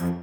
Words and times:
Varmt 0.00 0.16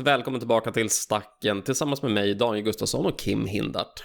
välkommen 0.00 0.40
tillbaka 0.40 0.72
till 0.72 0.90
Stacken 0.90 1.62
tillsammans 1.62 2.02
med 2.02 2.10
mig, 2.10 2.34
Daniel 2.34 2.64
Gustafsson 2.64 3.06
och 3.06 3.18
Kim 3.18 3.46
Hindart. 3.46 4.04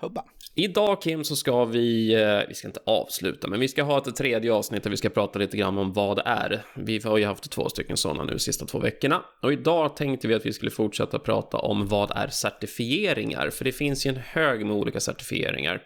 Hubba. 0.00 0.24
Idag 0.54 1.02
Kim 1.02 1.24
så 1.24 1.36
ska 1.36 1.64
vi, 1.64 2.14
eh, 2.14 2.48
vi 2.48 2.54
ska 2.54 2.68
inte 2.68 2.80
avsluta, 2.86 3.48
men 3.48 3.60
vi 3.60 3.68
ska 3.68 3.82
ha 3.82 3.98
ett 3.98 4.16
tredje 4.16 4.52
avsnitt 4.52 4.82
där 4.82 4.90
vi 4.90 4.96
ska 4.96 5.08
prata 5.10 5.38
lite 5.38 5.56
grann 5.56 5.78
om 5.78 5.92
vad 5.92 6.16
det 6.16 6.22
är. 6.26 6.64
Vi 6.76 6.98
har 7.04 7.18
ju 7.18 7.24
haft 7.24 7.50
två 7.50 7.68
stycken 7.68 7.96
sådana 7.96 8.24
nu 8.24 8.32
de 8.32 8.38
sista 8.38 8.66
två 8.66 8.78
veckorna. 8.78 9.24
Och 9.42 9.52
idag 9.52 9.96
tänkte 9.96 10.28
vi 10.28 10.34
att 10.34 10.46
vi 10.46 10.52
skulle 10.52 10.70
fortsätta 10.70 11.18
prata 11.18 11.56
om 11.56 11.88
vad 11.88 12.10
är 12.10 12.28
certifieringar, 12.28 13.50
för 13.50 13.64
det 13.64 13.72
finns 13.72 14.06
ju 14.06 14.08
en 14.08 14.16
hög 14.16 14.66
med 14.66 14.76
olika 14.76 15.00
certifieringar 15.00 15.82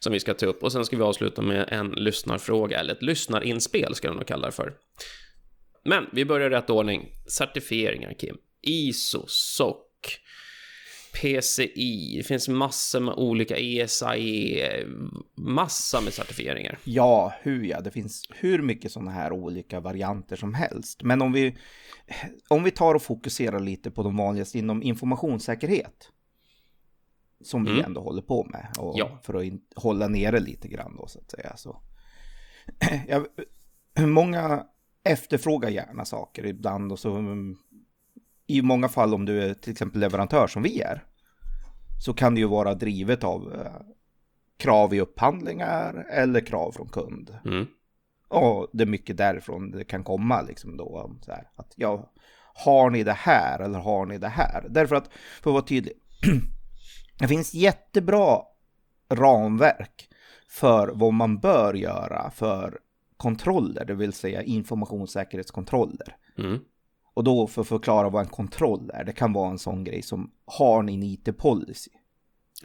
som 0.00 0.12
vi 0.12 0.20
ska 0.20 0.34
ta 0.34 0.46
upp. 0.46 0.62
Och 0.62 0.72
sen 0.72 0.84
ska 0.84 0.96
vi 0.96 1.02
avsluta 1.02 1.42
med 1.42 1.68
en 1.68 1.88
lyssnarfråga, 1.88 2.80
eller 2.80 2.94
ett 2.94 3.02
lyssnarinspel 3.02 3.94
ska 3.94 4.08
jag 4.08 4.16
nog 4.16 4.26
kalla 4.26 4.46
det 4.46 4.52
för. 4.52 4.72
Men 5.84 6.06
vi 6.12 6.24
börjar 6.24 6.50
i 6.50 6.54
rätt 6.54 6.70
ordning. 6.70 7.08
Certifieringar, 7.28 8.14
Kim. 8.18 8.36
ISO, 8.62 9.24
SOC, 9.28 9.76
PCI, 11.12 12.16
det 12.16 12.22
finns 12.22 12.48
massor 12.48 13.00
med 13.00 13.14
olika 13.14 13.56
ESAE, 13.56 14.86
massa 15.34 16.00
med 16.00 16.12
certifieringar. 16.12 16.78
Ja, 16.84 17.32
hur 17.42 17.64
ja, 17.64 17.80
det 17.80 17.90
finns 17.90 18.24
hur 18.30 18.62
mycket 18.62 18.92
sådana 18.92 19.10
här 19.10 19.32
olika 19.32 19.80
varianter 19.80 20.36
som 20.36 20.54
helst. 20.54 21.02
Men 21.02 21.22
om 21.22 21.32
vi, 21.32 21.56
om 22.48 22.64
vi 22.64 22.70
tar 22.70 22.94
och 22.94 23.02
fokuserar 23.02 23.60
lite 23.60 23.90
på 23.90 24.02
de 24.02 24.16
vanligaste 24.16 24.58
inom 24.58 24.82
informationssäkerhet. 24.82 26.10
Som 27.44 27.60
mm. 27.60 27.74
vi 27.76 27.82
ändå 27.82 28.00
håller 28.00 28.22
på 28.22 28.44
med. 28.44 28.66
Och 28.78 28.94
ja. 28.98 29.18
För 29.22 29.34
att 29.34 29.52
hålla 29.76 30.08
nere 30.08 30.40
lite 30.40 30.68
grann 30.68 30.96
då 30.96 31.06
så 31.06 31.18
att 31.18 31.30
säga. 31.30 31.56
Så. 31.56 31.82
Ja, 33.08 33.26
många 34.06 34.66
efterfrågar 35.04 35.68
gärna 35.68 36.04
saker 36.04 36.46
ibland 36.46 36.92
och 36.92 36.98
så 36.98 37.16
mm, 37.16 37.56
i 38.46 38.62
många 38.62 38.88
fall 38.88 39.14
om 39.14 39.24
du 39.24 39.42
är 39.42 39.54
till 39.54 39.72
exempel 39.72 40.00
leverantör 40.00 40.46
som 40.46 40.62
vi 40.62 40.80
är 40.80 41.04
så 42.02 42.14
kan 42.14 42.34
det 42.34 42.40
ju 42.40 42.46
vara 42.46 42.74
drivet 42.74 43.24
av 43.24 43.54
eh, 43.54 43.94
krav 44.56 44.94
i 44.94 45.00
upphandlingar 45.00 46.06
eller 46.10 46.40
krav 46.40 46.72
från 46.72 46.88
kund. 46.88 47.38
Mm. 47.44 47.66
Och 48.28 48.68
det 48.72 48.84
är 48.84 48.86
mycket 48.86 49.16
därifrån 49.16 49.70
det 49.70 49.84
kan 49.84 50.04
komma 50.04 50.42
liksom 50.42 50.76
då. 50.76 51.16
Så 51.20 51.32
här, 51.32 51.50
att 51.56 51.72
ja, 51.76 52.12
har 52.54 52.90
ni 52.90 53.04
det 53.04 53.12
här 53.12 53.58
eller 53.58 53.78
har 53.78 54.06
ni 54.06 54.18
det 54.18 54.28
här? 54.28 54.66
Därför 54.68 54.96
att, 54.96 55.10
för 55.42 55.50
att 55.50 55.54
vara 55.54 55.62
tydlig, 55.62 55.92
det 57.18 57.28
finns 57.28 57.54
jättebra 57.54 58.38
ramverk 59.10 60.08
för 60.48 60.88
vad 60.88 61.12
man 61.12 61.38
bör 61.38 61.74
göra 61.74 62.30
för 62.30 62.78
kontroller, 63.16 63.84
det 63.84 63.94
vill 63.94 64.12
säga 64.12 64.42
informationssäkerhetskontroller. 64.42 66.16
Mm. 66.38 66.58
Och 67.14 67.24
då 67.24 67.46
för 67.46 67.60
att 67.60 67.68
förklara 67.68 68.08
vad 68.08 68.22
en 68.22 68.28
kontroll 68.28 68.90
är, 68.94 69.04
det 69.04 69.12
kan 69.12 69.32
vara 69.32 69.50
en 69.50 69.58
sån 69.58 69.84
grej 69.84 70.02
som 70.02 70.30
har 70.46 70.82
ni 70.82 70.94
en 70.94 71.02
IT-policy? 71.02 71.90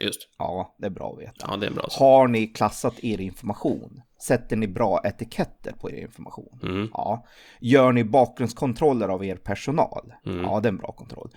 Just. 0.00 0.28
Ja, 0.38 0.76
det 0.78 0.86
är 0.86 0.90
bra 0.90 1.12
att 1.12 1.22
veta. 1.22 1.46
Ja, 1.50 1.56
det 1.56 1.66
är 1.66 1.70
bra. 1.70 1.86
Har 1.98 2.28
ni 2.28 2.46
klassat 2.46 3.04
er 3.04 3.20
information? 3.20 4.02
Sätter 4.22 4.56
ni 4.56 4.68
bra 4.68 5.00
etiketter 5.04 5.72
på 5.72 5.90
er 5.90 6.02
information? 6.02 6.60
Mm. 6.62 6.88
Ja. 6.92 7.26
Gör 7.60 7.92
ni 7.92 8.04
bakgrundskontroller 8.04 9.08
av 9.08 9.24
er 9.24 9.36
personal? 9.36 10.12
Mm. 10.26 10.40
Ja, 10.40 10.60
det 10.60 10.68
är 10.68 10.72
en 10.72 10.78
bra 10.78 10.92
kontroll. 10.92 11.30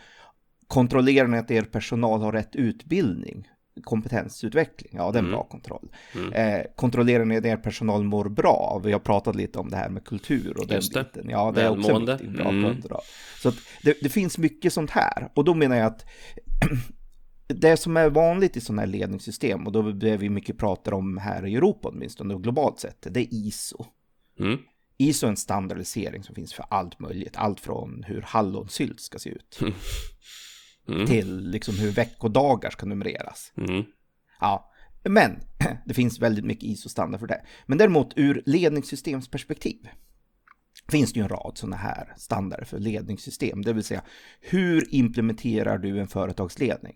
Kontrollerar 0.67 1.27
ni 1.27 1.37
att 1.37 1.51
er 1.51 1.63
personal 1.63 2.21
har 2.21 2.31
rätt 2.31 2.55
utbildning? 2.55 3.47
Kompetensutveckling, 3.83 4.91
ja 4.95 5.11
det 5.11 5.17
är 5.17 5.19
en 5.19 5.25
mm. 5.25 5.31
bra 5.31 5.43
kontroll. 5.43 5.89
Mm. 6.15 6.33
Eh, 6.33 6.65
kontrollerar 6.75 7.25
ni 7.25 7.37
att 7.37 7.45
er 7.45 7.57
personal 7.57 8.03
mår 8.03 8.29
bra? 8.29 8.81
Vi 8.83 8.91
har 8.91 8.99
pratat 8.99 9.35
lite 9.35 9.59
om 9.59 9.69
det 9.69 9.77
här 9.77 9.89
med 9.89 10.05
kultur 10.05 10.57
och 10.57 10.71
Just 10.71 10.93
den 10.93 11.03
biten. 11.03 11.29
Ja, 11.29 11.51
det 11.55 11.61
är 11.61 11.69
också 11.69 11.91
en 11.91 12.05
bra 12.05 12.49
mm. 12.49 12.63
kontroll. 12.63 13.01
Så 13.41 13.51
det, 13.83 13.97
det, 14.01 14.09
finns 14.09 14.37
mycket 14.37 14.73
sånt 14.73 14.89
här 14.89 15.29
och 15.33 15.43
då 15.43 15.53
menar 15.53 15.75
jag 15.75 15.85
att 15.85 16.05
det 17.47 17.77
som 17.77 17.97
är 17.97 18.09
vanligt 18.09 18.57
i 18.57 18.61
sådana 18.61 18.81
här 18.81 18.87
ledningssystem 18.87 19.67
och 19.67 19.71
då 19.71 19.81
det 19.91 20.17
vi 20.17 20.29
mycket 20.29 20.57
pratar 20.57 20.93
om 20.93 21.17
här 21.17 21.47
i 21.47 21.55
Europa 21.55 21.89
åtminstone 21.89 22.33
och 22.33 22.43
globalt 22.43 22.79
sett, 22.79 23.07
det 23.09 23.19
är 23.19 23.27
ISO. 23.33 23.85
Mm. 24.39 24.57
ISO 24.97 25.25
är 25.25 25.29
en 25.29 25.37
standardisering 25.37 26.23
som 26.23 26.35
finns 26.35 26.53
för 26.53 26.65
allt 26.69 26.99
möjligt, 26.99 27.35
allt 27.35 27.59
från 27.59 28.03
hur 28.07 28.21
hallonsylt 28.21 28.99
ska 28.99 29.19
se 29.19 29.29
ut. 29.29 29.59
Mm. 30.87 31.07
Till 31.07 31.49
liksom 31.49 31.75
hur 31.75 31.91
veckodagar 31.91 32.69
ska 32.69 32.85
numreras. 32.85 33.53
Mm. 33.57 33.83
Ja, 34.39 34.71
men 35.03 35.39
det 35.85 35.93
finns 35.93 36.19
väldigt 36.19 36.45
mycket 36.45 36.63
ISO-standard 36.63 37.19
för 37.19 37.27
det. 37.27 37.41
Men 37.65 37.77
däremot 37.77 38.13
ur 38.15 38.43
ledningssystemsperspektiv 38.45 39.89
finns 40.91 41.13
det 41.13 41.19
ju 41.19 41.23
en 41.23 41.29
rad 41.29 41.51
sådana 41.55 41.75
här 41.75 42.13
standarder 42.17 42.65
för 42.65 42.79
ledningssystem. 42.79 43.61
Det 43.61 43.73
vill 43.73 43.83
säga, 43.83 44.03
hur 44.41 44.95
implementerar 44.95 45.77
du 45.77 45.99
en 45.99 46.07
företagsledning? 46.07 46.95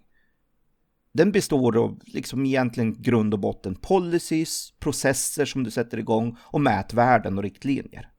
Den 1.13 1.31
består 1.31 1.77
av 1.77 1.99
liksom 2.05 2.45
egentligen 2.45 3.01
grund 3.01 3.33
och 3.33 3.39
botten 3.39 3.75
policies, 3.75 4.73
processer 4.79 5.45
som 5.45 5.63
du 5.63 5.71
sätter 5.71 5.97
igång 5.97 6.37
och 6.41 6.61
mätvärden 6.61 7.37
och 7.37 7.43
riktlinjer. 7.43 8.09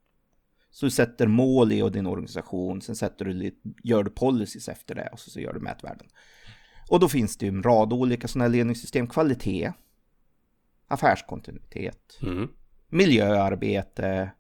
Så 0.77 0.87
du 0.87 0.91
sätter 0.91 1.27
mål 1.27 1.73
i 1.73 1.91
din 1.91 2.07
organisation, 2.07 2.83
sen 2.83 2.97
sätter 2.97 3.25
du, 3.25 3.55
gör 3.85 4.03
du 4.03 4.11
policies 4.11 4.69
efter 4.69 4.95
det 4.95 5.09
och 5.13 5.21
så, 5.21 5.31
så 5.31 5.41
gör 5.41 5.53
du 5.53 5.61
mätvärden. 5.61 6.07
Och 6.91 7.01
då 7.01 7.09
finns 7.09 7.37
det 7.37 7.47
ju 7.47 7.49
en 7.49 7.63
rad 7.63 7.93
olika 7.93 8.29
sådana 8.29 8.45
här 8.45 8.53
ledningssystem. 8.53 9.07
Kvalitet, 9.07 9.73
affärskontinuitet, 10.89 12.19
mm. 12.23 12.49
miljöarbete, 12.89 14.31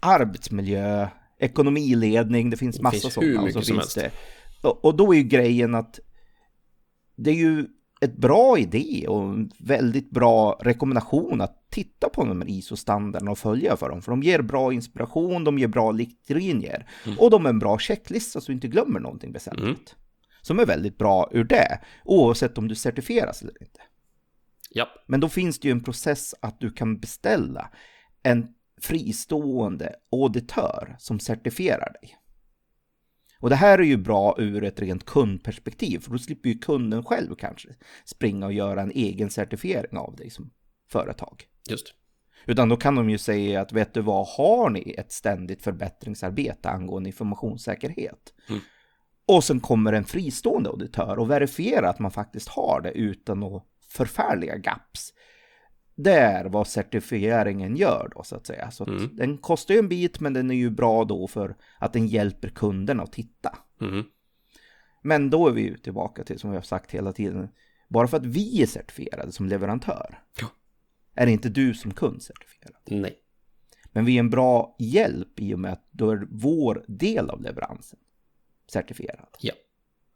arbetsmiljö, 0.00 1.08
ekonomiledning, 1.38 2.50
det 2.50 2.56
finns 2.56 2.80
massa 2.80 3.10
sådana. 3.10 3.32
Hur 3.32 3.46
mycket 3.46 3.66
som 3.66 3.76
helst. 3.76 3.94
Det. 3.94 4.10
Och, 4.62 4.84
och 4.84 4.96
då 4.96 5.14
är 5.14 5.18
ju 5.18 5.24
grejen 5.24 5.74
att 5.74 6.00
det 7.16 7.30
är 7.30 7.34
ju 7.34 7.66
ett 8.04 8.16
bra 8.16 8.58
idé 8.58 9.04
och 9.08 9.22
en 9.22 9.50
väldigt 9.58 10.10
bra 10.10 10.58
rekommendation 10.60 11.40
att 11.40 11.66
titta 11.70 12.08
på 12.08 12.24
de 12.24 12.40
här 12.40 12.48
ISO-standarderna 12.48 13.30
och 13.30 13.38
följa 13.38 13.76
för 13.76 13.88
dem. 13.88 14.02
För 14.02 14.12
de 14.12 14.22
ger 14.22 14.42
bra 14.42 14.72
inspiration, 14.72 15.44
de 15.44 15.58
ger 15.58 15.68
bra 15.68 15.92
riktlinjer 15.92 16.88
mm. 17.06 17.18
och 17.18 17.30
de 17.30 17.46
är 17.46 17.50
en 17.50 17.58
bra 17.58 17.78
checklista 17.78 18.40
så 18.40 18.46
du 18.46 18.52
inte 18.52 18.68
glömmer 18.68 19.00
någonting 19.00 19.32
väsentligt. 19.32 19.66
Mm. 19.66 20.00
Som 20.42 20.58
är 20.58 20.66
väldigt 20.66 20.98
bra 20.98 21.28
ur 21.32 21.44
det, 21.44 21.80
oavsett 22.04 22.58
om 22.58 22.68
du 22.68 22.74
certifieras 22.74 23.42
eller 23.42 23.62
inte. 23.62 23.80
Japp. 24.74 24.88
Men 25.06 25.20
då 25.20 25.28
finns 25.28 25.58
det 25.58 25.68
ju 25.68 25.72
en 25.72 25.84
process 25.84 26.34
att 26.40 26.60
du 26.60 26.70
kan 26.70 26.98
beställa 26.98 27.70
en 28.22 28.48
fristående 28.80 29.94
auditör 30.12 30.96
som 30.98 31.20
certifierar 31.20 31.92
dig. 31.92 32.16
Och 33.44 33.50
det 33.50 33.56
här 33.56 33.78
är 33.78 33.82
ju 33.82 33.96
bra 33.96 34.34
ur 34.38 34.64
ett 34.64 34.80
rent 34.80 35.04
kundperspektiv, 35.04 35.98
för 35.98 36.10
då 36.10 36.18
slipper 36.18 36.48
ju 36.48 36.58
kunden 36.58 37.04
själv 37.04 37.34
kanske 37.34 37.68
springa 38.04 38.46
och 38.46 38.52
göra 38.52 38.82
en 38.82 38.90
egen 38.90 39.30
certifiering 39.30 39.98
av 39.98 40.16
dig 40.16 40.30
som 40.30 40.50
företag. 40.88 41.44
Just. 41.70 41.94
Utan 42.46 42.68
då 42.68 42.76
kan 42.76 42.94
de 42.94 43.10
ju 43.10 43.18
säga 43.18 43.60
att 43.60 43.72
vet 43.72 43.94
du 43.94 44.00
vad, 44.00 44.26
har 44.26 44.70
ni 44.70 44.94
ett 44.98 45.12
ständigt 45.12 45.62
förbättringsarbete 45.62 46.68
angående 46.68 47.08
informationssäkerhet? 47.08 48.34
Mm. 48.48 48.60
Och 49.26 49.44
sen 49.44 49.60
kommer 49.60 49.92
en 49.92 50.04
fristående 50.04 50.70
auditör 50.70 51.18
och 51.18 51.30
verifierar 51.30 51.88
att 51.88 51.98
man 51.98 52.10
faktiskt 52.10 52.48
har 52.48 52.80
det 52.80 52.92
utan 52.92 53.40
några 53.40 53.62
förfärliga 53.88 54.56
gaps 54.56 55.12
det 55.96 56.12
är 56.12 56.44
vad 56.44 56.66
certifieringen 56.66 57.76
gör 57.76 58.10
då 58.14 58.22
så 58.22 58.36
att 58.36 58.46
säga. 58.46 58.70
Så 58.70 58.82
att 58.82 58.88
mm. 58.88 59.16
den 59.16 59.38
kostar 59.38 59.74
ju 59.74 59.78
en 59.78 59.88
bit 59.88 60.20
men 60.20 60.32
den 60.32 60.50
är 60.50 60.54
ju 60.54 60.70
bra 60.70 61.04
då 61.04 61.26
för 61.26 61.56
att 61.78 61.92
den 61.92 62.06
hjälper 62.06 62.48
kunderna 62.48 63.02
att 63.02 63.12
titta. 63.12 63.58
Mm. 63.80 64.04
Men 65.02 65.30
då 65.30 65.48
är 65.48 65.52
vi 65.52 65.60
ju 65.60 65.76
tillbaka 65.76 66.24
till 66.24 66.38
som 66.38 66.50
vi 66.50 66.56
har 66.56 66.62
sagt 66.62 66.90
hela 66.90 67.12
tiden. 67.12 67.48
Bara 67.88 68.08
för 68.08 68.16
att 68.16 68.26
vi 68.26 68.62
är 68.62 68.66
certifierade 68.66 69.32
som 69.32 69.48
leverantör 69.48 70.22
ja. 70.40 70.46
är 71.14 71.26
inte 71.26 71.48
du 71.48 71.74
som 71.74 71.94
kund 71.94 72.22
certifierad. 72.22 72.82
Nej. 72.84 73.18
Men 73.92 74.04
vi 74.04 74.16
är 74.16 74.20
en 74.20 74.30
bra 74.30 74.76
hjälp 74.78 75.40
i 75.40 75.54
och 75.54 75.58
med 75.58 75.72
att 75.72 75.88
då 75.90 76.10
är 76.10 76.26
vår 76.30 76.84
del 76.88 77.30
av 77.30 77.42
leveransen 77.42 77.98
certifierad. 78.72 79.28
Ja. 79.40 79.52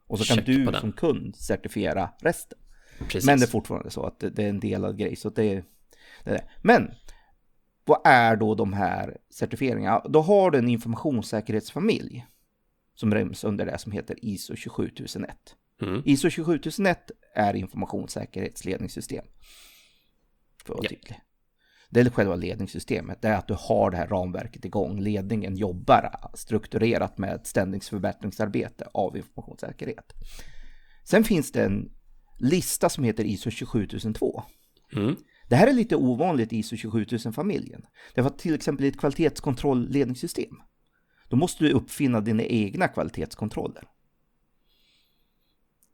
Och 0.06 0.18
så 0.18 0.24
kan 0.24 0.36
Check 0.36 0.46
du 0.46 0.72
som 0.80 0.92
kund 0.92 1.36
certifiera 1.36 2.10
resten. 2.20 2.58
Precis. 2.98 3.26
Men 3.26 3.38
det 3.38 3.44
är 3.44 3.48
fortfarande 3.48 3.90
så 3.90 4.02
att 4.02 4.20
det 4.20 4.38
är 4.38 4.48
en 4.48 4.60
del 4.60 4.84
av 4.84 4.96
grej. 4.96 5.16
Så 5.16 5.30
det 5.30 5.64
det 6.24 6.30
är 6.30 6.34
det. 6.34 6.44
Men 6.62 6.90
vad 7.84 8.00
är 8.04 8.36
då 8.36 8.54
de 8.54 8.72
här 8.72 9.16
certifieringarna? 9.30 10.00
Då 10.08 10.20
har 10.20 10.50
du 10.50 10.58
en 10.58 10.68
informationssäkerhetsfamilj 10.68 12.26
som 12.94 13.14
ryms 13.14 13.44
under 13.44 13.66
det 13.66 13.78
som 13.78 13.92
heter 13.92 14.16
ISO 14.24 14.56
27001. 14.56 15.36
Mm. 15.82 16.02
ISO 16.04 16.30
27001 16.30 17.10
är 17.34 17.56
informationssäkerhetsledningssystem. 17.56 19.24
För 20.64 20.74
att 20.74 20.78
vara 20.78 20.84
yeah. 20.84 20.88
tydlig. 20.88 21.20
det 21.90 22.00
är 22.00 22.10
själva 22.10 22.36
ledningssystemet, 22.36 23.22
det 23.22 23.28
är 23.28 23.36
att 23.36 23.48
du 23.48 23.56
har 23.58 23.90
det 23.90 23.96
här 23.96 24.06
ramverket 24.06 24.64
igång. 24.64 25.00
Ledningen 25.00 25.56
jobbar 25.56 26.30
strukturerat 26.34 27.18
med 27.18 27.34
ett 27.34 27.46
ständighetsförbättringsarbete 27.46 28.88
av 28.94 29.16
informationssäkerhet. 29.16 30.12
Sen 31.04 31.24
finns 31.24 31.52
det 31.52 31.64
en 31.64 31.97
lista 32.38 32.88
som 32.88 33.04
heter 33.04 33.24
ISO 33.24 33.50
27002. 33.50 34.42
Mm. 34.92 35.16
Det 35.48 35.56
här 35.56 35.66
är 35.66 35.72
lite 35.72 35.96
ovanligt 35.96 36.52
i 36.52 36.56
ISO 36.56 36.76
27000-familjen. 36.76 37.86
Det 38.14 38.20
var 38.20 38.30
till 38.30 38.54
exempel 38.54 38.86
ett 38.86 38.98
kvalitetskontrollledningssystem. 38.98 40.56
Då 41.28 41.36
måste 41.36 41.64
du 41.64 41.72
uppfinna 41.72 42.20
dina 42.20 42.42
egna 42.42 42.88
kvalitetskontroller. 42.88 43.84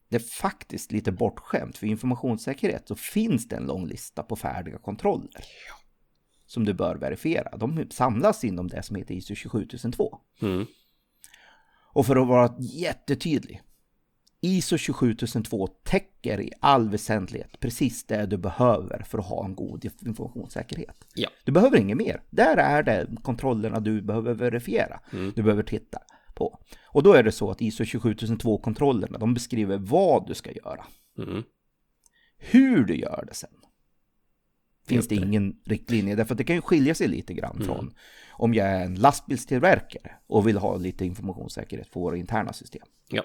Det 0.09 0.17
är 0.17 0.21
faktiskt 0.21 0.93
lite 0.93 1.13
bortskämt 1.13 1.79
för 1.79 1.87
informationssäkerhet 1.87 2.89
så 2.89 2.95
finns 2.95 3.49
det 3.49 3.57
en 3.57 3.67
lång 3.67 3.87
lista 3.87 4.23
på 4.23 4.37
färdiga 4.37 4.79
kontroller. 4.79 5.45
Som 6.47 6.65
du 6.65 6.75
bör 6.75 6.97
verifiera. 6.97 7.57
De 7.57 7.87
samlas 7.91 8.45
inom 8.45 8.69
det 8.69 8.83
som 8.83 8.97
heter 8.97 9.15
ISO 9.15 9.35
27002. 9.35 10.19
Mm. 10.43 10.67
Och 11.93 12.07
för 12.07 12.17
att 12.17 12.29
vara 12.29 12.55
jättetydlig. 12.61 13.63
ISO 14.45 14.79
27002 14.79 15.67
täcker 15.67 16.41
i 16.41 16.53
all 16.61 16.89
väsentlighet 16.89 17.61
precis 17.61 18.05
det 18.07 18.27
du 18.27 18.37
behöver 18.37 19.03
för 19.03 19.19
att 19.19 19.27
ha 19.27 19.45
en 19.45 19.55
god 19.55 19.85
informationssäkerhet. 19.85 21.05
Ja. 21.15 21.29
Du 21.45 21.53
behöver 21.53 21.79
inget 21.79 21.97
mer. 21.97 22.23
Där 22.31 22.57
är 22.57 22.83
det 22.83 23.09
kontrollerna 23.23 23.81
du 23.81 24.03
behöver 24.03 24.35
verifiera. 24.35 25.01
Mm. 25.13 25.33
Du 25.37 25.43
behöver 25.43 25.63
titta 25.63 25.99
på. 26.35 26.59
Och 26.87 27.03
då 27.03 27.13
är 27.13 27.23
det 27.23 27.33
så 27.33 27.51
att 27.51 27.63
ISO 27.63 27.85
27002-kontrollerna, 27.85 29.19
de 29.19 29.35
beskriver 29.35 29.79
vad 29.79 30.27
du 30.27 30.35
ska 30.35 30.53
göra. 30.53 30.87
Mm. 31.19 31.43
Hur 32.39 32.85
du 32.85 32.97
gör 32.97 33.25
det 33.29 33.35
sen. 33.35 33.51
Finns 34.87 35.09
det 35.09 35.15
ingen 35.15 35.57
riktlinje, 35.65 36.15
därför 36.15 36.35
att 36.35 36.39
det 36.39 36.45
kan 36.45 36.57
ju 36.57 36.63
skilja 36.63 36.95
sig 36.95 37.09
lite 37.09 37.35
grann 37.35 37.57
Mm. 37.57 37.67
från 37.67 37.95
om 38.31 38.55
jag 38.55 38.69
är 38.69 38.85
en 38.85 38.95
lastbilstillverkare 38.95 40.13
och 40.27 40.49
vill 40.49 40.57
ha 40.57 40.77
lite 40.77 41.05
informationssäkerhet 41.05 41.89
för 41.89 42.01
våra 42.01 42.17
interna 42.17 42.53
system. 42.53 42.87
Ja. 43.09 43.23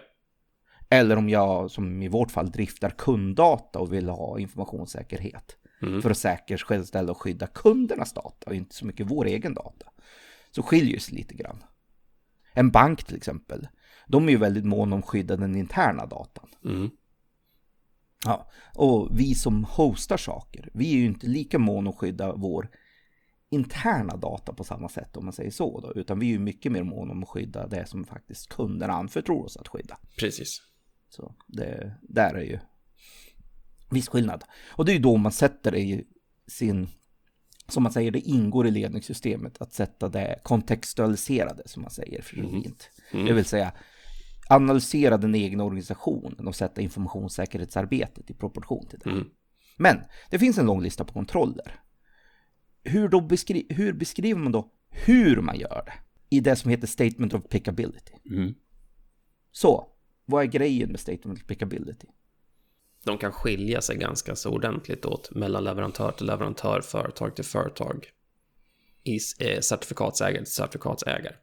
Eller 0.90 1.16
om 1.16 1.30
jag, 1.30 1.72
som 1.72 2.02
i 2.02 2.08
vårt 2.08 2.32
fall, 2.32 2.52
driftar 2.52 2.90
kunddata 2.90 3.80
och 3.80 3.94
vill 3.94 4.10
ha 4.10 4.40
informationssäkerhet. 4.40 5.58
Mm. 5.82 6.02
För 6.02 6.10
att 6.10 6.18
säkerställa 6.18 7.12
och 7.12 7.22
skydda 7.22 7.48
kundernas 7.48 8.14
data 8.14 8.50
och 8.50 8.56
inte 8.56 8.76
så 8.76 8.86
mycket 8.86 9.12
vår 9.12 9.26
egen 9.26 9.54
data. 9.54 9.86
Så 10.52 10.64
skiljer 10.64 11.00
sig 11.00 11.16
lite 11.16 11.34
grann. 11.34 11.64
En 12.54 12.72
bank 12.72 13.04
till 13.04 13.18
exempel, 13.18 13.68
de 14.08 14.28
är 14.28 14.32
ju 14.32 14.38
väldigt 14.38 14.66
måna 14.66 14.96
om 14.96 15.00
att 15.00 15.10
skydda 15.10 15.38
den 15.38 15.56
interna 15.56 16.06
datan. 16.06 16.50
Mm. 16.66 16.90
Ja, 18.26 18.50
och 18.76 19.20
vi 19.20 19.36
som 19.36 19.64
hostar 19.64 20.18
saker, 20.18 20.70
vi 20.74 20.94
är 20.94 20.98
ju 20.98 21.06
inte 21.06 21.28
lika 21.28 21.60
måna 21.60 21.90
att 21.90 21.98
skydda 21.98 22.36
vår 22.36 22.70
interna 23.50 24.16
data 24.16 24.54
på 24.54 24.64
samma 24.64 24.90
sätt 24.90 25.18
om 25.18 25.26
man 25.26 25.34
säger 25.34 25.52
så 25.52 25.80
då, 25.82 25.94
utan 25.94 26.20
vi 26.20 26.26
är 26.26 26.32
ju 26.32 26.40
mycket 26.40 26.72
mer 26.72 26.84
måna 26.84 27.12
om 27.12 27.24
att 27.24 27.30
skydda 27.30 27.68
det 27.68 27.86
som 27.86 28.06
faktiskt 28.06 28.50
kunderna 28.50 28.94
anförtror 28.94 29.46
oss 29.46 29.58
att 29.58 29.68
skydda. 29.68 29.98
Precis. 30.20 30.69
Så 31.10 31.36
det 31.48 31.96
där 32.02 32.34
är 32.34 32.44
ju 32.44 32.60
viss 33.90 34.10
skillnad. 34.10 34.44
Och 34.68 34.86
det 34.86 34.92
är 34.92 34.94
ju 34.94 35.02
då 35.02 35.18
man 35.18 35.32
sätter 35.32 35.72
det 35.72 35.80
i 35.80 36.08
sin, 36.48 36.88
som 37.68 37.84
man 37.84 37.92
säger, 37.92 38.12
det 38.12 38.20
ingår 38.20 38.68
i 38.68 38.72
ledningssystemet 38.72 39.62
att 39.62 39.74
sätta 39.74 40.10
det 40.10 40.40
kontextualiserade 40.44 41.64
som 41.66 41.82
man 41.82 41.92
säger 41.92 42.22
för 42.22 42.36
fint. 42.36 42.90
Mm. 43.12 43.26
Det 43.26 43.34
vill 43.34 43.46
säga 43.46 43.74
analysera 44.50 45.18
den 45.18 45.36
egna 45.36 45.64
organisationen 45.64 46.48
och 46.48 46.56
sätta 46.56 46.82
informationssäkerhetsarbetet 46.82 48.30
i 48.30 48.34
proportion 48.34 48.88
till 48.88 49.00
det. 49.00 49.10
Mm. 49.10 49.28
Men 49.78 49.98
det 50.30 50.40
finns 50.40 50.58
en 50.58 50.66
lång 50.66 50.82
lista 50.82 51.06
på 51.06 51.14
kontroller. 51.14 51.80
Hur, 52.84 53.10
då 53.10 53.22
beskri 53.22 53.66
hur 53.70 53.94
beskriver 53.94 54.40
man 54.40 54.52
då 54.52 54.72
hur 54.90 55.42
man 55.42 55.60
gör 55.60 55.84
det? 55.86 55.94
I 56.30 56.40
det 56.40 56.56
som 56.56 56.72
heter 56.72 56.88
Statement 56.88 57.34
of 57.34 57.44
Pickability. 57.50 58.14
Mm. 58.30 58.54
Så, 59.52 59.88
vad 60.30 60.44
är 60.44 60.48
grejen 60.48 60.92
med 60.92 61.00
Statement 61.00 61.40
of 61.40 61.48
Pickability? 61.48 62.08
De 63.04 63.18
kan 63.18 63.32
skilja 63.32 63.82
sig 63.82 63.98
ganska 63.98 64.36
så 64.36 64.50
ordentligt 64.50 65.06
åt 65.06 65.36
mellan 65.36 65.64
leverantör 65.64 66.12
till 66.12 66.26
leverantör, 66.26 66.82
företag 66.82 67.36
till 67.36 67.46
företag, 67.46 68.08
i 69.04 69.20
eh, 69.40 69.60
certifikatsägare 69.60 70.44
till 70.44 70.54
certifikatsägare. 70.54 71.36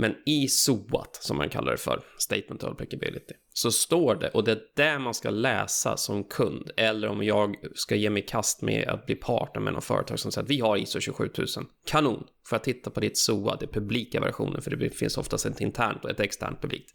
Men 0.00 0.14
i 0.26 0.48
SOAT, 0.48 1.18
som 1.20 1.36
man 1.36 1.48
kallar 1.48 1.72
det 1.72 1.78
för, 1.78 2.02
Statement 2.18 2.62
of 2.62 2.70
Applicability, 2.70 3.34
så 3.52 3.72
står 3.72 4.14
det, 4.14 4.28
och 4.28 4.44
det 4.44 4.52
är 4.52 4.60
det 4.76 4.98
man 4.98 5.14
ska 5.14 5.30
läsa 5.30 5.96
som 5.96 6.24
kund, 6.24 6.70
eller 6.76 7.08
om 7.08 7.22
jag 7.22 7.56
ska 7.74 7.94
ge 7.94 8.10
mig 8.10 8.22
i 8.22 8.26
kast 8.26 8.62
med 8.62 8.88
att 8.88 9.06
bli 9.06 9.14
partner 9.14 9.62
med 9.62 9.72
något 9.72 9.84
företag 9.84 10.18
som 10.18 10.32
säger 10.32 10.44
att 10.44 10.50
vi 10.50 10.60
har 10.60 10.76
ISO 10.76 11.00
27000, 11.00 11.66
kanon, 11.86 12.26
får 12.46 12.56
jag 12.56 12.64
titta 12.64 12.90
på 12.90 13.00
ditt 13.00 13.18
SOA, 13.18 13.56
det 13.60 13.66
publika 13.66 14.20
versionen, 14.20 14.62
för 14.62 14.70
det 14.70 14.90
finns 14.90 15.18
oftast 15.18 15.46
ett 15.46 15.60
internt 15.60 16.04
och 16.04 16.10
ett 16.10 16.20
externt 16.20 16.60
publikt. 16.60 16.90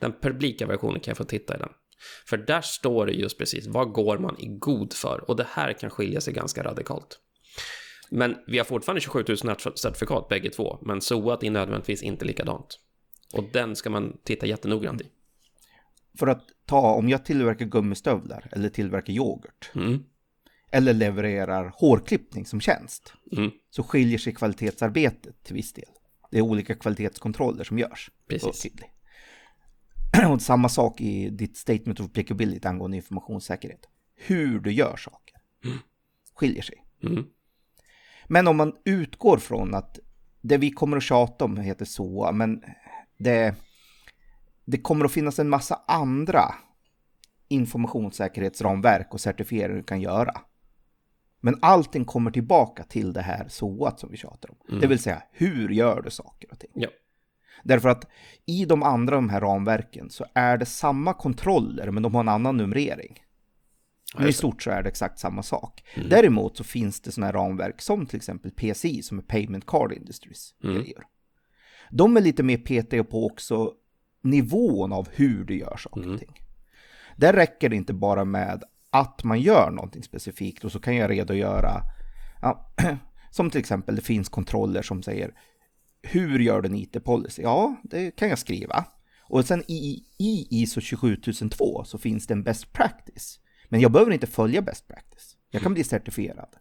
Den 0.00 0.12
publika 0.22 0.66
versionen 0.66 1.00
kan 1.00 1.10
jag 1.10 1.18
få 1.18 1.24
titta 1.24 1.54
i 1.54 1.58
den. 1.58 1.70
För 2.26 2.36
där 2.36 2.60
står 2.60 3.06
det 3.06 3.12
just 3.12 3.38
precis, 3.38 3.66
vad 3.66 3.92
går 3.92 4.18
man 4.18 4.40
i 4.40 4.46
god 4.46 4.92
för? 4.92 5.24
Och 5.30 5.36
det 5.36 5.46
här 5.50 5.72
kan 5.72 5.90
skilja 5.90 6.20
sig 6.20 6.34
ganska 6.34 6.62
radikalt. 6.62 7.18
Men 8.10 8.36
vi 8.46 8.58
har 8.58 8.64
fortfarande 8.64 9.00
27 9.00 9.24
000 9.28 9.38
certifikat 9.76 10.28
bägge 10.28 10.50
två, 10.50 10.78
men 10.82 11.00
SOAT 11.00 11.44
är 11.44 11.50
nödvändigtvis 11.50 12.02
inte 12.02 12.24
likadant. 12.24 12.78
Och 13.32 13.44
den 13.52 13.76
ska 13.76 13.90
man 13.90 14.16
titta 14.24 14.46
jättenoggrant 14.46 15.00
i. 15.00 15.10
För 16.18 16.26
att 16.26 16.44
ta, 16.66 16.94
om 16.94 17.08
jag 17.08 17.24
tillverkar 17.24 17.66
gummistövlar 17.66 18.48
eller 18.52 18.68
tillverkar 18.68 19.12
yoghurt 19.12 19.70
Mm, 19.74 20.04
eller 20.70 20.94
levererar 20.94 21.72
hårklippning 21.76 22.46
som 22.46 22.60
tjänst 22.60 23.14
mm, 23.32 23.50
så 23.70 23.82
skiljer 23.82 24.18
sig 24.18 24.34
kvalitetsarbetet 24.34 25.42
till 25.42 25.54
viss 25.54 25.72
del. 25.72 25.88
Det 26.30 26.38
är 26.38 26.42
olika 26.42 26.74
kvalitetskontroller 26.74 27.64
som 27.64 27.78
görs. 27.78 28.10
Precis. 28.28 28.60
Tydligt. 28.62 28.90
Och 30.30 30.42
samma 30.42 30.68
sak 30.68 31.00
i 31.00 31.30
ditt 31.30 31.56
statement 31.56 32.00
of 32.00 32.06
applicability 32.06 32.68
angående 32.68 32.96
informationssäkerhet. 32.96 33.88
Hur 34.14 34.60
du 34.60 34.72
gör 34.72 34.96
saker 34.96 35.36
skiljer 36.34 36.62
sig. 36.62 36.84
Mm, 38.30 38.44
Men 38.44 38.48
om 38.48 38.56
man 38.56 38.72
utgår 38.84 39.36
från 39.36 39.74
att 39.74 39.98
det 40.40 40.58
vi 40.58 40.70
kommer 40.70 40.96
att 40.96 41.02
tjata 41.02 41.44
om 41.44 41.56
heter 41.56 41.84
SOA, 41.84 42.32
men 42.32 42.62
det, 43.18 43.54
det 44.64 44.78
kommer 44.78 45.04
att 45.04 45.12
finnas 45.12 45.38
en 45.38 45.48
massa 45.48 45.80
andra 45.86 46.54
informationssäkerhetsramverk 47.48 49.14
och 49.14 49.20
certifieringar 49.20 49.76
du 49.76 49.82
kan 49.82 50.00
göra. 50.00 50.40
Men 51.40 51.58
allting 51.62 52.04
kommer 52.04 52.30
tillbaka 52.30 52.82
till 52.82 53.12
det 53.12 53.22
här 53.22 53.48
SOA 53.48 53.96
som 53.96 54.10
vi 54.10 54.16
tjatar 54.16 54.50
om. 54.50 54.80
Det 54.80 54.86
vill 54.86 54.98
säga, 54.98 55.22
hur 55.32 55.68
gör 55.68 56.02
du 56.02 56.10
saker 56.10 56.52
och 56.52 56.58
ting? 56.58 56.70
ja, 56.74 56.88
Därför 57.62 57.88
att 57.88 58.04
i 58.46 58.64
de 58.64 58.82
andra 58.82 59.14
de 59.14 59.28
här 59.28 59.40
ramverken 59.40 60.10
så 60.10 60.24
är 60.34 60.56
det 60.56 60.66
samma 60.66 61.14
kontroller, 61.14 61.90
men 61.90 62.02
de 62.02 62.14
har 62.14 62.20
en 62.20 62.28
annan 62.28 62.56
numrering. 62.56 63.20
Men 64.16 64.28
i 64.28 64.32
stort 64.32 64.62
så 64.62 64.70
är 64.70 64.82
det 64.82 64.88
exakt 64.88 65.18
samma 65.18 65.42
sak. 65.42 65.84
Däremot 66.08 66.56
så 66.56 66.64
finns 66.64 67.00
det 67.00 67.12
sådana 67.12 67.26
här 67.26 67.32
ramverk 67.32 67.80
som 67.80 68.06
till 68.06 68.16
exempel 68.16 68.50
PCI 68.50 69.02
som 69.02 69.18
är 69.18 69.22
Payment 69.22 69.66
Card 69.66 69.92
Industries. 69.92 70.54
grejer. 70.62 71.04
De 71.90 72.16
är 72.16 72.20
lite 72.20 72.42
mer 72.42 72.58
petiga 72.58 73.04
på 73.04 73.26
också 73.26 73.72
nivån 74.22 74.92
av 74.92 75.08
hur 75.12 75.44
du 75.44 75.58
gör 75.58 75.76
saker 75.76 76.12
och 76.12 76.18
ting. 76.18 76.40
Där 77.16 77.32
räcker 77.32 77.68
det 77.68 77.76
inte 77.76 77.92
bara 77.92 78.24
med 78.24 78.64
att 78.90 79.24
man 79.24 79.40
gör 79.40 79.70
någonting 79.70 80.02
specifikt 80.02 80.64
och 80.64 80.72
så 80.72 80.80
kan 80.80 80.96
jag 80.96 81.10
redogöra, 81.10 81.82
ja, 82.42 82.74
som 83.30 83.50
till 83.50 83.60
exempel 83.60 83.96
det 83.96 84.02
finns 84.02 84.28
kontroller 84.28 84.82
som 84.82 85.02
säger 85.02 85.34
hur 86.02 86.38
gör 86.38 86.60
du 86.60 86.68
en 86.68 86.74
IT-policy? 86.74 87.42
Ja, 87.42 87.76
det 87.82 88.10
kan 88.10 88.28
jag 88.28 88.38
skriva. 88.38 88.84
Och 89.22 89.44
sen 89.44 89.62
i, 89.68 90.04
i 90.18 90.46
ISO 90.50 90.80
27002 90.80 91.84
så 91.84 91.98
finns 91.98 92.26
det 92.26 92.34
en 92.34 92.42
best 92.42 92.72
practice. 92.72 93.40
Men 93.70 93.80
jag 93.80 93.92
behöver 93.92 94.12
inte 94.12 94.26
följa 94.26 94.62
best 94.62 94.88
practice. 94.88 95.36
Jag 95.50 95.62
kan 95.62 95.74
bli 95.74 95.84
certifierad. 95.84 96.56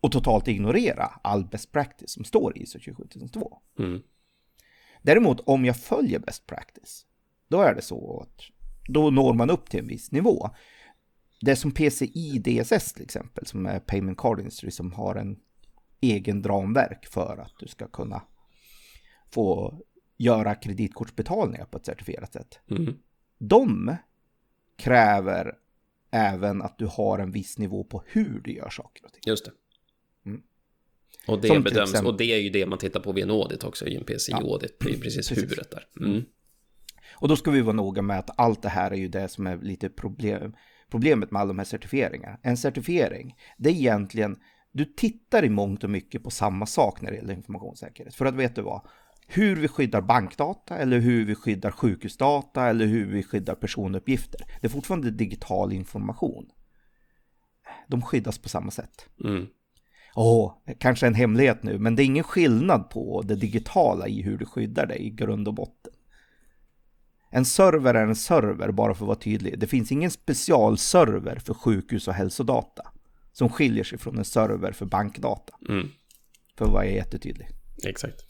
Och 0.00 0.12
totalt 0.12 0.48
ignorera 0.48 1.04
all 1.04 1.44
best 1.44 1.72
practice 1.72 2.10
som 2.10 2.24
står 2.24 2.58
i 2.58 2.62
ISO 2.62 2.78
27002. 2.78 3.58
Mm, 3.78 4.02
Däremot 5.02 5.40
om 5.40 5.64
jag 5.64 5.76
följer 5.76 6.18
best 6.18 6.46
practice, 6.46 7.06
då 7.48 7.60
är 7.60 7.74
det 7.74 7.82
så 7.82 8.20
att 8.20 8.40
då 8.88 9.10
når 9.10 9.34
man 9.34 9.50
upp 9.50 9.70
till 9.70 9.80
en 9.80 9.86
viss 9.86 10.12
nivå. 10.12 10.50
Det 11.40 11.50
är 11.50 11.54
som 11.54 11.70
PCI 11.72 12.38
DSS 12.38 12.92
till 12.92 13.02
exempel, 13.04 13.46
som 13.46 13.66
är 13.66 13.78
Payment 13.80 14.18
Card 14.18 14.38
Industry, 14.38 14.70
som 14.70 14.92
har 14.92 15.14
en 15.14 15.38
egen 16.00 16.42
ramverk 16.42 17.06
för 17.06 17.38
att 17.38 17.52
du 17.60 17.68
ska 17.68 17.88
kunna 17.88 18.22
få 19.30 19.78
göra 20.16 20.54
kreditkortsbetalningar 20.54 21.64
på 21.64 21.78
ett 21.78 21.86
certifierat 21.86 22.32
sätt. 22.32 22.58
mm, 22.70 22.94
De 23.38 23.96
kräver 24.76 25.54
även 26.16 26.62
att 26.62 26.78
du 26.78 26.86
har 26.86 27.18
en 27.18 27.30
viss 27.32 27.58
nivå 27.58 27.84
på 27.84 28.02
hur 28.06 28.40
du 28.44 28.52
gör 28.52 28.70
saker 28.70 29.04
och 29.04 29.12
ting. 29.12 29.20
just 29.26 29.44
det. 29.44 29.50
Mm. 30.26 30.40
Och 31.28 31.40
det 31.40 31.48
Som 31.48 31.62
bedöms, 31.62 31.90
exempel- 31.90 32.12
och 32.12 32.18
det 32.18 32.24
är 32.24 32.38
ju 32.38 32.50
det 32.50 32.66
man 32.66 32.78
tittar 32.78 33.00
på 33.00 33.12
vid 33.12 33.24
en 33.24 33.30
audit 33.30 33.64
också, 33.64 33.86
i 33.86 33.96
en 33.96 34.04
PCI-audit, 34.04 34.76
det 34.80 34.90
är 34.90 34.98
precis 35.00 35.28
precis. 35.28 35.38
huvudet 35.38 35.70
där. 35.70 36.06
Mm, 36.06 36.24
Och 37.14 37.28
då 37.28 37.36
ska 37.36 37.50
vi 37.50 37.60
vara 37.60 37.76
noga 37.76 38.02
med 38.02 38.18
att 38.18 38.30
allt 38.40 38.62
det 38.62 38.68
här 38.68 38.90
är 38.90 38.96
ju 38.96 39.08
det 39.08 39.28
som 39.28 39.46
är 39.46 39.56
lite 39.58 39.88
problem, 39.88 40.54
problemet 40.90 41.30
med 41.30 41.40
alla 41.42 41.48
de 41.48 41.58
här 41.58 41.64
certifieringarna. 41.64 42.38
En 42.42 42.56
certifiering, 42.56 43.34
det 43.58 43.70
är 43.70 43.74
egentligen 43.74 44.36
du 44.72 44.84
tittar 44.84 45.44
i 45.44 45.48
mångt 45.48 45.84
och 45.84 45.90
mycket 45.90 46.22
på 46.24 46.30
samma 46.30 46.66
sak 46.66 47.00
när 47.00 47.10
det 47.10 47.16
gäller 47.16 47.34
informationssäkerhet. 47.34 48.14
För 48.14 48.26
att 48.26 48.34
vet 48.34 48.54
du 48.54 48.62
vad? 48.62 48.86
Hur 49.26 49.56
vi 49.56 49.68
skyddar 49.68 50.00
bankdata 50.00 50.78
eller 50.78 50.98
hur 50.98 51.24
vi 51.24 51.34
skyddar 51.34 51.70
sjukhusdata 51.70 52.66
eller 52.66 52.86
hur 52.86 53.06
vi 53.06 53.22
skyddar 53.22 53.54
personuppgifter. 53.54 54.40
Det 54.60 54.66
är 54.66 54.70
fortfarande 54.70 55.10
digital 55.10 55.72
information. 55.72 56.46
De 57.88 58.02
skyddas 58.02 58.38
på 58.38 58.48
samma 58.48 58.70
sätt. 58.70 59.06
Mm. 59.24 59.46
Åh, 60.14 60.52
kanske 60.78 61.06
en 61.06 61.14
hemlighet 61.14 61.62
nu, 61.62 61.78
men 61.78 61.96
det 61.96 62.02
är 62.02 62.04
ingen 62.04 62.24
skillnad 62.24 62.90
på 62.90 63.22
det 63.22 63.36
digitala 63.36 64.08
i 64.08 64.22
hur 64.22 64.38
du 64.38 64.46
skyddar 64.46 64.86
det 64.86 65.02
i 65.02 65.10
grund 65.10 65.48
och 65.48 65.54
botten. 65.54 65.92
En 67.30 67.44
server 67.44 67.94
är 67.94 68.06
en 68.06 68.16
server, 68.16 68.70
bara 68.70 68.94
för 68.94 69.04
att 69.04 69.06
vara 69.06 69.18
tydlig. 69.18 69.58
Det 69.58 69.66
finns 69.66 69.92
ingen 69.92 70.10
specialserver 70.10 71.38
för 71.38 71.54
sjukhus 71.54 72.08
och 72.08 72.14
hälsodata 72.14 72.92
som 73.32 73.48
skiljer 73.48 73.84
sig 73.84 73.98
från 73.98 74.18
en 74.18 74.24
server 74.24 74.72
för 74.72 74.86
bankdata. 74.86 75.54
Mm. 75.68 75.88
För 76.58 76.64
att 76.64 76.72
vara 76.72 76.86
jättetydlig. 76.86 77.48
Exakt. 77.84 78.25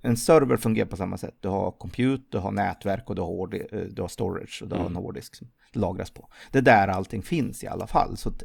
En 0.00 0.16
server 0.16 0.56
fungerar 0.56 0.86
på 0.86 0.96
samma 0.96 1.18
sätt. 1.18 1.36
Du 1.40 1.48
har 1.48 1.70
compute, 1.70 2.24
du 2.28 2.38
har 2.38 2.50
nätverk 2.50 3.10
och 3.10 3.14
du 3.14 3.22
har, 3.22 3.28
hård, 3.28 3.54
eh, 3.54 3.80
du 3.80 4.02
har 4.02 4.08
storage 4.08 4.62
och 4.62 4.68
du 4.68 4.76
har 4.76 4.86
en 4.86 4.96
hårddisk 4.96 5.34
som 5.34 5.48
lagras 5.72 6.10
på. 6.10 6.28
Det 6.50 6.58
är 6.58 6.62
där 6.62 6.88
allting 6.88 7.22
finns 7.22 7.64
i 7.64 7.66
alla 7.66 7.86
fall. 7.86 8.16
Så 8.16 8.28
att, 8.28 8.42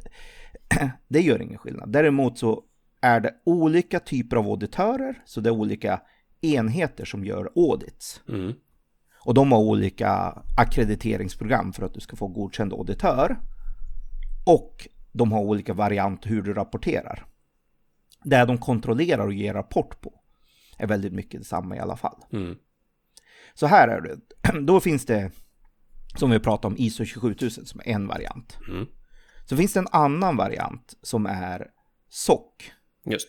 det 1.08 1.20
gör 1.20 1.42
ingen 1.42 1.58
skillnad. 1.58 1.92
Däremot 1.92 2.38
så 2.38 2.62
är 3.00 3.20
det 3.20 3.34
olika 3.44 4.00
typer 4.00 4.36
av 4.36 4.46
auditörer, 4.46 5.22
så 5.24 5.40
det 5.40 5.48
är 5.48 5.54
olika 5.54 6.00
enheter 6.40 7.04
som 7.04 7.24
gör 7.24 7.50
audits. 7.56 8.20
Mm. 8.28 8.52
Och 9.24 9.34
de 9.34 9.52
har 9.52 9.58
olika 9.58 10.42
ackrediteringsprogram 10.56 11.72
för 11.72 11.86
att 11.86 11.94
du 11.94 12.00
ska 12.00 12.16
få 12.16 12.28
godkänd 12.28 12.72
auditör. 12.72 13.36
Och 14.46 14.88
de 15.12 15.32
har 15.32 15.40
olika 15.40 15.74
varianter 15.74 16.28
hur 16.28 16.42
du 16.42 16.54
rapporterar. 16.54 17.26
Det 18.24 18.44
de 18.44 18.58
kontrollerar 18.58 19.26
och 19.26 19.32
ger 19.32 19.54
rapport 19.54 20.00
på 20.00 20.12
är 20.78 20.86
väldigt 20.86 21.12
mycket 21.12 21.40
detsamma 21.40 21.76
i 21.76 21.78
alla 21.78 21.96
fall. 21.96 22.24
Mm. 22.32 22.56
Så 23.54 23.66
här 23.66 23.88
är 23.88 24.00
det. 24.00 24.18
Då 24.66 24.80
finns 24.80 25.06
det, 25.06 25.30
som 26.16 26.30
vi 26.30 26.38
pratade 26.38 26.74
om, 26.74 26.78
ISO 26.78 27.04
27000 27.04 27.66
som 27.66 27.80
är 27.80 27.88
en 27.88 28.06
variant. 28.06 28.58
Mm. 28.68 28.86
Så 29.48 29.56
finns 29.56 29.72
det 29.72 29.80
en 29.80 29.88
annan 29.92 30.36
variant 30.36 30.94
som 31.02 31.26
är 31.26 31.66
SOC. 32.08 32.72
Just. 33.04 33.28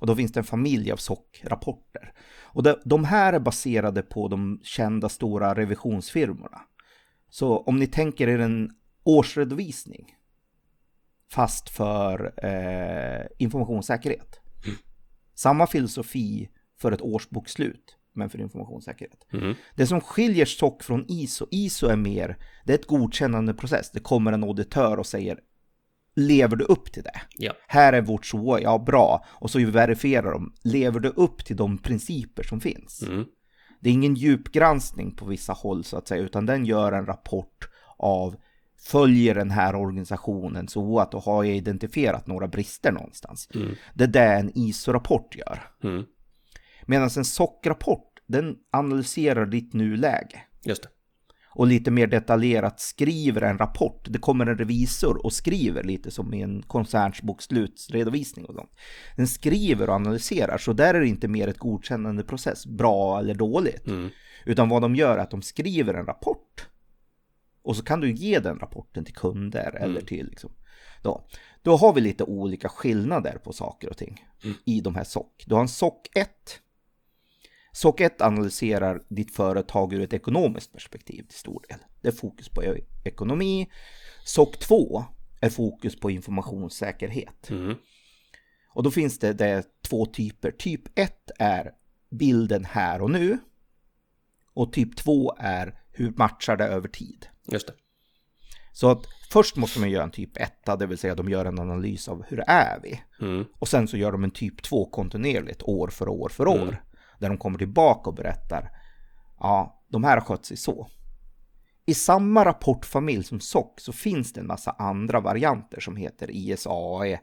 Och 0.00 0.06
då 0.06 0.16
finns 0.16 0.32
det 0.32 0.40
en 0.40 0.44
familj 0.44 0.92
av 0.92 0.96
SOC-rapporter. 0.96 2.12
Och 2.42 2.62
de, 2.62 2.74
de 2.84 3.04
här 3.04 3.32
är 3.32 3.38
baserade 3.38 4.02
på 4.02 4.28
de 4.28 4.60
kända 4.62 5.08
stora 5.08 5.54
revisionsfirmorna. 5.54 6.60
Så 7.30 7.58
om 7.58 7.76
ni 7.76 7.86
tänker 7.86 8.28
er 8.28 8.38
en 8.38 8.70
årsredovisning 9.04 10.16
fast 11.30 11.68
för 11.68 12.34
eh, 12.44 13.26
informationssäkerhet. 13.38 14.40
Samma 15.34 15.66
filosofi 15.66 16.48
för 16.84 16.92
ett 16.92 17.02
årsbokslut, 17.02 17.96
men 18.12 18.30
för 18.30 18.40
informationssäkerhet. 18.40 19.26
Mm. 19.32 19.54
Det 19.76 19.86
som 19.86 20.00
skiljer 20.00 20.44
SOC 20.44 20.82
från 20.82 21.04
ISO, 21.08 21.46
ISO 21.50 21.86
är 21.86 21.96
mer, 21.96 22.36
det 22.64 22.72
är 22.72 22.78
ett 22.78 22.86
godkännande 22.86 23.54
process. 23.54 23.90
Det 23.90 24.00
kommer 24.00 24.32
en 24.32 24.44
auditör 24.44 24.98
och 24.98 25.06
säger, 25.06 25.38
lever 26.16 26.56
du 26.56 26.64
upp 26.64 26.92
till 26.92 27.02
det? 27.02 27.20
Ja. 27.36 27.52
Här 27.68 27.92
är 27.92 28.02
vårt 28.02 28.26
SOA, 28.26 28.60
ja 28.60 28.78
bra. 28.78 29.24
Och 29.28 29.50
så 29.50 29.66
verifierar 29.66 30.32
de, 30.32 30.54
lever 30.62 31.00
du 31.00 31.08
upp 31.08 31.44
till 31.44 31.56
de 31.56 31.78
principer 31.78 32.42
som 32.42 32.60
finns? 32.60 33.02
Mm. 33.02 33.24
Det 33.80 33.88
är 33.88 33.92
ingen 33.92 34.14
djupgranskning 34.14 35.16
på 35.16 35.26
vissa 35.26 35.52
håll 35.52 35.84
så 35.84 35.96
att 35.96 36.08
säga, 36.08 36.22
utan 36.22 36.46
den 36.46 36.64
gör 36.64 36.92
en 36.92 37.06
rapport 37.06 37.68
av 37.96 38.36
följer 38.78 39.34
den 39.34 39.50
här 39.50 39.74
organisationen 39.74 40.68
så 40.68 40.98
att 40.98 41.12
då 41.12 41.18
har 41.18 41.44
jag 41.44 41.56
identifierat 41.56 42.26
några 42.26 42.48
brister 42.48 42.92
någonstans. 42.92 43.48
Mm. 43.54 43.74
Det 43.94 44.04
är 44.04 44.08
det 44.08 44.34
en 44.34 44.50
ISO-rapport 44.54 45.36
gör. 45.36 45.62
Mm. 45.82 46.04
Medan 46.86 47.10
en 47.16 47.24
SOC-rapport, 47.24 48.20
den 48.26 48.56
analyserar 48.72 49.46
ditt 49.46 49.72
nuläge 49.72 50.42
Just 50.64 50.82
det. 50.82 50.88
och 51.54 51.66
lite 51.66 51.90
mer 51.90 52.06
detaljerat 52.06 52.80
skriver 52.80 53.42
en 53.42 53.58
rapport. 53.58 54.06
Det 54.10 54.18
kommer 54.18 54.46
en 54.46 54.58
revisor 54.58 55.24
och 55.24 55.32
skriver 55.32 55.82
lite 55.82 56.10
som 56.10 56.34
i 56.34 56.42
en 56.42 56.62
koncerns 56.62 57.22
bokslutsredovisning 57.22 58.44
och 58.44 58.54
sånt. 58.54 58.70
Den 59.16 59.28
skriver 59.28 59.88
och 59.88 59.94
analyserar, 59.94 60.58
så 60.58 60.72
där 60.72 60.94
är 60.94 61.00
det 61.00 61.08
inte 61.08 61.28
mer 61.28 61.48
ett 61.48 61.58
godkännande 61.58 62.22
process, 62.22 62.66
bra 62.66 63.18
eller 63.18 63.34
dåligt. 63.34 63.86
Mm. 63.86 64.10
Utan 64.46 64.68
vad 64.68 64.82
de 64.82 64.94
gör 64.96 65.18
är 65.18 65.22
att 65.22 65.30
de 65.30 65.42
skriver 65.42 65.94
en 65.94 66.06
rapport. 66.06 66.68
Och 67.62 67.76
så 67.76 67.84
kan 67.84 68.00
du 68.00 68.12
ge 68.12 68.38
den 68.38 68.58
rapporten 68.58 69.04
till 69.04 69.14
kunder 69.14 69.76
eller 69.80 70.00
till 70.00 70.26
liksom. 70.26 70.50
Då, 71.02 71.26
då 71.62 71.76
har 71.76 71.92
vi 71.92 72.00
lite 72.00 72.24
olika 72.24 72.68
skillnader 72.68 73.38
på 73.44 73.52
saker 73.52 73.90
och 73.90 73.96
ting 73.96 74.24
i 74.64 74.80
de 74.80 74.94
här 74.94 75.04
SOC. 75.04 75.26
Du 75.46 75.54
har 75.54 75.62
en 75.62 75.68
SOC 75.68 75.92
1. 76.14 76.28
SOC 77.74 78.00
1 78.00 78.20
analyserar 78.20 79.02
ditt 79.08 79.34
företag 79.34 79.92
ur 79.92 80.00
ett 80.00 80.12
ekonomiskt 80.12 80.72
perspektiv 80.72 81.22
till 81.22 81.38
stor 81.38 81.64
del. 81.68 81.78
Det 82.02 82.08
är 82.08 82.12
fokus 82.12 82.48
på 82.48 82.64
e- 82.64 82.84
ekonomi. 83.04 83.68
SOC 84.24 84.58
2 84.58 85.04
är 85.40 85.50
fokus 85.50 86.00
på 86.00 86.10
informationssäkerhet. 86.10 87.50
Mm. 87.50 87.74
Och 88.74 88.82
då 88.82 88.90
finns 88.90 89.18
det, 89.18 89.32
det 89.32 89.46
är 89.46 89.64
två 89.88 90.06
typer. 90.06 90.50
Typ 90.50 90.98
1 90.98 91.30
är 91.38 91.70
bilden 92.10 92.64
här 92.64 93.02
och 93.02 93.10
nu. 93.10 93.38
Och 94.54 94.72
typ 94.72 94.96
2 94.96 95.34
är 95.38 95.80
hur 95.92 96.12
matchar 96.16 96.56
det 96.56 96.64
över 96.64 96.88
tid. 96.88 97.26
Just 97.52 97.66
det. 97.66 97.74
Så 98.72 98.90
att 98.90 99.06
först 99.30 99.56
måste 99.56 99.80
man 99.80 99.90
göra 99.90 100.04
en 100.04 100.10
typ 100.10 100.36
1, 100.36 100.52
det 100.78 100.86
vill 100.86 100.98
säga 100.98 101.14
de 101.14 101.28
gör 101.28 101.44
en 101.44 101.58
analys 101.58 102.08
av 102.08 102.24
hur 102.28 102.40
är 102.46 102.80
vi. 102.82 103.00
Mm. 103.20 103.44
Och 103.58 103.68
sen 103.68 103.88
så 103.88 103.96
gör 103.96 104.12
de 104.12 104.24
en 104.24 104.30
typ 104.30 104.62
2 104.62 104.84
kontinuerligt 104.84 105.62
år 105.62 105.88
för 105.88 106.08
år 106.08 106.28
för 106.28 106.48
år. 106.48 106.84
Där 107.24 107.28
de 107.28 107.38
kommer 107.38 107.58
tillbaka 107.58 108.10
och 108.10 108.16
berättar, 108.16 108.70
ja, 109.40 109.82
de 109.88 110.04
här 110.04 110.16
har 110.16 110.24
skött 110.24 110.44
sig 110.44 110.56
så. 110.56 110.88
I 111.86 111.94
samma 111.94 112.44
rapportfamilj 112.44 113.24
som 113.24 113.40
SOC 113.40 113.72
så 113.76 113.92
finns 113.92 114.32
det 114.32 114.40
en 114.40 114.46
massa 114.46 114.70
andra 114.70 115.20
varianter 115.20 115.80
som 115.80 115.96
heter 115.96 116.30
ISAE 116.30 117.20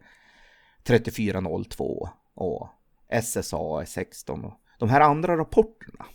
3402 0.84 2.10
och 2.34 2.70
SSAE 3.24 3.86
16. 3.86 4.46
Och 4.46 4.54
de 4.80 4.90
här 4.90 5.02
andra 5.02 5.38
rapporterna, 5.38 6.06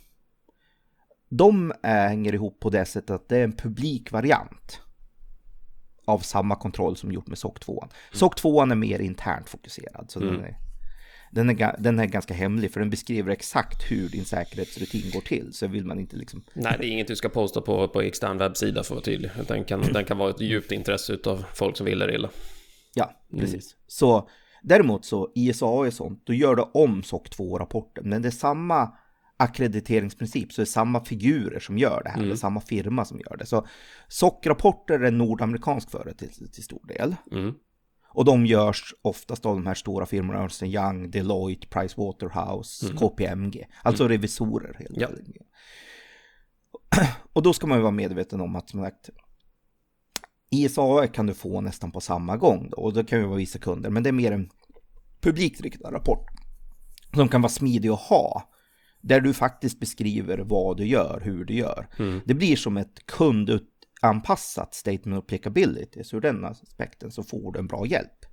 de 1.29 1.73
eh, 1.83 1.91
hänger 1.91 2.33
ihop 2.33 2.59
på 2.59 2.69
det 2.69 2.85
sättet 2.85 3.09
att 3.09 3.29
det 3.29 3.37
är 3.37 3.43
en 3.43 3.55
publik 3.55 4.11
variant 4.11 4.81
av 6.05 6.19
samma 6.19 6.55
kontroll 6.55 6.97
som 6.97 7.11
gjort 7.11 7.27
med 7.27 7.37
SOC 7.37 7.59
2. 7.59 7.87
SOC 8.11 8.35
2 8.35 8.61
är 8.61 8.75
mer 8.75 8.99
internt 8.99 9.49
fokuserad, 9.49 10.11
så 10.11 10.19
den, 10.19 10.43
är, 10.43 10.57
den, 11.31 11.49
är, 11.49 11.75
den 11.79 11.99
är 11.99 12.05
ganska 12.05 12.33
hemlig 12.33 12.71
för 12.71 12.79
den 12.79 12.89
beskriver 12.89 13.31
exakt 13.31 13.91
hur 13.91 14.09
din 14.09 14.25
säkerhetsrutin 14.25 15.11
går 15.11 15.21
till, 15.21 15.53
så 15.53 15.67
vill 15.67 15.85
man 15.85 15.99
inte 15.99 16.15
liksom 16.15 16.43
Nej, 16.53 16.75
det 16.79 16.85
är 16.85 16.89
inget 16.89 17.07
du 17.07 17.15
ska 17.15 17.29
posta 17.29 17.61
på, 17.61 17.87
på 17.87 18.01
extern 18.01 18.37
webbsida 18.37 18.83
för 18.83 18.95
att 18.95 18.95
vara 18.95 19.01
tydlig. 19.01 19.31
Den 19.47 19.63
kan, 19.63 19.81
den 19.81 20.05
kan 20.05 20.17
vara 20.17 20.29
ett 20.29 20.41
djupt 20.41 20.71
intresse 20.71 21.17
av 21.25 21.45
folk 21.55 21.77
som 21.77 21.85
vill 21.85 22.01
er 22.01 22.15
illa. 22.15 22.29
Ja, 22.93 23.21
precis. 23.39 23.75
Så 23.87 24.29
däremot 24.61 25.05
så 25.05 25.31
ISA 25.35 25.65
och 25.65 25.93
sånt, 25.93 26.21
då 26.25 26.33
gör 26.33 26.55
det 26.55 26.65
om 26.73 27.03
SOC 27.03 27.21
2-rapporten, 27.21 28.09
men 28.09 28.21
det 28.21 28.27
är 28.27 28.31
samma 28.31 28.91
ackrediteringsprincip, 29.37 30.53
så 30.53 30.61
det 30.61 30.63
är 30.63 30.65
samma 30.65 31.05
figurer 31.05 31.59
som 31.59 31.77
gör 31.77 32.01
det 32.03 32.09
här, 32.09 32.23
det 32.23 32.31
är 32.31 32.35
samma 32.35 32.61
firma 32.61 33.05
som 33.05 33.19
gör 33.19 33.37
det. 33.37 33.45
Så 33.45 33.67
SOC-rapporter 34.07 34.99
är 34.99 35.11
nordamerikansk 35.11 35.91
företeelse 35.91 36.47
till 36.47 36.63
stor 36.63 36.87
del. 36.87 37.15
Mm. 37.31 37.53
Och 38.17 38.25
de 38.25 38.45
görs 38.45 38.93
oftast 39.01 39.45
av 39.45 39.55
de 39.55 39.67
här 39.67 39.73
stora 39.73 40.05
firmorna, 40.05 40.39
Ernst 40.39 40.63
Young, 40.63 41.11
Deloitte, 41.11 41.67
Pricewaterhouse, 41.67 42.93
KPMG, 42.93 43.65
alltså 43.83 44.07
revisorer 44.07 44.75
helt 44.79 44.97
Ja. 45.01 45.07
enkelt. 45.07 45.47
Och 47.33 47.43
då 47.43 47.53
ska 47.53 47.67
man 47.67 47.77
ju 47.77 47.81
vara 47.81 47.91
medveten 47.91 48.41
om 48.41 48.55
att 48.55 48.69
som 48.69 48.83
sagt, 48.83 49.09
ISA 50.49 51.07
kan 51.07 51.25
du 51.27 51.33
få 51.33 51.61
nästan 51.61 51.91
på 51.91 52.01
samma 52.01 52.37
gång 52.37 52.69
då, 52.69 52.77
och 52.77 52.93
det 52.93 53.03
kan 53.03 53.19
ju 53.19 53.25
vara 53.25 53.37
vissa 53.37 53.59
kunder, 53.59 53.89
men 53.89 54.03
det 54.03 54.09
är 54.09 54.13
mer 54.13 54.31
en 54.31 54.49
publikt 55.21 55.61
riktad 55.61 55.91
rapport 55.91 56.25
som 57.15 57.27
kan 57.27 57.41
vara 57.41 57.49
smidig 57.51 57.89
att 57.89 57.99
ha. 57.99 58.49
Där 59.01 59.21
du 59.21 59.33
faktiskt 59.33 59.79
beskriver 59.79 60.37
vad 60.37 60.77
du 60.77 60.85
gör, 60.87 61.21
hur 61.23 61.45
du 61.45 61.53
gör. 61.53 61.87
Det 62.25 62.33
blir 62.33 62.55
som 62.55 62.77
ett 62.77 63.05
kundanpassat 64.01 64.75
statement 64.75 65.17
of 65.17 65.23
applicability, 65.23 66.03
så 66.03 66.17
ur 66.17 66.21
den 66.21 66.45
aspekten 66.45 67.11
så 67.11 67.23
får 67.23 67.53
du 67.53 67.59
en 67.59 67.67
bra 67.67 67.85
hjälp. 67.85 68.25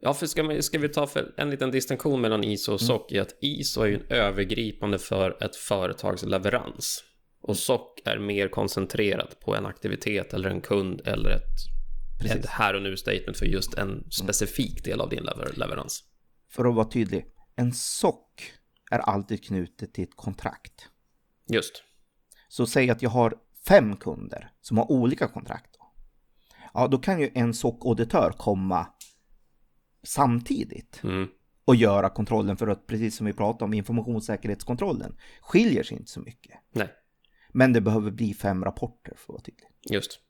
Ja, 0.00 0.14
för 0.14 0.26
ska, 0.26 0.42
vi, 0.42 0.62
ska 0.62 0.78
vi 0.78 0.88
ta 0.88 1.06
för 1.06 1.34
en 1.36 1.50
liten 1.50 1.70
distinktion 1.70 2.20
mellan 2.20 2.44
ISO 2.44 2.72
och 2.72 2.80
SOC 2.80 3.12
i 3.12 3.18
att 3.18 3.38
ISO 3.40 3.82
är 3.82 3.86
ju 3.86 3.94
en 3.94 4.06
övergripande 4.08 4.98
för 4.98 5.42
ett 5.42 5.56
företags 5.56 6.22
leverans. 6.22 7.04
Och 7.42 7.56
SOC 7.56 7.80
är 8.04 8.18
mer 8.18 8.48
koncentrerat 8.48 9.40
på 9.40 9.56
en 9.56 9.66
aktivitet 9.66 10.34
eller 10.34 10.50
en 10.50 10.60
kund 10.60 11.00
eller 11.04 11.30
ett, 11.30 12.36
ett 12.36 12.46
här 12.46 12.74
och 12.74 12.82
nu 12.82 12.96
statement 12.96 13.36
för 13.36 13.46
just 13.46 13.74
en 13.74 14.10
specifik 14.10 14.84
del 14.84 15.00
av 15.00 15.08
din 15.08 15.22
lever, 15.22 15.52
leverans. 15.56 16.04
För 16.50 16.64
att 16.64 16.74
vara 16.74 16.88
tydlig, 16.88 17.26
en 17.56 17.72
SOC 17.72 18.14
är 18.90 18.98
alltid 18.98 19.44
knutet 19.44 19.94
till 19.94 20.04
ett 20.04 20.16
kontrakt. 20.16 20.88
Just. 21.48 21.82
Så 22.48 22.66
säg 22.66 22.90
att 22.90 23.02
jag 23.02 23.10
har 23.10 23.34
fem 23.68 23.96
kunder 23.96 24.52
som 24.60 24.78
har 24.78 24.90
olika 24.92 25.28
kontrakt. 25.28 25.76
Då. 25.78 25.92
Ja, 26.74 26.88
då 26.88 26.98
kan 26.98 27.20
ju 27.20 27.30
en 27.34 27.52
SOC-auditör 27.54 28.32
komma 28.38 28.86
samtidigt 30.02 31.00
Mm. 31.04 31.28
och 31.64 31.76
göra 31.76 32.10
kontrollen 32.10 32.56
för 32.56 32.68
att 32.68 32.86
precis 32.86 33.16
som 33.16 33.26
vi 33.26 33.32
pratade 33.32 33.64
om 33.64 33.74
informationssäkerhetskontrollen 33.74 35.16
skiljer 35.40 35.82
sig 35.82 35.96
inte 35.98 36.10
så 36.10 36.20
mycket. 36.20 36.58
Nej, 36.72 36.88
Men 37.52 37.72
det 37.72 37.80
behöver 37.80 38.10
bli 38.10 38.34
fem 38.34 38.64
rapporter 38.64 39.14
för 39.16 39.22
att 39.24 39.28
vara 39.28 39.40
tydlig. 39.42 39.68
just. 39.90 40.20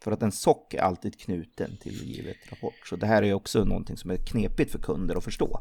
För 0.00 0.12
att 0.12 0.22
en 0.22 0.32
SOC 0.32 0.74
är 0.74 0.78
alltid 0.80 1.20
knuten 1.20 1.76
till 1.80 1.92
givet 1.94 2.36
rapport. 2.50 2.86
Så 2.88 2.96
det 2.96 3.06
här 3.06 3.22
är 3.22 3.32
också 3.34 3.64
någonting 3.64 3.96
som 3.96 4.10
är 4.10 4.16
knepigt 4.16 4.72
för 4.72 4.78
kunder 4.78 5.16
att 5.16 5.24
förstå. 5.24 5.60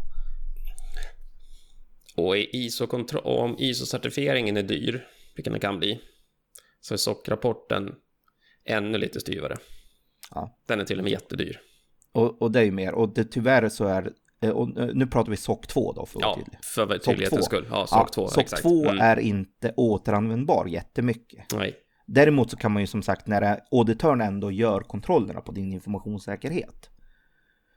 Och 2.16 2.38
i 2.38 2.50
ISO-kontro- 2.54 3.18
och 3.24 3.40
om 3.44 3.56
ISO-certifieringen 3.60 4.58
är 4.58 4.64
dyr, 4.64 5.08
vilken 5.36 5.54
den 5.54 5.60
kan 5.60 5.78
bli, 5.80 6.02
så 6.82 6.94
är 6.94 6.98
SOC-rapporten 6.98 7.96
ännu 8.66 8.98
lite 8.98 9.20
styvare. 9.20 9.58
Ja. 10.32 10.60
Den 10.66 10.80
är 10.80 10.86
till 10.86 10.98
och 10.98 11.04
med 11.04 11.12
jättedyr. 11.12 11.60
Och, 12.12 12.42
och 12.42 12.52
det 12.52 12.60
är 12.60 12.64
ju 12.64 12.72
mer. 12.72 12.94
Och 12.94 13.14
det, 13.14 13.24
tyvärr 13.24 13.70
så 13.70 13.86
är, 13.86 14.12
eh, 14.42 14.50
och 14.50 14.78
eh, 14.80 14.90
nu 14.94 15.08
pratar 15.08 15.32
vi 15.32 15.38
SOC 15.38 15.68
2 15.68 15.94
då 15.94 16.06
för 16.06 16.20
att 16.20 16.24
vara 16.24 16.32
Ja, 16.32 16.36
tydlig. 16.36 16.60
för 16.64 16.86
SOC 16.88 17.04
2. 17.06 17.12
tydlighetens 17.12 17.46
skull. 17.46 17.68
Ja, 17.72 17.88
SOC 17.88 18.12
2, 18.12 18.28
SOC 18.28 18.38
exakt. 18.38 18.62
2 18.62 18.84
Mm. 18.90 19.02
är 19.02 19.20
inte 19.20 19.74
återanvändbar 19.78 20.66
jättemycket. 20.66 21.54
Nej, 21.54 21.76
Däremot 22.06 22.52
så 22.52 22.58
kan 22.58 22.72
man 22.72 22.82
ju 22.84 22.88
som 22.88 23.02
sagt 23.04 23.28
när 23.28 23.60
auditören 23.72 24.22
ändå 24.22 24.52
gör 24.52 24.80
kontrollerna 24.82 25.42
på 25.42 25.52
din 25.52 25.74
informationssäkerhet 25.74 26.90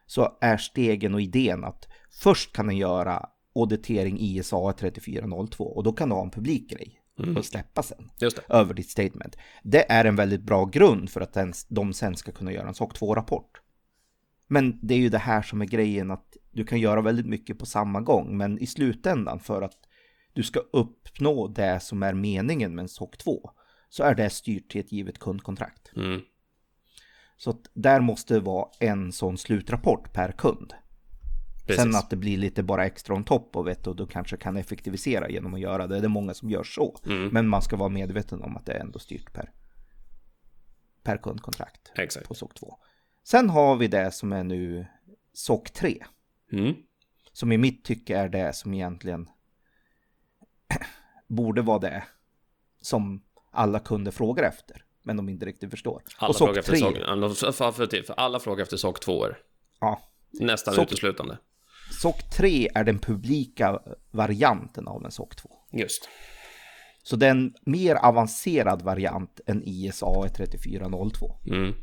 så 0.07 0.39
är 0.41 0.57
stegen 0.57 1.15
och 1.15 1.21
idén 1.21 1.65
att 1.65 1.89
först 2.23 2.53
kan 2.53 2.67
den 2.67 2.77
göra 2.77 3.27
auditering 3.55 4.19
ISA 4.21 4.73
3402 4.73 5.65
och 5.65 5.83
då 5.83 5.93
kan 5.93 6.09
du 6.09 6.15
ha 6.15 6.23
en 6.23 6.31
publik 6.31 6.71
grej 6.71 7.01
Mm. 7.19 7.37
och 7.37 7.45
släppa 7.45 7.83
sen 7.83 8.11
över 8.49 8.75
ditt 8.75 8.91
statement. 8.91 9.37
Det 9.63 9.93
är 9.93 10.05
en 10.05 10.17
väldigt 10.17 10.43
bra 10.43 10.65
grund 10.65 11.11
för 11.11 11.21
att 11.21 11.37
de 11.69 11.93
sen 11.93 12.17
ska 12.17 12.33
kunna 12.33 12.53
göra 12.53 12.69
en 12.69 12.75
SOC 12.75 12.93
2-rapport. 12.93 13.61
Men 14.47 14.79
det 14.83 14.95
är 14.95 14.99
ju 14.99 15.09
det 15.09 15.19
här 15.19 15.43
som 15.43 15.61
är 15.61 15.67
grejen 15.67 16.11
att 16.11 16.37
du 16.53 16.65
kan 16.65 16.81
göra 16.81 17.01
väldigt 17.01 17.27
mycket 17.27 17.59
på 17.59 17.67
samma 17.67 18.01
gång 18.01 18.37
men 18.37 18.59
i 18.59 18.67
slutändan 18.67 19.41
för 19.41 19.63
att 19.63 19.79
du 20.33 20.43
ska 20.43 20.61
uppnå 20.73 21.49
det 21.49 21.81
som 21.81 22.03
är 22.03 22.15
meningen 22.15 22.75
med 22.75 22.83
en 22.83 22.89
SOC 22.89 23.11
2 23.11 23.51
så 23.89 24.03
är 24.03 24.15
det 24.15 24.31
styrt 24.31 24.71
till 24.71 24.81
ett 24.81 24.93
givet 24.93 25.19
kundkontrakt. 25.19 25.93
Mm. 25.97 26.21
Så 27.37 27.63
där 27.75 28.01
måste 28.01 28.35
det 28.35 28.41
vara 28.41 28.69
en 28.81 29.13
sån 29.13 29.39
slutrapport 29.39 30.13
per 30.13 30.33
kund. 30.33 30.75
Precis. 31.67 31.83
Sen 31.83 31.95
att 31.95 32.11
det 32.11 32.17
blir 32.17 32.39
lite 32.39 32.63
bara 32.63 32.87
extra 32.87 33.15
on 33.15 33.25
top 33.25 33.57
av 33.57 33.65
det 33.65 33.87
och 33.87 33.97
du 33.97 34.07
kanske 34.07 34.37
kan 34.37 34.57
effektivisera 34.57 35.29
genom 35.29 35.55
att 35.55 35.61
göra 35.61 35.87
det. 35.87 36.01
Det 36.01 36.07
är 36.07 36.09
många 36.09 36.35
som 36.35 36.51
gör 36.51 36.65
så. 36.65 36.97
Mm. 37.07 37.29
Men 37.29 37.49
man 37.49 37.63
ska 37.63 37.77
vara 37.77 37.89
medveten 37.89 38.43
om 38.43 38.57
att 38.57 38.67
det 38.67 38.73
är 38.73 38.81
ändå 38.81 38.99
styrt 38.99 39.33
per, 39.33 39.51
per 41.03 41.17
kundkontrakt 41.17 41.93
Exakt. 41.95 42.29
på 42.29 42.35
SOC 42.35 42.55
2. 42.55 42.79
Sen 43.25 43.51
har 43.51 43.77
vi 43.77 43.89
det 43.89 44.11
som 44.11 44.33
är 44.33 44.45
nu 44.45 44.87
SOC 45.33 45.71
3. 45.73 46.05
Mm. 46.53 46.75
Som 47.33 47.53
i 47.53 47.59
mitt 47.59 47.85
tycke 47.85 48.17
är 48.17 48.29
det 48.29 48.53
som 48.53 48.75
egentligen 48.75 49.29
borde 51.29 51.63
vara 51.63 51.79
det 51.79 52.05
som 52.81 53.25
alla 53.51 53.79
kunder 53.81 54.13
frågar 54.13 54.45
efter. 54.45 54.85
Men 55.03 55.17
de 55.17 55.29
inte 55.29 55.47
riktigt 55.47 55.71
förstår. 55.71 56.03
Alla 56.17 56.29
och 56.29 56.37
frågar 56.37 56.59
efter 56.59 56.73
3, 56.73 56.81
SOC, 56.81 57.41
för, 57.41 57.53
för, 57.53 57.87
för, 57.87 58.03
för 58.03 58.15
alla 58.15 58.41
frågar 58.41 58.63
efter 58.63 58.77
SOC 58.77 59.01
2 59.01 59.27
ja, 59.81 60.01
Nästan 60.31 60.75
SOC 60.75 60.85
uteslutande. 60.85 61.39
SOC 61.91 62.31
3 62.37 62.69
är 62.75 62.85
den 62.85 62.99
publika 62.99 63.79
varianten 64.11 64.89
av 64.89 65.05
en 65.05 65.11
SOC 65.11 65.29
2. 65.37 65.51
Just. 65.73 66.09
Så 67.03 67.17
det 67.17 67.27
är 67.27 67.31
en 67.31 67.55
mer 67.67 67.95
avancerad 67.95 68.83
variant 68.83 69.41
än 69.47 69.63
ISA 69.65 70.07
3402. 70.37 71.37
Mm. 71.47 71.75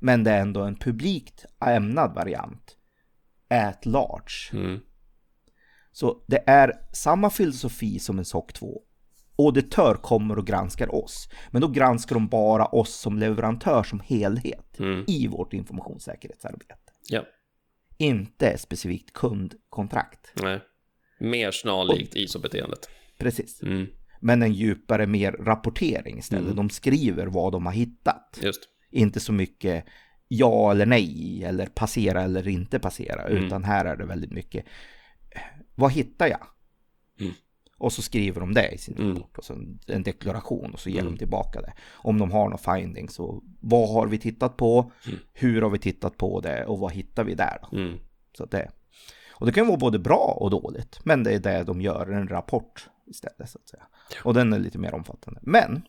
Men 0.00 0.24
det 0.24 0.30
är 0.30 0.40
ändå 0.40 0.62
en 0.62 0.76
publikt 0.76 1.44
ämnad 1.66 2.14
variant. 2.14 2.76
At 3.50 3.86
large. 3.86 4.64
Mm. 4.64 4.80
Så 5.92 6.24
det 6.26 6.44
är 6.46 6.72
samma 6.92 7.30
filosofi 7.30 7.98
som 7.98 8.18
en 8.18 8.24
SOC 8.24 8.52
2. 8.52 8.80
Auditör 9.38 9.94
kommer 9.94 10.38
och 10.38 10.46
granskar 10.46 10.94
oss. 10.94 11.28
Men 11.50 11.62
då 11.62 11.68
granskar 11.68 12.14
de 12.14 12.28
bara 12.28 12.66
oss 12.66 12.94
som 12.94 13.18
leverantör 13.18 13.82
som 13.82 14.00
helhet 14.00 14.78
Mm. 14.80 15.04
i 15.08 15.26
vårt 15.26 15.52
informationssäkerhetsarbete. 15.52 16.74
Ja. 17.08 17.22
Inte 17.98 18.58
specifikt 18.58 19.12
kundkontrakt. 19.12 20.32
Nej. 20.42 20.60
Mer 21.20 21.50
snarlikt 21.50 22.16
ISO-beteendet. 22.16 22.88
Precis. 23.18 23.62
Mm. 23.62 23.86
Men 24.20 24.42
en 24.42 24.52
djupare 24.52 25.06
mer 25.06 25.32
rapportering 25.32 26.18
istället. 26.18 26.44
Mm. 26.44 26.56
De 26.56 26.70
skriver 26.70 27.26
vad 27.26 27.52
de 27.52 27.66
har 27.66 27.72
hittat. 27.72 28.40
Just. 28.42 28.68
Inte 28.90 29.20
så 29.20 29.32
mycket 29.32 29.84
ja 30.28 30.70
eller 30.70 30.86
nej 30.86 31.44
eller 31.44 31.66
passera 31.66 32.22
eller 32.22 32.48
inte 32.48 32.78
passera. 32.78 33.22
Mm. 33.22 33.44
Utan 33.44 33.64
här 33.64 33.84
är 33.84 33.96
det 33.96 34.04
väldigt 34.04 34.32
mycket 34.32 34.64
vad 35.74 35.92
hittar 35.92 36.26
jag? 36.26 36.46
Och 37.78 37.92
så 37.92 38.02
skriver 38.02 38.40
de 38.40 38.54
det 38.54 38.68
i 38.68 38.78
sin 38.78 38.94
Mm. 38.98 39.14
rapport 39.16 39.38
och 39.38 39.44
så 39.44 39.54
en, 39.86 40.02
deklaration 40.02 40.72
och 40.72 40.80
så 40.80 40.90
ger 40.90 41.00
Mm. 41.00 41.12
de 41.12 41.18
tillbaka 41.18 41.60
det. 41.60 41.72
Om 41.90 42.18
de 42.18 42.30
har 42.32 42.44
några 42.48 42.76
findings 42.76 43.14
så 43.14 43.42
vad 43.60 43.88
har 43.88 44.06
vi 44.06 44.18
tittat 44.18 44.56
på? 44.56 44.92
Mm. 45.06 45.18
Hur 45.32 45.62
har 45.62 45.70
vi 45.70 45.78
tittat 45.78 46.16
på 46.16 46.40
det 46.40 46.64
och 46.66 46.78
vad 46.78 46.92
hittar 46.92 47.24
vi 47.24 47.34
där 47.34 47.58
då? 47.70 47.76
Mm. 47.76 47.98
Så 48.38 48.44
det, 48.46 48.70
och 49.34 49.46
det 49.46 49.52
kan 49.52 49.66
vara 49.66 49.76
både 49.76 49.98
bra 49.98 50.36
och 50.40 50.50
dåligt. 50.50 51.00
Men 51.04 51.22
det 51.24 51.32
är 51.32 51.38
det 51.38 51.64
de 51.64 51.80
gör, 51.80 52.06
en 52.10 52.28
rapport 52.28 52.88
istället 53.06 53.50
så 53.50 53.58
att 53.58 53.68
säga. 53.68 53.86
Och 54.24 54.34
den 54.34 54.52
är 54.52 54.58
lite 54.58 54.78
mer 54.78 54.94
omfattande. 54.94 55.40
Men 55.42 55.82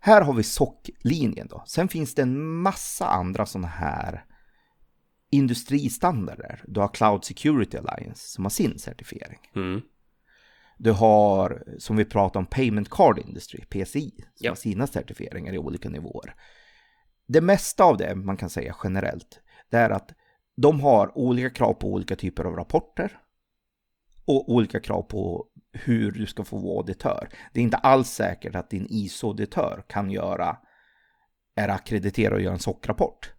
här 0.00 0.22
har 0.22 0.32
vi 0.34 0.42
SOC-linjen 0.42 1.46
då. 1.50 1.62
Sen 1.66 1.88
finns 1.88 2.14
det 2.14 2.22
en 2.22 2.44
massa 2.62 3.06
andra 3.08 3.46
sådana 3.46 3.68
här 3.68 4.24
industristandarder. 5.30 6.62
Du 6.66 6.80
har 6.80 6.88
Cloud 6.88 7.24
Security 7.24 7.76
Alliance 7.78 8.28
som 8.28 8.44
har 8.44 8.50
sin 8.50 8.78
certifiering. 8.78 9.38
Mm. 9.54 9.80
Du 10.76 10.92
har, 10.92 11.64
som 11.78 11.96
vi 11.96 12.04
pratade 12.04 12.38
om, 12.38 12.46
Payment 12.46 12.90
Card 12.90 13.18
Industry, 13.18 13.64
PCI, 13.64 14.10
som 14.16 14.44
Ja. 14.44 14.50
har 14.50 14.56
sina 14.56 14.86
certifieringar 14.86 15.52
i 15.52 15.58
olika 15.58 15.88
nivåer. 15.88 16.34
Det 17.26 17.40
mesta 17.40 17.84
av 17.84 17.96
det 17.96 18.14
man 18.14 18.36
kan 18.36 18.50
säga 18.50 18.76
generellt, 18.84 19.40
det 19.70 19.76
är 19.76 19.90
att 19.90 20.12
de 20.56 20.80
har 20.80 21.18
olika 21.18 21.50
krav 21.50 21.72
på 21.74 21.92
olika 21.92 22.16
typer 22.16 22.44
av 22.44 22.56
rapporter 22.56 23.18
och 24.24 24.52
olika 24.52 24.80
krav 24.80 25.02
på 25.02 25.46
hur 25.72 26.10
du 26.12 26.26
ska 26.26 26.44
få 26.44 26.58
vara 26.58 26.76
auditör. 26.76 27.28
Det 27.52 27.60
är 27.60 27.64
inte 27.64 27.76
alls 27.76 28.08
säkert 28.10 28.54
att 28.54 28.70
din 28.70 28.86
ISO-auditör 28.90 29.82
kan 29.88 30.10
göra, 30.10 30.56
är 31.54 31.68
akkrediterad 31.68 32.32
och 32.32 32.40
göra 32.40 32.52
en 32.52 32.58
SOC-rapport. 32.58 33.32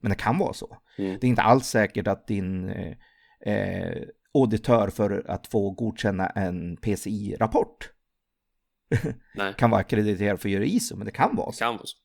Men 0.00 0.10
det 0.10 0.16
kan 0.16 0.38
vara 0.38 0.52
så. 0.52 0.76
Mm. 0.98 1.18
Det 1.20 1.26
är 1.26 1.28
inte 1.28 1.42
alls 1.42 1.66
säkert 1.66 2.06
att 2.06 2.26
din 2.26 2.68
eh, 2.68 2.96
eh, 3.40 4.02
auditör 4.34 4.88
för 4.88 5.24
att 5.28 5.46
få 5.46 5.70
godkänna 5.70 6.26
en 6.26 6.76
PCI-rapport 6.76 7.90
kan 9.56 9.70
vara 9.70 9.80
akkrediterad 9.80 10.40
för 10.40 10.48
att 10.48 10.52
göra 10.52 10.64
ISO, 10.64 10.96
men 10.96 11.04
det 11.04 11.12
kan 11.12 11.36
vara 11.36 11.52
så. 11.52 11.58
Kan 11.58 11.76
vara 11.76 11.86
så. 11.86 11.96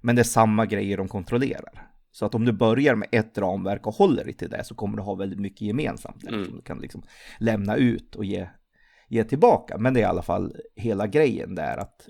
Men 0.00 0.16
det 0.16 0.22
är 0.22 0.24
samma 0.24 0.66
grejer 0.66 0.96
de 0.96 1.08
kontrollerar. 1.08 1.90
Så 2.10 2.26
att 2.26 2.34
om 2.34 2.44
du 2.44 2.52
börjar 2.52 2.94
med 2.94 3.08
ett 3.12 3.38
ramverk 3.38 3.86
och 3.86 3.94
håller 3.94 4.24
dig 4.24 4.34
till 4.34 4.50
det 4.50 4.64
så 4.64 4.74
kommer 4.74 4.96
du 4.96 5.02
ha 5.02 5.14
väldigt 5.14 5.38
mycket 5.38 5.60
gemensamt. 5.60 6.24
Mm. 6.24 6.44
Som 6.44 6.56
du 6.56 6.62
kan 6.62 6.78
liksom 6.78 7.02
lämna 7.38 7.76
ut 7.76 8.14
och 8.14 8.24
ge, 8.24 8.48
ge 9.08 9.24
tillbaka. 9.24 9.78
Men 9.78 9.94
det 9.94 10.00
är 10.00 10.02
i 10.02 10.04
alla 10.04 10.22
fall 10.22 10.56
hela 10.76 11.06
grejen 11.06 11.54
där 11.54 11.76
att 11.76 12.08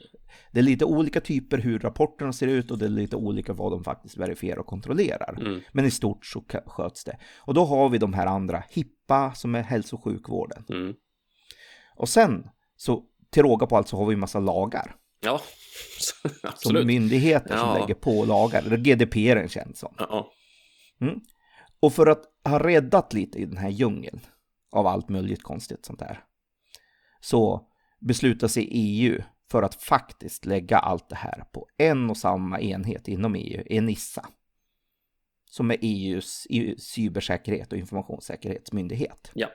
det 0.52 0.60
är 0.60 0.64
lite 0.64 0.84
olika 0.84 1.20
typer 1.20 1.58
hur 1.58 1.78
rapporterna 1.78 2.32
ser 2.32 2.46
ut 2.46 2.70
och 2.70 2.78
det 2.78 2.84
är 2.84 2.88
lite 2.88 3.16
olika 3.16 3.52
vad 3.52 3.72
de 3.72 3.84
faktiskt 3.84 4.16
verifierar 4.16 4.58
och 4.58 4.66
kontrollerar. 4.66 5.38
Mm. 5.40 5.60
Men 5.72 5.84
i 5.84 5.90
stort 5.90 6.26
så 6.26 6.44
sköts 6.66 7.04
det. 7.04 7.18
Och 7.38 7.54
då 7.54 7.64
har 7.64 7.88
vi 7.88 7.98
de 7.98 8.12
här 8.14 8.26
andra, 8.26 8.62
HIPPA 8.70 9.32
som 9.34 9.54
är 9.54 9.62
hälso 9.62 9.96
och 9.96 10.04
sjukvården. 10.04 10.64
Mm. 10.68 10.94
Och 11.96 12.08
sen 12.08 12.48
så 12.76 13.02
till 13.30 13.42
råga 13.42 13.66
på 13.66 13.76
allt 13.76 13.88
så 13.88 13.96
har 13.96 14.06
vi 14.06 14.14
en 14.14 14.20
massa 14.20 14.40
lagar. 14.40 14.94
Ja, 15.20 15.40
Som 16.00 16.30
absolut. 16.42 16.86
myndigheter 16.86 17.56
som 17.56 17.68
Ja. 17.68 17.78
lägger 17.78 17.94
på 17.94 18.24
lagar. 18.24 18.62
Eller 18.62 18.76
GDPR 18.76 19.48
känd 19.48 19.76
som. 19.76 19.94
Ja, 19.98 20.30
Och 21.80 21.92
för 21.92 22.06
att 22.06 22.22
ha 22.44 22.58
räddat 22.58 23.12
lite 23.12 23.38
i 23.38 23.44
den 23.44 23.56
här 23.56 23.68
djungeln 23.70 24.20
av 24.72 24.86
allt 24.86 25.08
möjligt 25.08 25.42
konstigt 25.42 25.84
sånt 25.84 25.98
där. 25.98 26.20
Så 27.24 27.66
beslutar 27.98 28.48
sig 28.48 28.68
EU 28.70 29.22
för 29.50 29.62
att 29.62 29.74
faktiskt 29.74 30.46
lägga 30.46 30.78
allt 30.78 31.08
det 31.08 31.16
här 31.16 31.44
på 31.52 31.68
en 31.76 32.10
och 32.10 32.16
samma 32.16 32.60
enhet 32.60 33.08
inom 33.08 33.34
EU, 33.34 33.62
ENISA. 33.66 34.28
Som 35.44 35.70
är 35.70 35.78
EUs 35.80 36.46
EU 36.50 36.74
cybersäkerhet 36.78 37.72
och 37.72 37.78
informationssäkerhetsmyndighet. 37.78 39.30
Ja. 39.34 39.48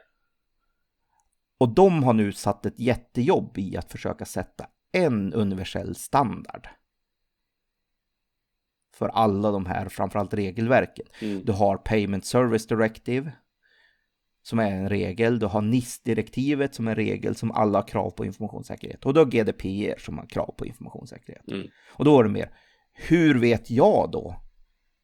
Och 1.58 1.70
de 1.70 2.04
har 2.04 2.14
nu 2.14 2.32
satt 2.32 2.66
ett 2.66 2.80
jättejobb 2.80 3.58
i 3.58 3.78
att 3.78 3.92
försöka 3.92 4.26
sätta 4.26 4.68
en 4.92 5.34
universell 5.34 5.96
standard. 5.96 6.68
För 8.94 9.10
alla 9.10 9.52
de 9.52 9.66
här, 9.66 9.90
framförallt 9.90 10.34
regelverken. 10.34 11.06
Mm. 11.22 11.46
Du 11.46 11.52
har 11.52 11.78
Payment 11.78 12.26
Service 12.26 12.68
Directive 12.68 13.32
som 14.50 14.60
är 14.60 14.72
en 14.72 14.90
regel. 14.90 15.40
Du 15.40 15.46
har 15.46 15.62
NIS-direktivet 15.62 16.76
som 16.76 16.88
är 16.88 16.92
en 16.92 16.96
regel 16.96 17.36
som 17.36 17.52
alla 17.52 17.78
har 17.78 17.88
krav 17.88 18.10
på 18.10 18.26
informationssäkerhet. 18.26 19.06
Och 19.06 19.14
du 19.14 19.20
har 19.20 19.26
GDPR 19.26 20.00
som 20.00 20.18
har 20.18 20.26
krav 20.26 20.56
på 20.58 20.66
informationssäkerhet. 20.66 21.52
Mm. 21.52 21.68
Och 21.94 22.06
då 22.06 22.20
är 22.20 22.24
det 22.24 22.30
mer, 22.30 22.50
hur 22.94 23.40
vet 23.40 23.72
jag 23.72 24.10
då 24.12 24.36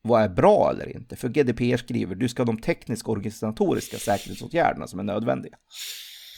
vad 0.01 0.21
är 0.21 0.29
bra 0.29 0.71
eller 0.73 0.95
inte. 0.95 1.15
För 1.15 1.29
GDPR 1.29 1.77
skriver 1.77 2.15
du 2.15 2.29
ska 2.29 2.41
ha 2.41 2.45
de 2.45 2.61
tekniska 2.61 3.11
och 3.11 3.17
organisatoriska 3.17 3.97
säkerhetsåtgärderna 3.97 4.87
som 4.87 4.99
är 4.99 5.03
nödvändiga. 5.03 5.57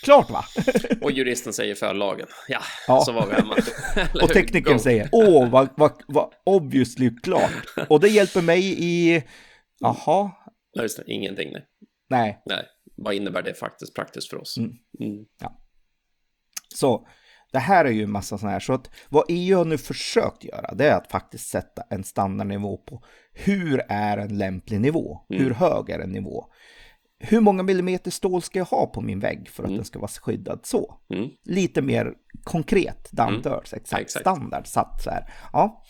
Klart 0.04 0.30
va? 0.30 0.43
Och 1.02 1.12
juristen 1.12 1.54
säger 1.54 1.76
för 1.76 1.93
lagen. 1.93 2.28
Ja, 2.48 2.60
Ja. 2.88 3.02
så 3.02 3.12
var 3.12 3.28
vi 3.28 3.34
hemma. 3.34 3.56
Och 4.24 4.30
teknikern 4.30 4.80
säger 4.80 5.10
åh 5.12 5.50
vad, 5.50 5.70
vad, 5.78 5.91
vad 6.08 6.34
obviously 6.46 7.12
klart. 7.24 7.52
Och 7.89 8.00
det 8.00 8.08
hjälper 8.08 8.41
mig 8.41 8.84
i, 8.84 9.24
jaha, 9.80 10.32
Ja, 10.74 10.82
just 10.82 10.98
det. 10.98 11.04
Ingenting, 11.13 11.52
nej. 11.54 11.65
nej. 12.10 12.41
nej. 12.46 12.65
Vad 12.98 13.14
innebär 13.14 13.42
det 13.42 13.54
faktiskt 13.54 13.96
praktiskt 13.96 14.30
för 14.30 14.38
oss? 14.38 14.58
Mm. 14.58 14.72
Mm. 15.00 15.26
Så 16.76 17.08
det 17.52 17.60
här 17.60 17.86
är 17.86 17.92
ju 17.92 18.04
en 18.04 18.12
massa 18.12 18.38
sådana 18.38 18.54
här. 18.54 18.60
Så 18.60 18.74
att 18.74 18.90
vad 19.10 19.26
EU 19.28 19.58
har 19.58 19.66
nu 19.66 19.78
försökt 19.78 20.44
göra 20.44 20.74
det 20.74 20.88
är 20.88 20.96
att 20.96 21.12
faktiskt 21.12 21.48
sätta 21.48 21.84
en 21.90 22.04
standardnivå 22.04 22.78
på 22.78 23.04
hur 23.34 23.82
är 23.90 24.18
en 24.18 24.38
lämplig 24.38 24.82
nivå? 24.82 25.20
Mm. 25.30 25.44
Hur 25.44 25.54
hög 25.54 25.90
är 25.90 26.00
en 26.00 26.12
nivå? 26.12 26.46
Hur 27.20 27.40
många 27.40 27.64
millimeter 27.64 28.12
stål 28.12 28.42
ska 28.42 28.60
jag 28.60 28.66
ha 28.66 28.86
på 28.86 29.02
min 29.02 29.20
vägg 29.20 29.50
för 29.50 29.64
att 29.64 29.70
den 29.70 29.86
ska 29.86 30.00
vara 30.00 30.08
skyddad 30.08 30.60
så? 30.64 31.00
Mm. 31.10 31.30
Lite 31.44 31.82
mer 31.82 32.14
konkret, 32.44 33.10
to 33.16 33.50
earth, 33.50 33.74
exakt, 33.74 34.02
Exakt. 34.02 34.24
standard 34.24 34.68
satt 34.68 35.04
så 35.04 35.10
här. 35.10 35.34
Ja. 35.54 35.84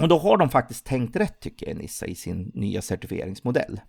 Och 0.00 0.08
då 0.08 0.18
har 0.18 0.36
de 0.36 0.48
faktiskt 0.48 0.86
tänkt 0.86 1.16
rätt 1.16 1.40
tycker 1.40 1.68
jag, 1.68 1.76
Nissa, 1.76 2.06
i 2.06 2.14
sin 2.14 2.50
nya 2.54 2.82
certifieringsmodell. 2.82 3.80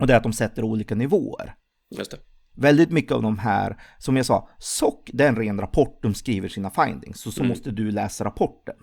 Och 0.00 0.06
det 0.06 0.12
är 0.12 0.16
att 0.16 0.22
de 0.22 0.32
sätter 0.32 0.64
olika 0.64 0.94
nivåer. 0.94 1.54
Just 1.90 2.10
det. 2.10 2.18
Väldigt 2.56 2.90
mycket 2.90 3.12
av 3.12 3.22
de 3.22 3.38
här, 3.38 3.82
som 3.98 4.16
jag 4.16 4.26
sa, 4.26 4.48
SOC, 4.58 4.94
det 5.12 5.24
är 5.24 5.28
en 5.28 5.36
ren 5.36 5.60
rapport, 5.60 6.02
de 6.02 6.14
skriver 6.14 6.48
sina 6.48 6.70
findings. 6.70 7.20
Så, 7.20 7.32
så 7.32 7.40
Mm. 7.40 7.48
måste 7.48 7.70
du 7.70 7.90
läsa 7.90 8.24
rapporten. 8.24 8.76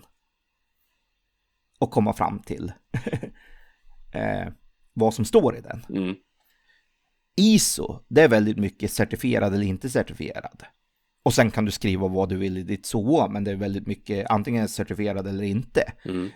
Och 1.78 1.90
komma 1.90 2.12
fram 2.12 2.38
till 2.38 2.72
eh, 4.12 4.48
vad 4.92 5.14
som 5.14 5.24
står 5.24 5.56
i 5.56 5.60
den. 5.60 5.84
Mm. 5.90 6.14
ISO, 7.36 8.00
det 8.08 8.22
är 8.22 8.28
väldigt 8.28 8.58
mycket 8.58 8.92
certifierad 8.92 9.54
eller 9.54 9.64
inte 9.66 9.88
certifierad. 9.90 10.62
Och 11.22 11.34
sen 11.34 11.50
kan 11.50 11.64
du 11.64 11.70
skriva 11.70 12.08
vad 12.08 12.28
du 12.28 12.36
vill 12.36 12.58
i 12.58 12.62
ditt 12.62 12.86
SOA, 12.86 13.28
men 13.28 13.44
det 13.44 13.50
är 13.50 13.56
väldigt 13.56 13.86
mycket 13.86 14.30
antingen 14.30 14.68
certifierad 14.68 15.26
eller 15.26 15.44
inte. 15.44 15.92
Mm. 16.04 16.28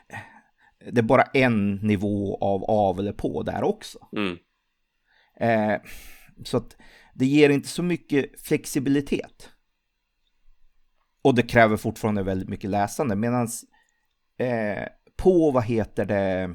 Det 0.93 0.99
är 0.99 1.03
bara 1.03 1.23
en 1.23 1.75
nivå 1.75 2.39
av 2.41 2.65
av 2.65 2.99
eller 2.99 3.13
på 3.13 3.43
där 3.43 3.63
också. 3.63 3.99
Mm. 4.17 4.37
Eh, 5.43 5.81
så 6.45 6.57
att 6.57 6.77
det 7.15 7.27
ger 7.27 7.51
inte 7.51 7.69
så 7.69 7.83
mycket 7.83 8.41
flexibilitet. 8.41 9.51
Och 11.23 11.35
det 11.35 11.43
kräver 11.43 11.77
fortfarande 11.77 12.23
väldigt 12.23 12.49
mycket 12.49 12.71
läsande. 12.71 13.17
Medan 13.17 13.49
eh, 14.39 14.85
på, 15.17 15.51
vad 15.51 15.65
heter 15.65 16.05
det, 16.05 16.55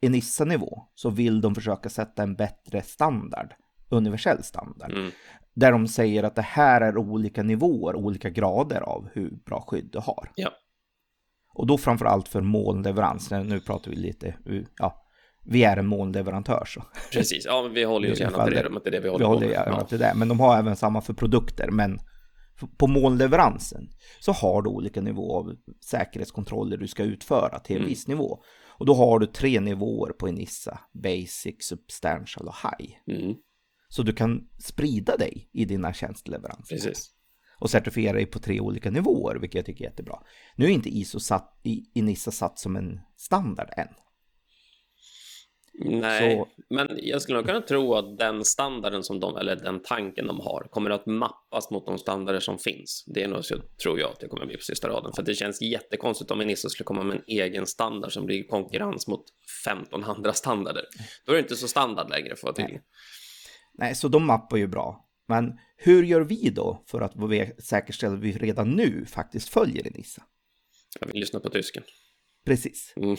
Enissa-nivå 0.00 0.82
så 0.94 1.10
vill 1.10 1.40
de 1.40 1.54
försöka 1.54 1.88
sätta 1.88 2.22
en 2.22 2.34
bättre 2.34 2.82
standard, 2.82 3.54
universell 3.88 4.42
standard. 4.42 4.92
Mm. 4.92 5.10
Där 5.54 5.72
de 5.72 5.88
säger 5.88 6.22
att 6.22 6.34
det 6.34 6.42
här 6.42 6.80
är 6.80 6.96
olika 6.96 7.42
nivåer, 7.42 7.96
olika 7.96 8.30
grader 8.30 8.80
av 8.80 9.08
hur 9.12 9.30
bra 9.30 9.60
skydd 9.60 9.88
du 9.92 9.98
har. 9.98 10.32
Ja. 10.34 10.50
Och 11.54 11.66
då 11.66 11.78
framförallt 11.78 12.28
för 12.28 12.40
molnleverans, 12.40 13.30
nu 13.30 13.60
pratar 13.60 13.90
vi 13.90 13.96
lite, 13.96 14.34
ja, 14.78 15.06
vi 15.44 15.64
är 15.64 15.76
en 15.76 15.86
molnleverantör 15.86 16.64
så. 16.66 16.82
Precis. 17.12 17.44
Ja, 17.44 17.62
men 17.62 17.72
vi 17.72 17.84
håller 17.84 18.12
oss 18.12 18.20
gärna 18.20 18.44
till 18.44 18.54
det, 18.54 18.62
det. 18.62 18.80
det 18.84 18.90
det 18.90 18.96
vi 19.00 19.02
Vi 19.02 19.08
håller 19.08 19.24
på 19.24 19.28
håller 19.32 19.46
med. 19.48 19.62
Ja. 19.66 19.86
till 19.86 19.98
det, 19.98 20.12
men 20.16 20.28
de 20.28 20.40
har 20.40 20.58
även 20.58 20.76
samma 20.76 21.00
för 21.00 21.14
produkter. 21.14 21.70
Men 21.70 21.98
på 22.76 22.86
molnleveransen 22.86 23.88
så 24.20 24.32
har 24.32 24.62
du 24.62 24.70
olika 24.70 25.00
nivåer 25.00 25.38
av 25.38 25.56
säkerhetskontroller 25.90 26.76
du 26.76 26.88
ska 26.88 27.02
utföra 27.02 27.58
till 27.58 27.76
en 27.76 27.80
Mm. 27.82 27.88
viss 27.88 28.08
nivå. 28.08 28.42
Och 28.78 28.86
då 28.86 28.94
har 28.94 29.18
du 29.18 29.26
tre 29.26 29.60
nivåer 29.60 30.12
på 30.12 30.28
Enissa, 30.28 30.80
Basic, 31.02 31.56
Substantial 31.60 32.48
och 32.48 32.54
High. 32.62 32.92
Mm. 33.20 33.34
Så 33.88 34.02
du 34.02 34.12
kan 34.12 34.48
sprida 34.58 35.16
dig 35.16 35.48
i 35.52 35.64
dina 35.64 35.92
tjänsteleveranser. 35.92 36.76
Precis. 36.76 37.10
Och 37.58 37.70
certifiera 37.70 38.12
dig 38.12 38.26
på 38.26 38.38
tre 38.38 38.60
olika 38.60 38.90
nivåer, 38.90 39.36
vilket 39.36 39.54
jag 39.54 39.66
tycker 39.66 39.84
är 39.84 39.88
jättebra. 39.88 40.18
Nu 40.56 40.64
är 40.64 40.68
inte 40.68 40.88
ISO 40.88 41.20
satt, 41.20 41.60
Enissa 41.94 42.30
satt 42.30 42.58
som 42.58 42.76
en 42.76 43.00
standard 43.16 43.68
än. 43.76 43.88
Nej, 45.84 46.36
Så- 46.36 46.48
men 46.74 46.88
jag 47.02 47.22
skulle 47.22 47.38
nog 47.38 47.46
kunna 47.46 47.60
tro 47.60 47.94
att 47.94 48.18
den 48.18 48.44
standarden 48.44 49.02
som 49.02 49.20
de, 49.20 49.36
eller 49.36 49.56
den 49.56 49.82
tanken 49.82 50.26
de 50.26 50.40
har, 50.40 50.66
kommer 50.70 50.90
att 50.90 51.06
mappas 51.06 51.70
mot 51.70 51.86
de 51.86 51.98
standarder 51.98 52.40
som 52.40 52.58
finns. 52.58 53.04
Det 53.06 53.22
är 53.22 53.28
nog 53.28 53.44
så, 53.44 53.56
tror 53.82 54.00
jag, 54.00 54.10
att 54.10 54.20
det 54.20 54.28
kommer 54.28 54.46
bli 54.46 54.56
på 54.56 54.62
sista 54.62 54.88
raden. 54.88 55.12
För 55.16 55.22
det 55.22 55.34
känns 55.34 55.62
jättekonstigt 55.62 56.30
om 56.30 56.40
Enissa 56.40 56.68
skulle 56.68 56.84
komma 56.84 57.02
med 57.02 57.16
en 57.16 57.22
egen 57.26 57.66
standard 57.66 58.12
som 58.12 58.26
blir 58.26 58.48
konkurrens 58.48 59.06
mot 59.08 59.24
15 59.64 60.04
andra 60.04 60.32
standarder. 60.32 60.84
Då 61.26 61.32
är 61.32 61.36
det 61.36 61.42
inte 61.42 61.56
så 61.56 61.68
standard 61.68 62.10
längre, 62.10 62.36
för 62.36 62.48
att 62.48 62.58
vara 62.58 62.66
tydlig. 62.66 62.80
Nej, 63.74 63.94
så 63.94 64.08
de 64.08 64.26
mappar 64.26 64.56
ju 64.56 64.66
bra. 64.66 65.06
Men 65.28 65.52
hur 65.76 66.02
gör 66.02 66.20
vi 66.20 66.50
då 66.50 66.84
för 66.86 67.00
att 67.00 67.14
säkerställa 67.64 68.14
att 68.14 68.20
vi 68.20 68.32
redan 68.32 68.70
nu 68.70 69.06
faktiskt 69.06 69.48
följer 69.48 69.86
Enissa? 69.86 70.22
Jag 71.00 71.06
vill 71.06 71.20
lyssna 71.20 71.40
på 71.40 71.48
tysken. 71.50 71.82
Precis. 72.46 72.92
Mm. 72.96 73.16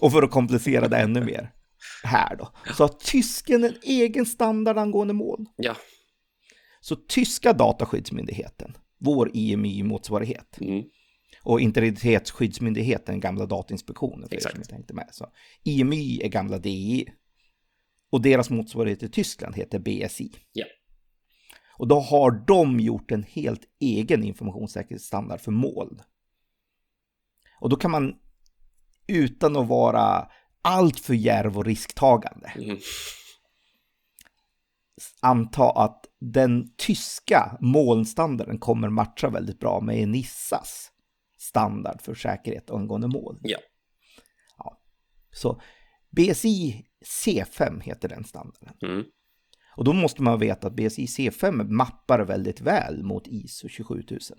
Och 0.00 0.12
för 0.12 0.22
att 0.22 0.30
komplicera 0.30 0.88
det 0.88 0.96
ännu 0.96 1.24
mer 1.24 1.50
här 2.04 2.36
då. 2.36 2.48
Så 2.76 2.82
har 2.84 2.88
tysken 2.88 3.64
en 3.64 3.74
egen 3.82 4.26
standard 4.26 4.78
angående 4.78 5.14
moln. 5.14 5.46
Ja. 5.56 5.76
Så 6.80 6.96
tyska 6.96 7.52
dataskyddsmyndigheten, 7.52 8.76
vår 8.98 9.30
IMY-motsvarighet, 9.34 10.58
Mm. 10.60 10.84
och 11.42 11.60
integritetsskyddsmyndigheten, 11.60 13.20
gamla 13.20 13.46
Datainspektionen, 13.46 14.28
för 14.28 14.36
Exakt. 14.36 14.54
som 14.54 14.64
tänkte 14.64 14.94
med. 14.94 15.08
Så 15.12 15.26
IMY 15.64 16.20
är 16.22 16.28
gamla 16.28 16.58
DI. 16.58 17.06
Och 18.10 18.22
deras 18.22 18.50
motsvarighet 18.50 19.02
i 19.02 19.08
Tyskland 19.08 19.56
heter 19.56 19.78
BSI. 19.78 20.32
Ja. 20.52 20.64
Och 21.78 21.88
då 21.88 22.00
har 22.00 22.30
de 22.46 22.80
gjort 22.80 23.10
en 23.10 23.22
helt 23.22 23.60
egen 23.80 24.24
informationssäkerhetsstandard 24.24 25.40
för 25.40 25.52
moln. 25.52 26.02
Och 27.60 27.68
då 27.68 27.76
kan 27.76 27.90
man 27.90 28.14
utan 29.06 29.56
att 29.56 29.68
vara 29.68 30.28
allt 30.68 31.00
för 31.00 31.14
djärv 31.14 31.58
och 31.58 31.64
risktagande 31.64 32.52
Mm. 32.56 32.78
anta 35.20 35.70
att 35.70 36.04
den 36.20 36.74
tyska 36.76 37.56
molnstandarden 37.60 38.58
kommer 38.58 38.88
matcha 38.88 39.30
väldigt 39.30 39.60
bra 39.60 39.80
med 39.80 39.98
Enissas 39.98 40.90
standard 41.38 42.02
för 42.02 42.14
säkerhet 42.14 42.70
angående 42.70 43.08
moln. 43.08 43.38
Ja. 43.42 43.58
Ja. 44.58 44.80
Så 45.30 45.60
BSI 46.10 46.86
C5 47.24 47.80
heter 47.80 48.08
den 48.08 48.24
standarden. 48.24 48.74
Mm. 48.82 49.04
Och 49.76 49.84
då 49.84 49.92
måste 49.92 50.22
man 50.22 50.38
veta 50.38 50.66
att 50.66 50.76
BSI 50.76 51.06
C5 51.06 51.70
mappar 51.70 52.20
väldigt 52.20 52.60
väl 52.60 53.02
mot 53.02 53.26
ISO 53.26 53.68
27000. 53.68 54.38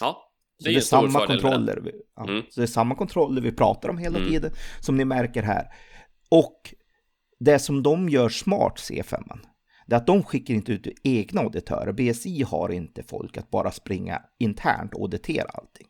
Ja, 0.00 0.29
Så 0.60 0.64
det 0.64 0.70
är 0.70 0.72
det 0.72 0.78
är 0.78 0.80
samma 0.80 1.26
kontroller. 1.26 1.76
Vi, 1.84 1.92
ja, 2.16 2.24
Mm. 2.28 2.42
Så 2.50 2.60
det 2.60 2.64
är 2.64 2.66
samma 2.66 2.94
kontroller 2.94 3.42
vi 3.42 3.52
pratar 3.52 3.88
om 3.88 3.98
hela 3.98 4.18
Mm. 4.18 4.30
tiden, 4.30 4.50
som 4.80 4.96
ni 4.96 5.04
märker 5.04 5.42
här. 5.42 5.66
Och 6.30 6.74
det 7.40 7.58
som 7.58 7.82
de 7.82 8.08
gör 8.08 8.28
smart, 8.28 8.76
C5, 8.78 9.38
det 9.86 9.94
är 9.94 9.98
att 10.00 10.06
de 10.06 10.22
skickar 10.22 10.54
inte 10.54 10.72
ut 10.72 10.86
egna 11.02 11.40
auditörer. 11.40 11.92
BSI 11.92 12.42
har 12.42 12.68
inte 12.72 13.02
folk 13.02 13.36
att 13.36 13.50
bara 13.50 13.70
springa 13.70 14.22
internt 14.38 14.94
och 14.94 15.00
auditera 15.00 15.48
allting. 15.54 15.86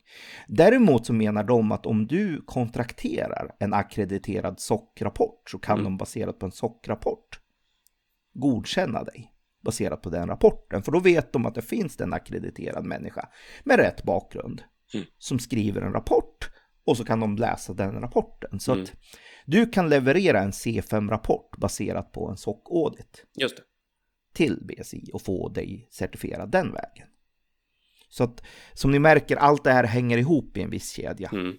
Däremot 0.49 1.07
så 1.07 1.13
menar 1.13 1.45
de 1.45 1.73
att 1.73 1.87
om 1.87 2.07
du 2.07 2.43
kontrakterar 2.47 3.51
en 3.59 3.75
akkrediterad 3.75 4.61
SOC-rapport 4.61 5.51
så 5.51 5.59
kan 5.59 5.73
Mm. 5.79 5.85
de 5.85 5.97
baserat 5.97 6.39
på 6.39 6.47
en 6.47 6.53
SOC-rapport 6.53 7.41
godkänna 8.35 9.05
dig 9.05 9.30
baserat 9.61 10.03
på 10.03 10.11
den 10.11 10.29
rapporten. 10.29 10.83
För 10.83 10.93
då 10.93 11.01
vet 11.01 11.33
de 11.33 11.47
att 11.47 11.55
det 11.55 11.63
finns 11.63 12.01
en 12.01 12.13
akkrediterad 12.13 12.85
människa 12.85 13.29
med 13.65 13.77
rätt 13.79 14.03
bakgrund 14.03 14.63
Mm. 14.95 15.07
som 15.19 15.39
skriver 15.39 15.83
en 15.83 15.93
rapport 15.93 16.51
och 16.85 16.97
så 16.97 17.05
kan 17.05 17.21
de 17.21 17.37
läsa 17.37 17.73
den 17.73 17.93
rapporten. 17.93 18.61
Så 18.61 18.73
Mm. 18.73 18.85
att 18.85 18.93
du 19.47 19.67
kan 19.67 19.89
leverera 19.89 20.41
en 20.41 20.51
C5-rapport 20.53 21.57
baserat 21.57 22.13
på 22.13 22.29
en 22.29 22.37
SOC-audit 22.37 23.25
till 24.35 24.59
BSI 24.67 25.11
och 25.13 25.23
få 25.23 25.49
dig 25.49 25.89
certifierad 25.91 26.51
den 26.51 26.73
vägen. 26.73 27.09
Så 28.09 28.25
att 28.25 28.43
som 28.73 28.91
ni 28.91 28.99
märker, 28.99 29.37
allt 29.37 29.65
det 29.65 29.73
här 29.73 29.85
hänger 29.85 30.19
ihop 30.19 30.57
i 30.57 30.63
en 30.63 30.71
viss 30.71 30.91
kedja. 30.93 31.29
Mm. 31.33 31.57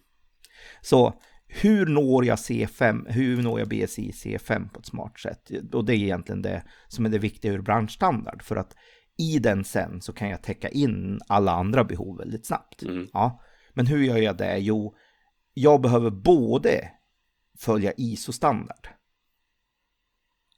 Så 0.81 1.21
hur 1.53 1.85
når 1.85 2.25
jag 2.25 2.35
C5, 2.35 3.11
hur 3.11 3.41
når 3.43 3.59
jag 3.59 3.69
BSI 3.69 4.11
C5 4.11 4.69
på 4.69 4.79
ett 4.79 4.85
smart 4.85 5.19
sätt? 5.19 5.51
Och 5.73 5.85
det 5.85 5.95
är 5.95 5.97
egentligen 5.97 6.41
det 6.41 6.63
som 6.87 7.05
är 7.05 7.09
det 7.09 7.19
viktiga 7.19 7.51
ur 7.51 7.61
branschstandard. 7.61 8.43
För 8.43 8.55
att 8.55 8.75
i 9.17 9.39
den 9.39 9.63
sen 9.63 10.01
så 10.01 10.13
kan 10.13 10.29
jag 10.29 10.43
täcka 10.43 10.69
in 10.69 11.19
alla 11.27 11.51
andra 11.51 11.83
behov 11.83 12.17
väldigt 12.17 12.45
snabbt. 12.45 12.83
Mm. 12.83 13.07
Ja, 13.13 13.41
men 13.73 13.87
hur 13.87 14.03
gör 14.03 14.17
jag 14.17 14.37
det? 14.37 14.57
Jo, 14.57 14.95
jag 15.53 15.81
behöver 15.81 16.09
både 16.09 16.89
följa 17.59 17.93
ISO-standard 17.97 18.87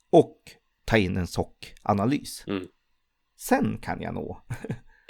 och 0.09 0.37
ta 0.85 0.97
in 0.97 1.17
en 1.17 1.27
SOC-analys. 1.27 2.43
Mm. 2.47 2.67
Sen 3.37 3.77
kan 3.81 4.01
jag 4.01 4.13
nå 4.13 4.43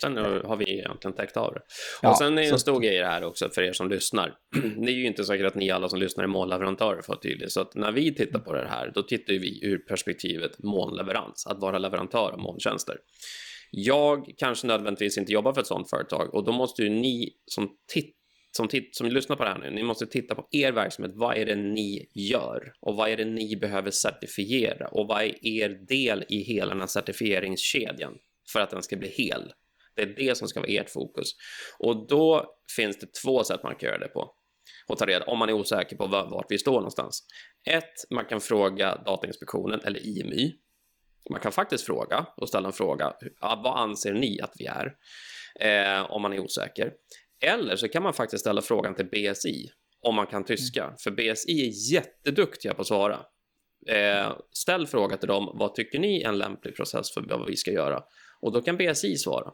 Sen 0.03 0.17
har 0.45 0.55
vi 0.55 0.71
egentligen 0.73 1.15
täckt 1.15 1.37
av 1.37 1.53
det. 1.53 1.61
Ja, 2.01 2.09
och 2.09 2.17
sen 2.17 2.37
är 2.37 2.43
så- 2.43 2.53
en 2.53 2.59
stor 2.59 2.79
grej 2.79 2.97
det 2.97 3.05
här 3.05 3.23
också 3.23 3.49
för 3.49 3.61
er 3.61 3.73
som 3.73 3.89
lyssnar. 3.89 4.33
Det 4.85 4.91
är 4.91 4.95
ju 4.95 5.05
inte 5.05 5.23
säkert 5.23 5.45
att 5.47 5.55
ni 5.55 5.71
alla 5.71 5.89
som 5.89 5.99
lyssnar 5.99 6.23
är 6.23 6.27
molnleverantörer 6.27 7.01
för 7.01 7.13
att 7.13 7.25
vara. 7.25 7.49
Så 7.49 7.61
att 7.61 7.75
när 7.75 7.91
vi 7.91 8.15
tittar 8.15 8.39
på 8.39 8.53
det 8.53 8.67
här, 8.67 8.91
då 8.95 9.03
tittar 9.03 9.33
vi 9.33 9.65
ur 9.65 9.77
perspektivet 9.77 10.63
molnleverans, 10.63 11.47
att 11.47 11.59
vara 11.59 11.77
leverantör 11.77 12.31
av 12.31 12.39
molntjänster. 12.39 12.97
Jag 13.71 14.33
kanske 14.37 14.67
nödvändigtvis 14.67 15.17
inte 15.17 15.31
jobbar 15.31 15.53
för 15.53 15.61
ett 15.61 15.67
sådant 15.67 15.89
företag 15.89 16.33
och 16.35 16.43
då 16.45 16.51
måste 16.51 16.83
ju 16.83 16.89
ni 16.89 17.29
som 17.45 17.69
titt 17.93 18.15
som, 18.57 18.69
som 18.91 19.07
lyssnar 19.07 19.35
på 19.35 19.43
det 19.43 19.49
här 19.49 19.57
nu, 19.59 19.69
ni 19.71 19.83
måste 19.83 20.05
titta 20.05 20.35
på 20.35 20.47
er 20.51 20.71
verksamhet. 20.71 21.11
Vad 21.15 21.37
är 21.37 21.45
det 21.45 21.55
ni 21.55 22.07
gör? 22.13 22.73
Och 22.79 22.95
vad 22.95 23.09
är 23.09 23.17
det 23.17 23.25
ni 23.25 23.55
behöver 23.55 23.91
certifiera? 23.91 24.87
Och 24.87 25.07
vad 25.07 25.21
är 25.23 25.47
er 25.47 25.69
del 25.69 26.25
i 26.29 26.37
hela 26.43 26.69
den 26.69 26.79
här 26.79 26.87
certifieringskedjan 26.87 28.13
för 28.53 28.59
att 28.59 28.69
den 28.69 28.83
ska 28.83 28.95
bli 28.95 29.09
hel? 29.09 29.51
Det 29.95 30.01
är 30.01 30.15
det 30.15 30.37
som 30.37 30.47
ska 30.47 30.59
vara 30.59 30.71
ert 30.71 30.89
fokus. 30.89 31.27
Och 31.79 32.07
då 32.07 32.45
finns 32.75 32.99
det 32.99 33.07
två 33.23 33.43
sätt 33.43 33.63
man 33.63 33.75
kan 33.75 33.87
göra 33.89 33.99
det 33.99 34.07
på. 34.07 34.35
Och 34.87 34.97
ta 34.97 35.05
reda 35.05 35.25
om 35.25 35.39
man 35.39 35.49
är 35.49 35.53
osäker 35.53 35.95
på 35.95 36.07
var- 36.07 36.29
vart 36.29 36.45
vi 36.49 36.57
står 36.57 36.73
någonstans. 36.73 37.23
Ett, 37.69 37.93
man 38.11 38.25
kan 38.25 38.41
fråga 38.41 38.95
Datainspektionen 39.05 39.79
eller 39.83 40.07
IMY. 40.07 40.51
Man 41.29 41.39
kan 41.39 41.51
faktiskt 41.51 41.85
fråga 41.85 42.25
och 42.37 42.49
ställa 42.49 42.67
en 42.67 42.73
fråga. 42.73 43.13
Vad 43.41 43.79
anser 43.79 44.13
ni 44.13 44.39
att 44.41 44.53
vi 44.59 44.65
är? 44.65 44.93
Eh, 45.59 46.11
om 46.11 46.21
man 46.21 46.33
är 46.33 46.39
osäker. 46.39 46.91
Eller 47.45 47.75
så 47.75 47.87
kan 47.87 48.03
man 48.03 48.13
faktiskt 48.13 48.41
ställa 48.41 48.61
frågan 48.61 48.95
till 48.95 49.05
BSI 49.05 49.69
om 50.01 50.15
man 50.15 50.27
kan 50.27 50.45
tyska. 50.45 50.95
För 51.03 51.11
BSI 51.11 51.61
är 51.67 51.93
jätteduktiga 51.93 52.73
på 52.73 52.81
att 52.81 52.87
svara. 52.87 53.19
Eh, 53.89 54.33
ställ 54.51 54.87
fråga 54.87 55.17
till 55.17 55.27
dem. 55.27 55.55
Vad 55.59 55.75
tycker 55.75 55.99
ni 55.99 56.21
är 56.21 56.27
en 56.29 56.37
lämplig 56.37 56.75
process 56.75 57.13
för 57.13 57.21
vad 57.21 57.47
vi 57.47 57.55
ska 57.55 57.71
göra? 57.71 58.03
Och 58.41 58.51
då 58.51 58.61
kan 58.61 58.77
BSI 58.77 59.15
svara. 59.17 59.51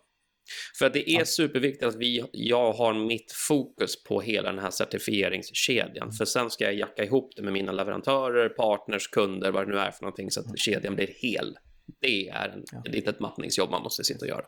För 0.80 0.86
att 0.86 0.94
det 0.94 1.10
är 1.10 1.24
superviktigt 1.26 1.84
att 1.84 1.96
vi, 1.96 2.24
jag 2.32 2.74
har 2.74 2.94
mitt 2.94 3.32
fokus 3.32 4.04
på 4.04 4.22
hela 4.22 4.52
den 4.52 4.60
här 4.62 4.72
certifieringskedjan. 4.72 6.12
För 6.12 6.26
sen 6.26 6.50
ska 6.50 6.64
jag 6.64 6.74
jacka 6.74 7.04
ihop 7.04 7.34
det 7.36 7.42
med 7.42 7.54
mina 7.54 7.72
leverantörer, 7.72 8.50
partners, 8.50 9.08
kunder, 9.08 9.52
vad 9.52 9.68
det 9.68 9.72
nu 9.74 9.80
är 9.80 9.92
för 9.92 10.02
någonting 10.04 10.32
så 10.32 10.40
att 10.40 10.60
kedjan 10.60 10.96
blir 10.96 11.10
hel. 11.22 11.58
Det 12.02 12.30
är 12.30 12.50
en, 12.50 12.80
ett 12.86 12.94
litet 12.94 13.20
mappningsjobb 13.20 13.70
man 13.70 13.84
måste 13.84 14.04
sitta 14.04 14.26
och 14.26 14.30
göra. 14.30 14.46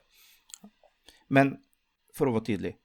Men 1.28 1.58
för 2.18 2.28
att 2.28 2.34
vara 2.34 2.44
tydlig, 2.44 2.76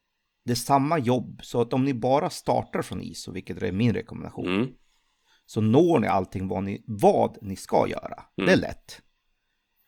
det 0.45 0.53
är 0.53 0.57
samma 0.57 0.99
jobb. 0.99 1.41
Så 1.43 1.61
att 1.61 1.73
om 1.73 1.85
ni 1.85 1.95
bara 1.95 2.31
startar 2.31 2.83
från 2.83 3.03
ISO, 3.03 3.33
vilket 3.33 3.63
är 3.63 3.73
min 3.73 3.93
rekommendation, 3.95 4.47
Mm. 4.55 4.69
så 5.47 5.61
når 5.61 5.99
ni 5.99 6.07
allting 6.07 6.49
vad 6.49 6.65
ni, 6.65 6.85
vad 6.87 7.39
ni 7.43 7.57
ska 7.57 7.89
göra. 7.89 8.23
Det 8.37 8.43
är 8.43 8.47
Mm. 8.49 8.61
lätt. 8.61 9.01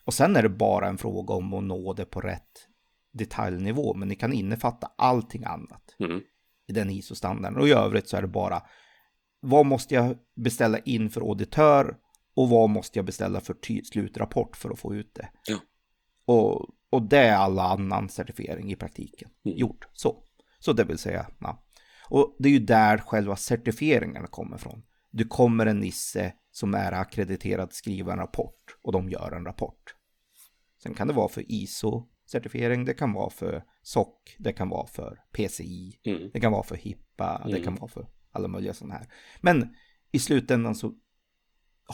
Och 0.05 0.15
sen 0.15 0.37
är 0.37 0.43
det 0.43 0.49
bara 0.49 0.89
en 0.89 0.99
fråga 0.99 1.35
om 1.35 1.55
att 1.55 1.65
nå 1.65 1.93
det 1.93 2.05
på 2.05 2.21
rätt 2.21 2.67
detaljnivå, 3.13 3.95
men 3.95 4.09
ni 4.09 4.15
kan 4.17 4.33
innefatta 4.33 4.91
allting 4.99 5.45
annat 5.45 5.95
Mm. 5.99 6.21
i 6.69 6.73
den 6.73 6.91
ISO-standarden. 6.91 7.61
Och 7.61 7.69
i 7.69 7.73
övrigt 7.73 8.09
så 8.09 8.17
är 8.17 8.23
det 8.23 8.29
bara 8.29 8.63
vad 9.41 9.67
måste 9.67 9.95
jag 9.95 10.17
beställa 10.37 10.79
in 10.79 11.11
för 11.11 11.21
auditör 11.21 11.97
och 12.35 12.49
vad 12.49 12.71
måste 12.71 12.99
jag 12.99 13.07
beställa 13.07 13.41
för 13.41 13.57
slutrapport 13.85 14.57
för 14.57 14.71
att 14.71 14.79
få 14.79 14.95
ut 14.95 15.15
det. 15.15 15.29
Ja. 15.47 15.57
Och, 16.25 16.67
och 16.91 17.03
det 17.03 17.19
är 17.19 17.37
alla 17.37 17.63
annan 17.63 18.09
certifiering 18.09 18.73
i 18.73 18.77
praktiken 18.77 19.31
Mm. 19.45 19.59
gjort. 19.59 19.89
Så. 19.93 20.25
så 20.59 20.73
det 20.73 20.85
vill 20.85 20.99
säga, 20.99 21.27
ja. 21.41 21.65
Och 22.11 22.37
det 22.39 22.49
är 22.49 22.53
ju 22.53 22.59
där 22.59 22.99
själva 22.99 23.37
certifieringarna 23.37 24.27
kommer 24.27 24.59
från. 24.59 24.83
Du 25.11 25.25
kommer 25.25 25.67
en 25.67 25.81
Nisse 25.81 26.33
som 26.51 26.75
är 26.75 26.93
akkrediterad 26.93 27.73
skriva 27.73 28.13
en 28.13 28.19
rapport 28.19 28.77
och 28.83 28.93
de 28.93 29.09
gör 29.11 29.33
en 29.33 29.45
rapport. 29.45 29.95
Sen 30.83 30.95
kan 30.95 31.09
det 31.09 31.15
vara 31.15 31.29
för 31.29 31.45
ISO-certifiering, 32.29 32.85
det 32.85 32.95
kan 32.95 33.13
vara 33.13 33.31
för 33.31 33.65
SOC, 33.83 34.07
det 34.39 34.53
kan 34.53 34.69
vara 34.69 34.87
för 34.87 35.19
PCI, 35.33 36.01
Mm. 36.05 36.31
det 36.33 36.41
kan 36.41 36.53
vara 36.53 36.63
för 36.63 36.77
HIPPA, 36.77 37.43
det 37.45 37.51
Mm. 37.51 37.63
kan 37.65 37.75
vara 37.75 37.89
för 37.89 38.09
alla 38.33 38.49
möjliga 38.49 38.75
sådana 38.75 38.95
här. 38.95 39.07
Men 39.41 39.75
i 40.13 40.19
slutändan 40.19 40.75
så 40.75 40.95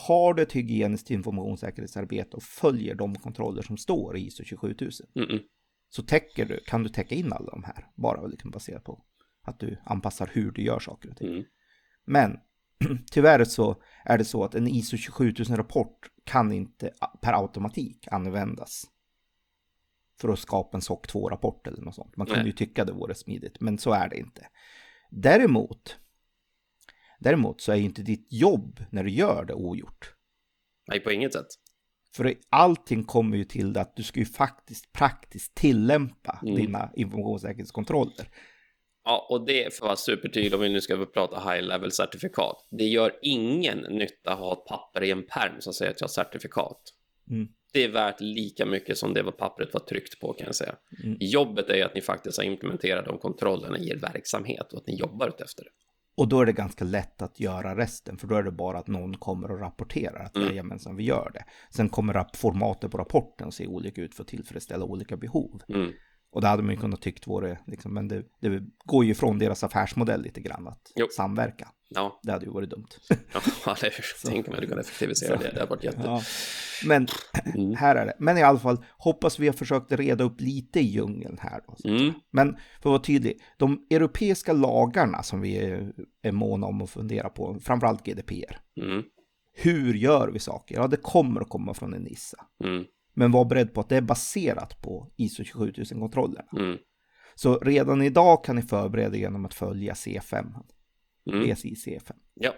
har 0.07 0.33
du 0.33 0.43
ett 0.43 0.51
hygieniskt 0.53 1.11
informationssäkerhetsarbete 1.11 2.37
och 2.37 2.43
följer 2.43 2.95
de 2.95 3.15
kontroller 3.15 3.61
som 3.61 3.77
står 3.77 4.17
i 4.17 4.25
ISO 4.27 4.43
27000 4.43 5.07
Mm. 5.15 5.29
Mm. 5.29 5.41
så 5.89 6.03
täcker 6.03 6.45
du, 6.45 6.59
kan 6.67 6.83
du 6.83 6.89
täcka 6.89 7.15
in 7.15 7.33
alla 7.33 7.51
de 7.51 7.63
här, 7.63 7.87
bara 7.95 8.27
liksom 8.27 8.51
baserat 8.51 8.83
på 8.83 9.03
att 9.41 9.59
du 9.59 9.77
anpassar 9.83 10.29
hur 10.33 10.51
du 10.51 10.61
gör 10.61 10.79
saker 10.79 11.09
och 11.09 11.17
ting. 11.17 11.27
Mm. 11.33 11.43
Men 12.05 12.37
tyvärr 13.11 13.43
så 13.43 13.81
är 14.05 14.17
det 14.17 14.25
så 14.25 14.43
att 14.43 14.55
en 14.55 14.67
ISO 14.67 14.97
27000 14.97 15.57
rapport 15.57 15.99
kan 16.23 16.51
inte 16.51 16.91
per 17.21 17.33
automatik 17.33 18.07
användas 18.11 18.83
för 20.21 20.29
att 20.29 20.39
skapa 20.39 20.77
en 20.77 20.81
SOC 20.81 20.99
2-rapport 20.99 21.67
eller 21.67 21.81
något 21.81 21.95
sånt. 21.95 22.17
Man 22.17 22.27
kunde 22.27 22.45
ju 22.45 22.51
tycka 22.51 22.85
det 22.85 22.91
vore 22.93 23.15
smidigt, 23.15 23.57
men 23.59 23.77
så 23.77 23.91
är 23.91 24.09
det 24.09 24.17
inte. 24.17 24.47
Däremot, 25.09 25.97
däremot 27.19 27.61
så 27.61 27.71
är 27.71 27.75
ju 27.75 27.83
inte 27.83 28.01
ditt 28.01 28.27
jobb 28.29 28.85
när 28.91 29.03
du 29.03 29.11
gör 29.11 29.45
det 29.45 29.53
ogjort. 29.53 30.13
Nej, 30.87 30.99
på 30.99 31.11
inget 31.11 31.33
sätt. 31.33 31.47
För 32.15 32.33
allting 32.49 33.03
kommer 33.03 33.37
ju 33.37 33.43
till 33.43 33.73
det 33.73 33.81
att 33.81 33.95
du 33.95 34.03
ska 34.03 34.19
ju 34.19 34.25
faktiskt 34.25 34.93
praktiskt 34.93 35.55
tillämpa 35.55 36.39
Mm. 36.41 36.55
dina 36.55 36.91
informationssäkerhetskontroller. 36.95 38.29
Ja, 39.03 39.27
och 39.29 39.45
det 39.45 39.73
för 39.73 39.85
att 39.85 39.87
vara 39.87 39.95
supertydlig 39.95 40.53
om 40.53 40.61
vi 40.61 40.69
nu 40.69 40.81
ska 40.81 41.05
prata 41.05 41.51
high 41.51 41.63
level 41.63 41.91
certifikat. 41.91 42.67
Det 42.71 42.83
gör 42.83 43.19
ingen 43.21 43.77
nytta 43.77 44.31
att 44.31 44.39
ha 44.39 44.53
ett 44.53 44.65
papper 44.65 45.03
i 45.03 45.11
en 45.11 45.27
perm 45.27 45.61
som 45.61 45.73
säger 45.73 45.91
att 45.91 46.01
jag 46.01 46.07
har 46.07 46.11
certifikat. 46.11 46.81
Mm. 47.29 47.47
Det 47.75 47.83
är 47.83 47.91
värt 47.91 48.21
lika 48.21 48.65
mycket 48.65 48.97
som 48.97 49.13
det 49.13 49.23
var 49.23 49.31
pappret 49.31 49.73
var 49.73 49.81
tryckt 49.81 50.19
på 50.19 50.33
kan 50.33 50.45
jag 50.45 50.55
säga. 50.55 50.75
Mm. 51.03 51.17
Jobbet 51.19 51.69
är 51.69 51.75
ju 51.75 51.81
att 51.81 51.95
ni 51.95 52.01
faktiskt 52.01 52.37
har 52.37 52.43
implementerat 52.43 53.05
de 53.05 53.17
kontrollerna 53.17 53.77
i 53.77 53.89
er 53.89 53.95
verksamhet 53.95 54.73
och 54.73 54.77
att 54.77 54.87
ni 54.87 54.95
jobbar 54.95 55.27
efter 55.27 55.63
det. 55.63 55.69
Och 56.17 56.27
då 56.27 56.41
är 56.41 56.45
det 56.45 56.53
ganska 56.53 56.85
lätt 56.85 57.21
att 57.21 57.39
göra 57.39 57.77
resten, 57.77 58.17
för 58.17 58.27
då 58.27 58.35
är 58.35 58.43
det 58.43 58.51
bara 58.51 58.77
att 58.77 58.87
någon 58.87 59.17
kommer 59.17 59.51
och 59.51 59.59
rapporterar 59.59 60.23
att 60.23 60.35
Mm. 60.35 60.47
jajamensan, 60.47 60.95
vi 60.95 61.03
gör 61.03 61.31
det. 61.33 61.45
Sen 61.69 61.89
kommer 61.89 62.25
formatet 62.35 62.91
på 62.91 62.97
rapporten 62.97 63.51
se 63.51 63.67
olika 63.67 64.01
ut 64.01 64.15
för 64.15 64.23
att 64.23 64.27
tillfredsställa 64.27 64.85
olika 64.85 65.17
behov. 65.17 65.61
Mm. 65.69 65.91
Och 66.35 66.41
det 66.41 66.47
hade 66.47 66.63
man 66.63 66.75
ju 66.75 66.81
kunnat 66.81 67.01
tyckt 67.01 67.27
vore, 67.27 67.59
liksom, 67.67 67.93
men 67.93 68.07
det, 68.07 68.23
det 68.41 68.61
går 68.85 69.05
ju 69.05 69.11
ifrån 69.11 69.39
deras 69.39 69.63
affärsmodell 69.63 70.21
lite 70.21 70.41
grann 70.41 70.67
att 70.67 70.91
Jo. 70.95 71.07
samverka. 71.15 71.67
Ja, 71.89 72.19
Det 72.23 72.31
hade 72.31 72.45
ju 72.45 72.51
varit 72.51 72.69
dumt. 72.69 72.87
ja 73.33 73.41
eller 73.65 73.83
hur? 73.83 74.29
Tänk 74.31 74.47
om 74.47 74.51
jag 74.51 74.55
hade 74.55 74.67
kunnat 74.67 74.85
effektivisera 74.85 75.37
det. 75.37 75.43
Det 75.53 75.59
hade 75.59 75.69
varit 75.69 75.83
jätte... 75.83 76.01
Ja. 76.03 76.21
Men 76.85 77.07
Mm. 77.55 77.75
här 77.75 77.95
är 77.95 78.05
det. 78.05 78.13
Men 78.19 78.37
i 78.37 78.41
alla 78.43 78.59
fall, 78.59 78.85
hoppas 78.97 79.39
vi 79.39 79.47
har 79.47 79.53
försökt 79.53 79.91
reda 79.91 80.23
upp 80.23 80.41
lite 80.41 80.79
i 80.79 80.83
djungeln 80.83 81.37
här. 81.41 81.61
Då. 81.67 81.89
Mm. 81.89 82.13
Men 82.31 82.53
för 82.53 82.79
att 82.79 82.85
vara 82.85 82.99
tydlig, 82.99 83.41
de 83.57 83.85
europeiska 83.89 84.53
lagarna 84.53 85.23
som 85.23 85.41
vi 85.41 85.57
är, 85.57 85.93
är 86.21 86.31
måna 86.31 86.67
om 86.67 86.81
att 86.81 86.89
fundera 86.89 87.29
på, 87.29 87.59
framförallt 87.63 88.05
GDPR. 88.05 88.57
Mm. 88.81 89.03
Hur 89.57 89.93
gör 89.93 90.27
vi 90.27 90.39
saker? 90.39 90.75
Ja, 90.75 90.87
det 90.87 90.97
kommer 90.97 91.41
att 91.41 91.49
komma 91.49 91.73
från 91.73 91.93
en 91.93 92.01
NISA. 92.03 92.37
Mm. 92.63 92.83
Men 93.17 93.31
var 93.31 93.45
beredd 93.45 93.73
på 93.73 93.81
att 93.81 93.89
det 93.89 93.97
är 93.97 94.01
baserat 94.01 94.81
på 94.81 95.11
ISO 95.15 95.43
27000-kontrollerna. 95.43 96.45
Mm. 96.59 96.77
Så 97.35 97.57
redan 97.59 98.01
idag 98.01 98.43
kan 98.43 98.55
ni 98.55 98.61
förbereda 98.61 99.17
genom 99.17 99.45
att 99.45 99.53
följa 99.53 99.93
C5, 99.93 100.53
Mm. 101.31 101.43
BSI 101.55 101.73
C5. 101.75 102.11
Ja. 102.33 102.51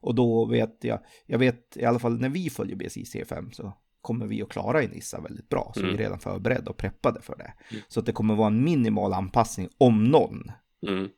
Och 0.00 0.14
då 0.14 0.44
vet 0.46 0.84
jag, 0.84 1.00
jag 1.26 1.38
vet 1.38 1.76
i 1.76 1.84
alla 1.84 1.98
fall 1.98 2.20
när 2.20 2.28
vi 2.28 2.50
följer 2.50 2.76
BSI 2.76 3.04
C5 3.04 3.50
så 3.50 3.72
kommer 4.00 4.26
vi 4.26 4.42
att 4.42 4.48
klara 4.48 4.82
i 4.82 4.88
Nissa 4.88 5.20
väldigt 5.20 5.48
bra. 5.48 5.72
Så 5.74 5.80
Mm. 5.80 5.90
vi 5.92 5.98
är 5.98 6.02
redan 6.04 6.18
förberedda 6.18 6.70
och 6.70 6.76
preppade 6.76 7.20
för 7.20 7.36
det. 7.36 7.52
Mm. 7.70 7.82
Så 7.88 8.00
att 8.00 8.06
det 8.06 8.12
kommer 8.12 8.34
vara 8.34 8.46
en 8.46 8.64
minimal 8.64 9.12
anpassning 9.12 9.68
om 9.78 10.04
någon 10.04 10.42
Mm. 10.86 11.08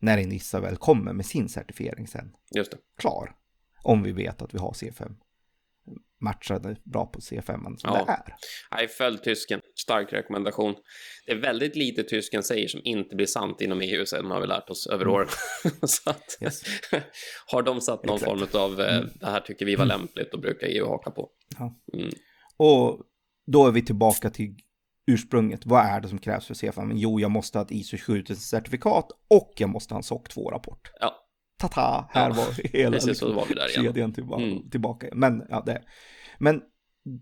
när 0.00 0.26
Nissa 0.26 0.60
väl 0.60 0.76
kommer 0.76 1.12
med 1.12 1.26
sin 1.26 1.48
certifiering 1.48 2.06
sen 2.06 2.36
Just 2.54 2.70
det. 2.72 2.78
klar. 2.96 3.36
Om 3.82 4.02
vi 4.02 4.12
vet 4.12 4.42
att 4.42 4.54
vi 4.54 4.58
har 4.58 4.72
C5 4.72 5.14
matchade 6.20 6.76
bra 6.84 7.06
på 7.06 7.20
C5 7.20 7.76
som 7.76 7.76
Ja. 7.82 8.04
det 8.06 8.12
är. 8.12 8.34
Nej, 8.76 8.88
följ 8.88 9.18
tysken. 9.18 9.60
Stark 9.74 10.12
rekommendation. 10.12 10.74
Det 11.26 11.32
är 11.32 11.36
väldigt 11.40 11.76
lite 11.76 12.02
tysken 12.02 12.42
säger 12.42 12.68
som 12.68 12.80
inte 12.84 13.16
blir 13.16 13.26
sant 13.26 13.60
inom 13.60 13.80
EU, 13.80 14.06
sen 14.06 14.26
har 14.30 14.40
vi 14.40 14.46
lärt 14.46 14.70
oss 14.70 14.86
över 14.86 15.08
åren. 15.08 15.28
Så 15.82 16.10
att, 16.10 16.36
Mm. 16.40 16.46
Yes. 16.46 16.62
har 17.46 17.62
de 17.62 17.80
satt 17.80 18.04
någon 18.04 18.18
form 18.18 18.46
av 18.62 18.80
eh, 18.80 19.00
det 19.20 19.26
här 19.26 19.40
tycker 19.40 19.66
vi 19.66 19.76
var 19.76 19.84
lämpligt, 19.86 20.32
då 20.32 20.38
brukar 20.38 20.66
EU 20.66 20.86
haka 20.86 21.10
på. 21.10 21.28
Ja. 21.58 21.74
Mm. 21.94 22.10
Och 22.56 23.00
då 23.46 23.66
är 23.66 23.70
vi 23.72 23.82
tillbaka 23.84 24.30
till 24.30 24.54
ursprunget. 25.06 25.60
Vad 25.66 25.84
är 25.86 26.00
det 26.00 26.08
som 26.08 26.18
krävs 26.18 26.46
för 26.46 26.54
C5? 26.54 26.84
Men 26.84 26.98
jo, 26.98 27.20
jag 27.20 27.30
måste 27.30 27.58
ha 27.58 27.64
ett 27.64 27.70
ISO 27.70 27.96
7000-certifikat 27.96 29.06
och 29.30 29.52
jag 29.56 29.70
måste 29.70 29.94
ha 29.94 29.98
en 29.98 30.02
SOC 30.02 30.22
2-rapport. 30.22 30.90
Ja, 31.00 31.27
Tata, 31.58 32.08
här 32.10 32.28
Ja, 32.30 32.34
var 32.36 32.70
hela 32.72 32.90
precis 32.92 33.08
liksom, 33.08 33.34
var 33.36 33.46
vi 33.48 33.54
där 33.54 33.68
igen. 33.70 33.84
kedjan 33.84 34.12
tillbaka. 34.12 34.42
Mm. 34.44 34.70
tillbaka. 34.70 35.08
Men, 35.12 35.42
ja, 35.48 35.62
det. 35.66 35.82
Men 36.38 36.62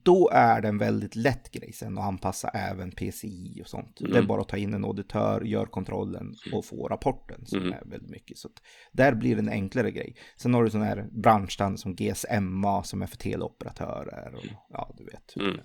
då 0.05 0.31
är 0.33 0.61
det 0.63 0.69
en 0.69 0.79
väldigt 0.79 1.17
lätt 1.17 1.51
grej 1.53 1.73
sen 1.73 1.99
att 1.99 2.05
anpassa 2.05 2.49
även 2.49 2.91
PCI 2.93 3.61
och 3.65 3.69
sånt. 3.69 3.97
Det 4.01 4.05
är 4.05 4.11
Mm. 4.11 4.27
bara 4.27 4.41
att 4.41 4.49
ta 4.49 4.57
in 4.57 4.75
en 4.75 4.85
auditör, 4.85 5.41
gör 5.43 5.67
kontrollen 5.67 6.35
och 6.53 6.65
få 6.65 6.89
rapporten 6.89 7.47
som 7.47 7.59
Mm. 7.61 7.73
är 7.73 7.85
väldigt 7.85 8.11
mycket. 8.11 8.39
Så 8.39 8.49
där 8.93 9.15
blir 9.15 9.35
det 9.37 9.41
en 9.43 9.49
enklare 9.49 9.91
grej. 9.91 10.17
Sen 10.37 10.55
har 10.55 10.65
du 10.65 10.71
sådana 10.71 10.87
här 10.87 11.09
branschstandard 11.23 11.79
som 11.79 11.95
GSMA 11.95 12.83
som 12.83 13.03
är 13.03 13.07
för 13.07 13.17
teleoperatörer 13.17 14.35
och 14.35 14.45
ja, 14.71 14.95
du 14.99 15.05
vet. 15.05 15.37
Mm. 15.37 15.61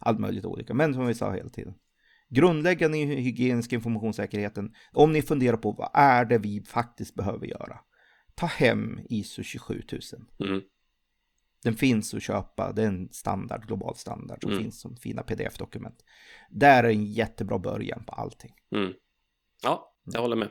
Allt 0.00 0.18
möjligt 0.20 0.44
olika. 0.44 0.74
Men 0.74 0.94
som 0.94 1.06
vi 1.06 1.14
sa 1.14 1.32
hela 1.32 1.48
tiden, 1.48 1.74
Grundläggande 2.30 2.98
hygieniska 2.98 3.76
informationssäkerheten, 3.76 4.70
om 4.92 5.12
ni 5.12 5.22
funderar 5.22 5.56
på 5.56 5.72
vad 5.72 5.90
är 5.94 6.24
det 6.24 6.38
vi 6.38 6.62
faktiskt 6.62 7.14
behöver 7.14 7.46
göra, 7.46 7.78
ta 8.38 8.46
hem 8.46 9.00
ISO 9.08 9.42
27000. 9.42 10.26
Mm. 10.44 10.60
Den 11.64 11.74
finns 11.74 12.14
att 12.14 12.22
köpa, 12.22 12.72
det 12.72 12.82
är 12.82 12.86
en 12.86 13.08
standard, 13.12 13.66
global 13.66 13.96
standard 13.96 14.42
som 14.42 14.50
Mm. 14.50 14.62
finns 14.62 14.80
som 14.80 14.96
fina 14.96 15.22
pdf-dokument. 15.22 16.04
Där 16.50 16.84
är 16.84 16.88
en 16.88 17.04
jättebra 17.04 17.58
början 17.58 18.04
på 18.04 18.12
allting. 18.12 18.54
Mm. 18.74 18.92
Ja, 19.62 19.94
jag 20.04 20.20
håller 20.20 20.36
med. 20.36 20.48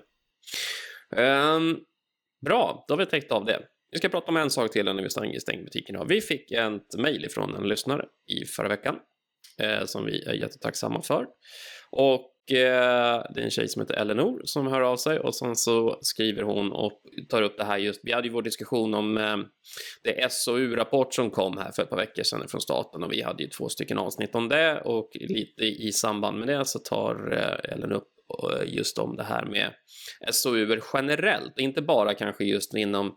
Ehm, 1.16 1.78
bra, 2.46 2.86
då 2.88 2.94
har 2.94 3.00
vi 3.00 3.06
täckt 3.06 3.32
av 3.32 3.46
det. 3.46 3.68
Vi 3.92 3.98
ska 3.98 4.10
prata 4.10 4.28
om 4.28 4.38
en 4.38 4.50
sak 4.50 4.72
till 4.72 4.82
innan 4.82 5.04
vi 5.04 5.10
stänger, 5.10 5.64
butiken. 5.64 6.08
Vi 6.08 6.22
fick 6.22 6.52
ett 6.52 6.98
mejl 6.98 7.26
ifrån 7.26 7.56
en 7.56 7.68
lyssnare 7.68 8.06
i 8.26 8.46
förra 8.46 8.68
veckan 8.68 9.00
eh, 9.62 9.86
som 9.86 10.06
vi 10.06 10.24
är 10.24 10.34
jättetacksamma 10.34 11.02
för. 11.02 11.26
Och 11.92 12.52
eh, 12.52 13.24
det 13.30 13.40
är 13.40 13.44
en 13.44 13.50
tjej 13.50 13.68
som 13.68 13.82
heter 13.82 13.96
Eleanor 13.96 14.42
som 14.44 14.68
hör 14.68 14.82
av 14.82 14.98
sig 14.98 15.20
och 15.20 15.36
sen 15.36 15.56
så 15.56 15.98
skriver 16.02 16.44
hon 16.44 16.72
och 16.72 17.02
tar 17.30 17.42
upp 17.42 17.58
det 17.58 17.64
här 17.64 17.78
just. 17.78 18.02
Vi 18.04 18.14
hade 18.14 18.28
ju 18.28 18.34
vår 18.34 18.42
diskussion 18.42 18.94
om 18.94 19.18
eh, 19.18 19.38
det 20.04 20.32
SOU-rapport 20.32 21.14
som 21.14 21.32
kom 21.32 21.58
här 21.58 21.72
för 21.72 21.84
ett 21.84 21.90
par 21.90 21.98
veckor 21.98 22.24
sedan 22.24 22.48
från 22.48 22.62
staten 22.62 23.04
och 23.04 23.12
vi 23.12 23.22
hade 23.22 23.44
ju 23.44 23.50
två 23.50 23.70
stycken 23.70 23.98
avsnitt 23.98 24.36
om 24.36 24.50
det 24.50 24.82
och 24.82 25.10
lite 25.14 25.66
i 25.66 25.92
samband 25.92 26.40
med 26.40 26.48
det 26.48 26.66
så 26.66 26.80
tar 26.80 27.34
eh, 27.34 27.74
Ellen 27.74 27.92
upp 27.92 28.08
eh, 28.54 28.74
just 28.74 28.98
om 28.98 29.16
det 29.16 29.24
här 29.24 29.46
med 29.46 29.74
SOU 30.32 30.80
generellt, 30.94 31.60
inte 31.60 31.82
bara 31.82 32.14
kanske 32.14 32.44
just 32.44 32.74
inom 32.74 33.16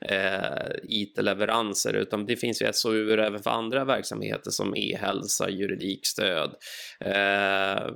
eh, 0.00 0.68
IT-leveranser, 0.82 1.92
utan 1.92 2.26
det 2.26 2.36
finns 2.36 2.62
ju 2.62 2.72
SOU 2.72 3.12
även 3.12 3.42
för 3.42 3.50
andra 3.50 3.84
verksamheter 3.84 4.50
som 4.50 4.76
e-hälsa, 4.76 5.50
juridikstöd, 5.50 6.54
eh, 7.00 7.90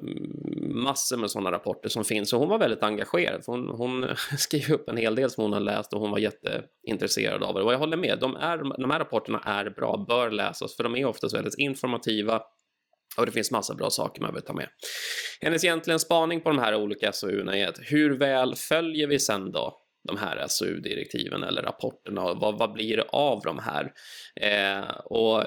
massor 0.61 1.17
med 1.17 1.31
sådana 1.31 1.53
rapporter 1.53 1.89
som 1.89 2.05
finns. 2.05 2.33
Och 2.33 2.41
hon 2.41 2.49
var 2.49 2.59
väldigt 2.59 2.83
engagerad. 2.83 3.43
Hon, 3.47 3.69
hon 3.69 4.07
skrev 4.39 4.73
upp 4.73 4.89
en 4.89 4.97
hel 4.97 5.15
del 5.15 5.31
som 5.31 5.43
hon 5.43 5.53
har 5.53 5.61
läst 5.61 5.93
och 5.93 6.01
hon 6.01 6.11
var 6.11 6.19
jätteintresserad 6.19 7.43
av 7.43 7.55
det. 7.55 7.63
Och 7.63 7.73
jag 7.73 7.79
håller 7.79 7.97
med, 7.97 8.19
de, 8.21 8.37
är, 8.37 8.81
de 8.81 8.91
här 8.91 8.99
rapporterna 8.99 9.39
är 9.39 9.71
bra, 9.71 10.05
bör 10.09 10.31
läsas, 10.31 10.77
för 10.77 10.83
de 10.83 10.97
är 10.97 11.05
oftast 11.05 11.35
väldigt 11.35 11.59
informativa 11.59 12.43
och 13.17 13.27
det 13.27 13.33
finns 13.33 13.51
massa 13.51 13.75
bra 13.75 13.91
saker 13.91 14.23
man 14.23 14.31
behöver 14.31 14.47
ta 14.47 14.53
med. 14.53 14.69
Hennes 15.41 15.65
egentligen 15.65 16.01
spaning 16.01 16.41
på 16.41 16.49
de 16.49 16.59
här 16.59 16.75
olika 16.75 17.13
SOU-erna 17.13 17.57
är 17.57 17.69
att 17.69 17.79
hur 17.83 18.19
väl 18.19 18.55
följer 18.57 19.07
vi 19.07 19.19
sen 19.19 19.53
då 19.53 19.80
de 20.09 20.17
här 20.17 20.47
SOU-direktiven 20.49 21.43
eller 21.43 21.63
rapporterna 21.63 22.23
och 22.23 22.41
vad, 22.41 22.59
vad 22.59 22.73
blir 22.73 22.97
det 22.97 23.07
av 23.09 23.41
de 23.45 23.59
här? 23.59 23.93
Eh, 24.41 24.91
och 25.05 25.45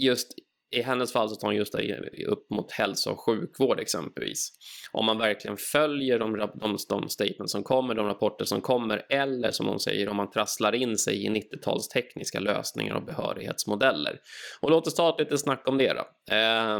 just 0.00 0.28
i 0.76 0.82
hennes 0.82 1.12
fall 1.12 1.28
så 1.28 1.36
tar 1.36 1.48
hon 1.48 1.56
just 1.56 1.72
det 1.72 2.26
upp 2.26 2.50
mot 2.50 2.72
hälso 2.72 3.10
och 3.10 3.20
sjukvård 3.20 3.80
exempelvis. 3.80 4.52
Om 4.92 5.06
man 5.06 5.18
verkligen 5.18 5.56
följer 5.56 6.18
de, 6.18 6.38
de, 6.38 6.76
de 6.88 7.08
statements 7.08 7.52
som 7.52 7.62
kommer, 7.62 7.94
de 7.94 8.06
rapporter 8.06 8.44
som 8.44 8.60
kommer, 8.60 9.06
eller 9.08 9.50
som 9.50 9.66
hon 9.66 9.80
säger, 9.80 10.08
om 10.08 10.16
man 10.16 10.30
trasslar 10.30 10.74
in 10.74 10.98
sig 10.98 11.24
i 11.24 11.28
90-tals 11.28 11.88
tekniska 11.88 12.40
lösningar 12.40 12.94
och 12.94 13.04
behörighetsmodeller. 13.04 14.18
Och 14.60 14.70
låt 14.70 14.86
oss 14.86 14.94
ta 14.94 15.10
ett 15.14 15.20
litet 15.20 15.40
snack 15.40 15.68
om 15.68 15.78
det 15.78 15.92
då. 15.92 16.34
Eh, 16.34 16.78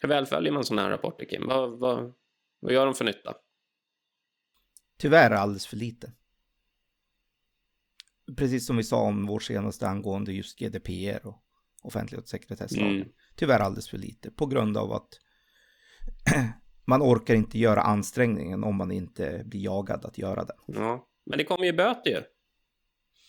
hur 0.00 0.08
väl 0.08 0.26
följer 0.26 0.52
man 0.52 0.64
sådana 0.64 0.82
här 0.82 0.90
rapporter, 0.90 1.26
Kim? 1.26 1.46
Vad, 1.48 1.78
vad, 1.78 2.12
vad 2.60 2.72
gör 2.72 2.84
de 2.84 2.94
för 2.94 3.04
nytta? 3.04 3.34
Tyvärr 5.02 5.30
alldeles 5.30 5.66
för 5.66 5.76
lite. 5.76 6.12
Precis 8.36 8.66
som 8.66 8.76
vi 8.76 8.82
sa 8.82 9.02
om 9.02 9.26
vår 9.26 9.40
senaste 9.40 9.88
angående 9.88 10.32
just 10.32 10.58
GDPR 10.58 11.26
och 11.26 11.42
offentlighet 11.82 12.24
och 12.24 12.28
sekretesslagen. 12.28 12.96
Mm. 12.96 13.08
Tyvärr 13.36 13.60
alldeles 13.60 13.88
för 13.88 13.98
lite 13.98 14.30
på 14.30 14.46
grund 14.46 14.76
av 14.76 14.92
att 14.92 15.08
man 16.84 17.02
orkar 17.02 17.34
inte 17.34 17.58
göra 17.58 17.80
ansträngningen 17.80 18.64
om 18.64 18.76
man 18.76 18.90
inte 18.92 19.42
blir 19.44 19.60
jagad 19.60 20.04
att 20.04 20.18
göra 20.18 20.44
den. 20.44 20.56
Ja, 20.66 21.06
men 21.26 21.38
det 21.38 21.44
kommer 21.44 21.64
ju 21.64 21.72
böter 21.72 22.10
ju. 22.10 22.22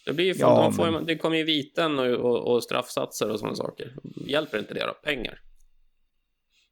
Det, 0.05 0.13
blir 0.13 0.25
ju 0.25 0.33
Ja, 0.33 0.61
de 0.61 0.73
får, 0.73 0.91
men- 0.91 1.05
det 1.05 1.17
kommer 1.17 1.37
ju 1.37 1.43
viten 1.43 1.99
och, 1.99 2.05
och, 2.05 2.53
och 2.53 2.63
straffsatser 2.63 3.29
och 3.29 3.39
sådana 3.39 3.55
saker. 3.55 3.95
Hjälper 4.27 4.59
inte 4.59 4.73
det 4.73 4.85
då? 4.85 4.93
Pengar? 5.03 5.39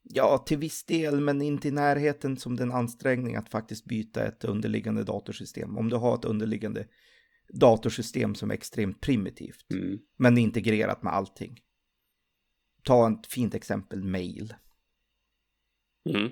Ja, 0.03 0.37
till 0.37 0.57
viss 0.57 0.83
del, 0.83 1.19
men 1.21 1.41
inte 1.41 1.67
i 1.67 1.71
närheten 1.71 2.37
som 2.37 2.55
den 2.55 2.71
ansträngning 2.71 3.35
att 3.35 3.49
faktiskt 3.49 3.85
byta 3.85 4.27
ett 4.27 4.43
underliggande 4.43 5.03
datorsystem. 5.03 5.77
Om 5.77 5.89
du 5.89 5.95
har 5.95 6.15
ett 6.15 6.25
underliggande 6.25 6.87
datorsystem 7.53 8.35
som 8.35 8.51
är 8.51 8.53
extremt 8.55 9.01
primitivt, 9.01 9.71
Mm. 9.71 9.99
men 10.17 10.37
integrerat 10.37 11.03
med 11.03 11.13
allting. 11.13 11.59
Ta 12.83 13.11
ett 13.11 13.27
fint 13.27 13.55
exempel, 13.55 14.03
mail. 14.03 14.53
Mm. 16.09 16.29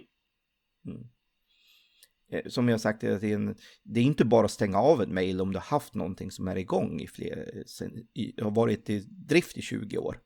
Eh, 2.32 2.48
Som 2.48 2.70
jag 2.70 2.82
sagt 2.82 3.04
hela 3.04 3.20
tiden, 3.20 3.56
det 3.84 4.00
är 4.00 4.04
inte 4.04 4.26
bara 4.26 4.46
att 4.46 4.52
stänga 4.52 4.78
av 4.78 5.02
ett 5.02 5.10
mail 5.10 5.42
om 5.42 5.52
du 5.52 5.58
har 5.58 5.66
haft 5.66 5.94
någonting 5.94 6.32
som 6.32 6.48
är 6.48 6.56
igång 6.58 7.00
i 7.02 7.08
fler, 7.08 7.64
sen, 7.68 8.08
i, 8.14 8.42
har 8.42 8.52
varit 8.52 8.90
i 8.90 9.00
drift 9.00 9.58
i 9.58 9.62
20 9.62 9.98
år. 9.98 10.22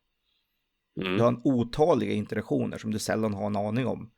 Mm. 1.00 1.16
Du 1.16 1.22
har 1.22 1.28
en 1.28 1.40
otaliga 1.44 2.12
interaktioner 2.12 2.78
som 2.78 2.90
du 2.90 2.98
sällan 2.98 3.34
har 3.34 3.46
en 3.46 3.56
aning 3.56 3.86
om 3.86 4.10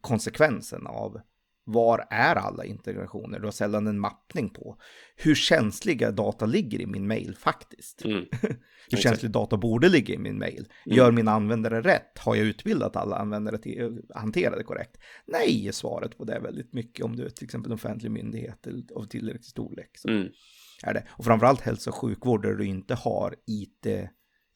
konsekvensen 0.00 0.86
av. 0.86 1.20
Var 1.64 2.06
är 2.10 2.34
alla 2.36 2.64
integrationer? 2.64 3.38
Du 3.38 3.44
har 3.44 3.52
sällan 3.52 3.86
en 3.86 3.98
mappning 3.98 4.50
på 4.50 4.78
hur 5.16 5.34
känsliga 5.34 6.10
data 6.10 6.46
ligger 6.46 6.80
i 6.80 6.86
min 6.86 7.06
mail 7.06 7.36
faktiskt. 7.36 8.04
Mm. 8.04 8.24
Hur 8.90 8.98
känslig 8.98 9.30
data 9.30 9.56
borde 9.56 9.88
ligga 9.88 10.14
i 10.14 10.18
min 10.18 10.38
mail. 10.38 10.68
Gör 10.86 11.12
mina 11.12 11.32
användare 11.32 11.80
rätt? 11.80 12.18
Har 12.18 12.34
jag 12.36 12.46
utbildat 12.46 12.96
alla 12.96 13.16
användare 13.16 13.58
till 13.58 14.02
att 14.08 14.20
hantera 14.20 14.56
det 14.56 14.62
korrekt? 14.64 14.96
Nej, 15.26 15.68
är 15.68 15.72
svaret 15.72 16.18
på 16.18 16.24
det 16.24 16.38
väldigt 16.40 16.72
mycket 16.72 17.04
om 17.04 17.16
du 17.16 17.24
är 17.24 17.28
till 17.30 17.44
exempel 17.44 17.70
en 17.70 17.74
offentlig 17.74 18.10
myndighet 18.10 18.66
eller 18.66 18.84
av 18.94 19.04
tillräcklig 19.06 19.44
storlek. 19.44 19.90
Så 19.98 20.08
Mm. 20.08 20.28
är 20.84 20.94
det. 20.94 21.04
Och 21.10 21.24
framförallt 21.24 21.60
hälso 21.60 21.90
och 21.90 21.96
sjukvård 21.96 22.42
där 22.42 22.54
du 22.54 22.64
inte 22.66 22.94
har 22.94 23.34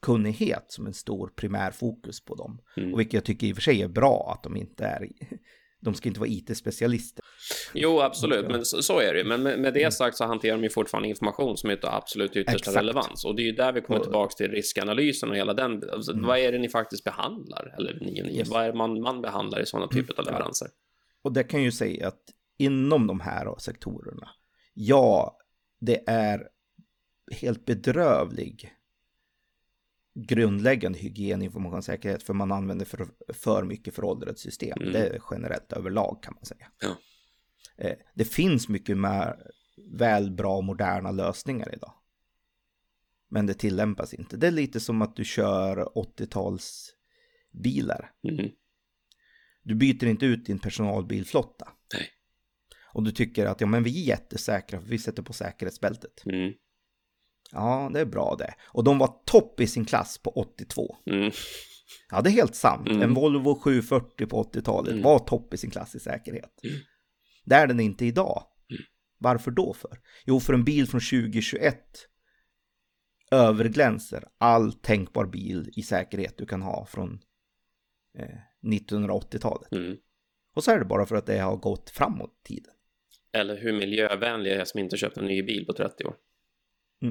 IT-kunnighet 0.07 0.65
som 0.69 0.87
en 0.87 0.95
stor 0.95 1.29
primärfokus 1.37 2.25
på 2.25 2.35
dem. 2.35 2.61
Mm. 2.77 2.93
Och 2.95 3.01
vilket 3.01 3.15
jag 3.15 3.25
tycker 3.25 3.47
i 3.47 3.53
och 3.53 3.57
för 3.57 3.63
sig 3.63 3.83
är 3.83 3.89
bra 3.89 4.33
att 4.37 4.43
de 4.43 4.57
inte 4.57 4.85
är, 4.85 5.09
de 5.81 5.95
ska 5.95 6.09
inte 6.09 6.21
vara 6.21 6.31
IT-specialister. 6.31 7.25
Jo, 7.75 8.01
absolut, 8.01 8.49
men 8.49 8.65
så, 8.65 8.83
så 8.83 8.99
är 9.01 9.13
det 9.13 9.19
ju. 9.19 9.25
Men 9.25 9.43
med, 9.43 9.59
med 9.61 9.75
det 9.75 9.95
sagt 9.95 10.17
så 10.17 10.25
hanterar 10.25 10.57
de 10.57 10.63
ju 10.63 10.71
fortfarande 10.71 11.09
information 11.09 11.57
som 11.57 11.71
är 11.71 11.87
av 11.87 11.95
absolut 11.95 12.37
yttersta 12.37 12.57
Exakt. 12.57 12.77
relevans. 12.77 13.25
Och 13.25 13.37
det 13.37 13.43
är 13.43 13.47
ju 13.47 13.53
där 13.53 13.73
vi 13.73 13.81
kommer 13.81 14.01
tillbaka 14.01 14.35
till 14.37 14.51
riskanalysen 14.51 15.31
och 15.31 15.37
hela 15.37 15.55
den. 15.55 15.83
Alltså, 15.93 16.13
Vad 16.17 16.39
är 16.39 16.53
det 16.53 16.59
ni 16.59 16.69
faktiskt 16.69 17.05
behandlar? 17.05 17.75
Eller 17.79 17.99
ni, 18.01 18.23
ni, 18.23 18.39
Yes. 18.39 18.49
vad 18.49 18.65
är 18.65 18.73
det 18.73 18.79
man, 18.79 19.01
man 19.01 19.23
behandlar 19.23 19.61
i 19.61 19.67
sådana 19.67 19.89
typer 19.89 20.13
av 20.21 20.25
Ja. 20.27 20.31
leveranser? 20.33 20.69
Och 21.23 21.33
det 21.33 21.45
kan 21.45 21.63
ju 21.63 21.73
säga 21.73 22.09
att 22.09 22.21
inom 22.59 23.07
de 23.07 23.21
här 23.21 23.55
sektorerna, 23.59 24.29
ja, 24.75 25.39
det 25.81 26.03
är 26.07 26.49
helt 27.31 27.65
bedrövlig 27.65 28.73
grundläggande 30.17 30.99
hygien, 30.99 31.43
informationssäkerhet, 31.43 32.23
för 32.23 32.35
man 32.35 32.53
använder 32.53 32.85
för, 32.85 33.09
för 33.29 33.65
mycket 33.65 33.95
föråldrat 33.95 34.39
system. 34.39 34.79
Mm. 34.81 34.93
Det 34.93 35.07
är 35.09 35.21
generellt 35.31 35.73
överlag 35.73 36.23
kan 36.23 36.35
man 36.35 36.45
säga. 36.45 36.71
Ja. 36.81 36.97
Eh, 37.77 37.97
Det 38.15 38.25
finns 38.25 38.69
mycket 38.69 38.99
mer 38.99 39.37
väl 39.93 40.31
bra 40.31 40.61
moderna 40.61 41.11
lösningar 41.11 41.75
idag. 41.75 41.93
Men 43.29 43.47
det 43.47 43.55
tillämpas 43.55 44.15
inte. 44.15 44.37
Det 44.37 44.47
är 44.47 44.51
lite 44.51 44.81
som 44.81 45.03
att 45.03 45.17
du 45.17 45.25
kör 45.25 45.77
80-tals 45.95 46.95
bilar. 47.51 48.13
Mm. 48.29 48.51
Du 49.63 49.75
byter 49.75 50.05
inte 50.05 50.27
ut 50.27 50.47
din 50.47 50.59
personalbilflotta. 50.59 51.69
Nej. 51.95 52.09
Och 52.93 53.03
du 53.03 53.13
tycker 53.13 53.47
att 53.47 53.61
ja, 53.61 53.67
men 53.67 53.83
vi 53.83 54.03
är 54.03 54.07
jättesäkra 54.07 54.81
för 54.81 54.89
vi 54.89 54.99
sätter 54.99 55.23
på 55.23 55.33
säkerhetsbältet. 55.33 56.23
Mm. 56.27 56.53
Ja, 57.53 57.91
det 57.95 58.01
är 58.01 58.05
bra 58.05 58.37
det. 58.39 58.55
Och 58.63 58.85
de 58.85 58.99
var 58.99 59.15
topp 59.25 59.61
i 59.61 59.67
sin 59.67 59.85
klass 59.85 60.19
på 60.19 60.31
82. 60.31 60.97
Mm. 61.11 61.31
Ja, 62.11 62.21
det 62.21 62.31
är 62.31 62.33
helt 62.33 62.55
sant. 62.55 62.89
Mm. 62.89 63.03
En 63.03 63.15
Volvo 63.15 63.55
740 63.61 64.27
på 64.27 64.43
80-talet 64.43 64.93
Mm. 64.93 65.03
var 65.03 65.19
topp 65.19 65.55
i 65.55 65.57
sin 65.57 65.71
klass 65.71 65.95
i 65.95 66.01
säkerhet. 66.01 66.61
Mm. 66.65 66.77
Det 67.45 67.55
är 67.55 67.67
den 67.67 67.81
inte 67.81 68.07
idag. 68.07 68.43
Mm. 68.71 68.83
Varför 69.19 69.51
då 69.51 69.73
för? 69.75 69.99
Jo, 70.27 70.41
för 70.41 70.55
en 70.55 70.65
bil 70.65 70.87
från 70.87 71.01
2021 71.01 71.79
överglänser 73.31 74.25
all 74.39 74.73
tänkbar 74.73 75.27
bil 75.27 75.71
i 75.77 75.83
säkerhet 75.83 76.39
du 76.39 76.47
kan 76.47 76.63
ha 76.63 76.87
från 76.87 77.19
eh, 78.19 78.39
1980-talet. 78.67 79.73
Mm. 79.73 79.97
Och 80.55 80.65
så 80.65 80.71
är 80.71 80.79
det 80.79 80.85
bara 80.85 81.07
för 81.07 81.17
att 81.17 81.27
det 81.27 81.39
har 81.39 81.57
gått 81.57 81.91
framåt 81.91 82.45
tiden. 82.45 82.73
Eller 83.33 83.57
hur 83.57 83.73
miljövänlig 83.73 84.53
är 84.53 84.59
jag 84.59 84.69
som 84.69 84.81
inte 84.81 84.97
köpt 84.97 85.17
en 85.17 85.25
ny 85.25 85.43
bil 85.43 85.67
på 85.67 85.73
30 85.73 86.05
år? 86.05 86.17
Det 87.01 87.07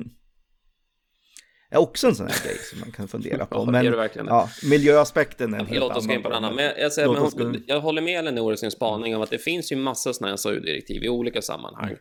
är 1.75 1.81
också 1.81 2.07
en 2.07 2.15
sån 2.15 2.27
här 2.27 2.43
grej 2.43 2.57
som 2.57 2.79
man 2.79 2.91
kan 2.91 3.07
fundera 3.07 3.45
på. 3.45 3.55
Ja, 3.55 3.65
det 3.65 3.71
Men 3.71 3.87
är 3.87 3.91
det 3.91 4.09
ja, 4.27 4.49
miljöaspekten 4.63 5.53
är 5.53 5.59
en 5.59 5.65
helt 5.65 5.79
Låt 5.79 5.97
oss 5.97 6.07
gå 6.07 6.13
in 6.13 6.21
på 6.21 6.29
en 6.29 6.35
annan. 6.35 6.55
Men 6.55 6.71
jag, 6.77 6.93
säger, 6.93 7.07
men 7.09 7.17
hon, 7.17 7.63
jag 7.67 7.79
håller 7.79 8.01
med 8.01 8.19
Elinor 8.19 8.53
i 8.53 8.57
sin 8.57 8.71
spaning 8.71 9.15
om 9.15 9.21
att 9.21 9.29
det 9.29 9.37
finns 9.37 9.71
ju 9.71 9.75
massa 9.75 10.13
sådana 10.13 10.31
här 10.31 10.37
SAU-direktiv 10.37 11.03
i 11.03 11.09
olika 11.09 11.41
sammanhang. 11.41 11.85
Mm. 11.85 11.99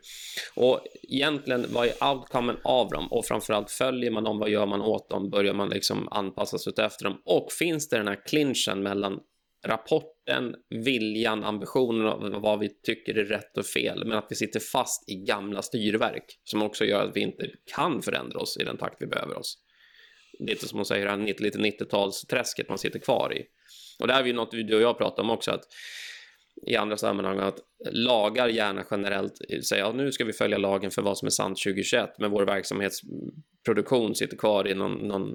Och 0.55 0.81
egentligen, 1.03 1.67
vad 1.69 1.87
är 1.87 2.11
outcomen 2.11 2.57
av 2.65 2.91
dem? 2.91 3.13
Och 3.13 3.27
framförallt, 3.27 3.71
följer 3.71 4.11
man 4.11 4.25
dem? 4.25 4.39
Vad 4.39 4.51
gör 4.51 4.67
man 4.67 4.81
åt 4.81 5.11
dem? 5.11 5.31
Börjar 5.31 5.55
man 5.55 5.69
liksom 5.69 6.09
anpassa 6.09 6.59
sig 6.59 6.73
efter 6.77 7.05
dem? 7.05 7.23
Och 7.25 7.53
finns 7.53 7.89
det 7.89 7.97
den 7.97 8.09
här 8.09 8.27
clinchen 8.27 8.83
mellan 8.83 9.19
rapporten, 9.67 10.55
viljan, 10.85 11.45
ambitionen 11.45 12.07
av 12.07 12.43
vad 12.43 12.59
vi 12.59 12.69
tycker 12.69 13.19
är 13.19 13.25
rätt 13.25 13.59
och 13.59 13.67
fel, 13.67 14.05
men 14.07 14.19
att 14.19 14.27
vi 14.31 14.37
sitter 14.37 14.61
fast 14.61 15.11
i 15.11 15.15
gamla 15.15 15.63
styrverk 15.63 16.25
som 16.45 16.63
också 16.63 16.85
gör 16.85 17.09
att 17.09 17.17
vi 17.17 17.21
inte 17.21 17.47
kan 17.75 18.03
förändra 18.03 18.39
oss 18.39 18.57
i 18.61 18.65
den 18.65 18.77
takt 18.77 18.97
vi 19.03 19.07
behöver 19.07 19.39
oss. 19.39 19.59
Lite 20.39 20.69
som 20.69 20.79
hon 20.79 20.87
säger, 20.87 21.17
lite 21.43 21.59
90-talsträsket 21.59 22.69
man 22.69 22.79
sitter 22.79 22.99
kvar 22.99 23.37
i. 23.37 23.45
Och 23.99 24.07
det 24.07 24.13
här 24.13 24.23
är 24.23 24.27
ju 24.27 24.33
något 24.33 24.51
du 24.51 24.77
och 24.77 24.83
jag 24.83 24.99
pratar 24.99 25.23
om 25.23 25.31
också, 25.31 25.51
att 25.51 25.65
i 26.67 26.77
andra 26.77 26.97
sammanhang 26.97 27.39
att 27.39 27.59
lagar 27.93 28.49
gärna 28.49 28.85
generellt 28.91 29.39
säger 29.69 29.85
att 29.85 29.89
ja, 29.89 29.93
nu 29.93 30.13
ska 30.13 30.25
vi 30.25 30.33
följa 30.33 30.59
lagen 30.59 30.91
för 30.91 31.03
vad 31.03 31.19
som 31.19 31.27
är 31.27 31.31
sant 31.31 31.59
2021, 31.65 32.11
men 32.19 32.31
vår 32.31 32.47
verksamhetsproduktion 32.47 34.15
sitter 34.15 34.37
kvar 34.37 34.69
i 34.69 34.75
någon, 34.75 34.93
någon 34.93 35.35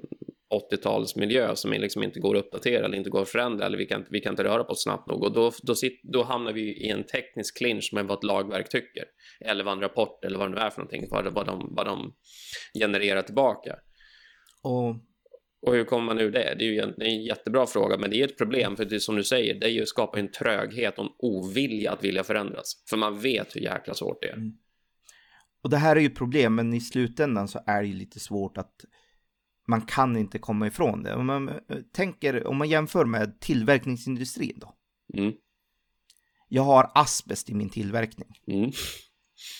80-talsmiljö 0.72 1.54
som 1.54 1.72
liksom 1.72 2.02
inte 2.02 2.20
går 2.20 2.36
att 2.36 2.44
uppdatera 2.44 2.84
eller 2.84 2.96
inte 2.96 3.10
går 3.10 3.22
att 3.22 3.28
förändra 3.28 3.66
eller 3.66 3.78
vi 3.78 3.86
kan, 3.86 4.06
vi 4.10 4.20
kan 4.20 4.32
inte 4.32 4.44
röra 4.44 4.64
på 4.64 4.72
oss 4.72 4.82
snabbt 4.82 5.08
nog 5.08 5.22
och 5.22 5.32
då, 5.32 5.52
då, 5.62 5.74
sit, 5.74 6.00
då 6.02 6.22
hamnar 6.22 6.52
vi 6.52 6.60
i 6.60 6.88
en 6.88 7.04
teknisk 7.04 7.56
clinch 7.56 7.90
med 7.92 8.06
vad 8.06 8.18
ett 8.18 8.24
lagverk 8.24 8.68
tycker 8.68 9.04
eller 9.40 9.64
vad 9.64 9.74
en 9.74 9.80
rapport 9.80 10.24
eller 10.24 10.38
vad 10.38 10.50
det 10.50 10.54
nu 10.54 10.60
är 10.60 10.70
för 10.70 10.78
någonting, 10.78 11.06
vad, 11.10 11.32
vad, 11.32 11.46
de, 11.46 11.74
vad 11.76 11.86
de 11.86 12.14
genererar 12.80 13.22
tillbaka. 13.22 13.76
Och 14.62 14.96
och 15.62 15.74
hur 15.74 15.84
kommer 15.84 16.04
man 16.04 16.18
ur 16.18 16.30
det? 16.30 16.54
Det 16.58 16.64
är 16.64 16.72
ju 16.72 16.80
en, 16.80 17.02
en 17.02 17.22
jättebra 17.22 17.66
fråga, 17.66 17.98
men 17.98 18.10
det 18.10 18.20
är 18.20 18.24
ett 18.24 18.38
problem 18.38 18.76
för 18.76 18.84
det 18.84 18.94
är 18.94 18.98
som 18.98 19.16
du 19.16 19.24
säger, 19.24 19.60
det 19.60 19.66
är 19.66 19.70
ju 19.70 19.86
skapar 19.86 20.18
en 20.18 20.30
tröghet 20.30 20.98
och 20.98 21.04
en 21.04 21.10
ovilja 21.18 21.92
att 21.92 22.04
vilja 22.04 22.24
förändras. 22.24 22.84
För 22.90 22.96
man 22.96 23.20
vet 23.20 23.56
hur 23.56 23.60
jäkla 23.60 23.94
svårt 23.94 24.22
det 24.22 24.28
är. 24.28 24.36
Mm. 24.36 24.52
Och 25.62 25.70
det 25.70 25.76
här 25.76 25.96
är 25.96 26.00
ju 26.00 26.06
ett 26.06 26.16
problem, 26.16 26.54
men 26.54 26.74
i 26.74 26.80
slutändan 26.80 27.48
så 27.48 27.60
är 27.66 27.82
det 27.82 27.88
ju 27.88 27.94
lite 27.94 28.20
svårt 28.20 28.58
att 28.58 28.84
man 29.68 29.82
kan 29.82 30.16
inte 30.16 30.38
komma 30.38 30.66
ifrån 30.66 31.02
det. 31.02 31.14
Om 31.14 31.26
man 31.26 31.48
eh, 31.48 31.56
tänker, 31.92 32.46
om 32.46 32.56
man 32.56 32.68
jämför 32.68 33.04
med 33.04 33.40
tillverkningsindustrin 33.40 34.58
då. 34.60 34.74
Mm. 35.18 35.32
Jag 36.48 36.62
har 36.62 36.90
asbest 36.94 37.50
i 37.50 37.54
min 37.54 37.70
tillverkning. 37.70 38.28
Mm. 38.46 38.70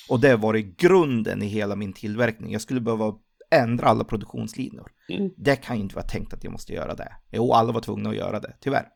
Och 0.08 0.20
det 0.20 0.28
har 0.28 0.38
varit 0.38 0.76
grunden 0.76 1.42
i 1.42 1.46
hela 1.46 1.76
min 1.76 1.92
tillverkning. 1.92 2.52
Jag 2.52 2.62
skulle 2.62 2.80
behöva 2.80 3.14
ändra 3.50 3.86
alla 3.86 4.04
produktionslinjer. 4.04 4.86
Mm. 5.08 5.30
Det 5.36 5.56
kan 5.56 5.76
ju 5.76 5.82
inte 5.82 5.94
vara 5.94 6.06
tänkt 6.06 6.32
att 6.32 6.44
jag 6.44 6.52
måste 6.52 6.72
göra 6.72 6.94
det. 6.94 7.16
Jo, 7.30 7.52
alla 7.52 7.72
var 7.72 7.80
tvungna 7.80 8.10
att 8.10 8.16
göra 8.16 8.40
det, 8.40 8.56
tyvärr. 8.60 8.88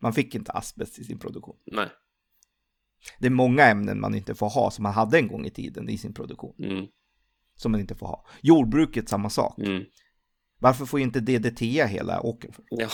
Man 0.00 0.12
fick 0.12 0.34
inte 0.34 0.52
asbest 0.52 0.98
i 0.98 1.04
sin 1.04 1.18
produktion. 1.18 1.56
Nej. 1.66 1.88
Det 3.18 3.26
är 3.26 3.30
många 3.30 3.64
ämnen 3.66 4.00
man 4.00 4.14
inte 4.14 4.34
får 4.34 4.50
ha 4.50 4.70
som 4.70 4.82
man 4.82 4.92
hade 4.92 5.18
en 5.18 5.28
gång 5.28 5.46
i 5.46 5.50
tiden 5.50 5.88
i 5.88 5.98
sin 5.98 6.14
produktion. 6.14 6.54
Mm. 6.58 6.86
Som 7.54 7.72
man 7.72 7.80
inte 7.80 7.94
får 7.94 8.06
ha. 8.06 8.26
Jordbruket 8.42 9.08
samma 9.08 9.30
sak. 9.30 9.58
Mm. 9.58 9.84
Varför 10.58 10.86
får 10.86 11.00
inte 11.00 11.20
DDT 11.20 11.62
hela 11.62 12.20
åkern? 12.20 12.52
Ja. 12.70 12.88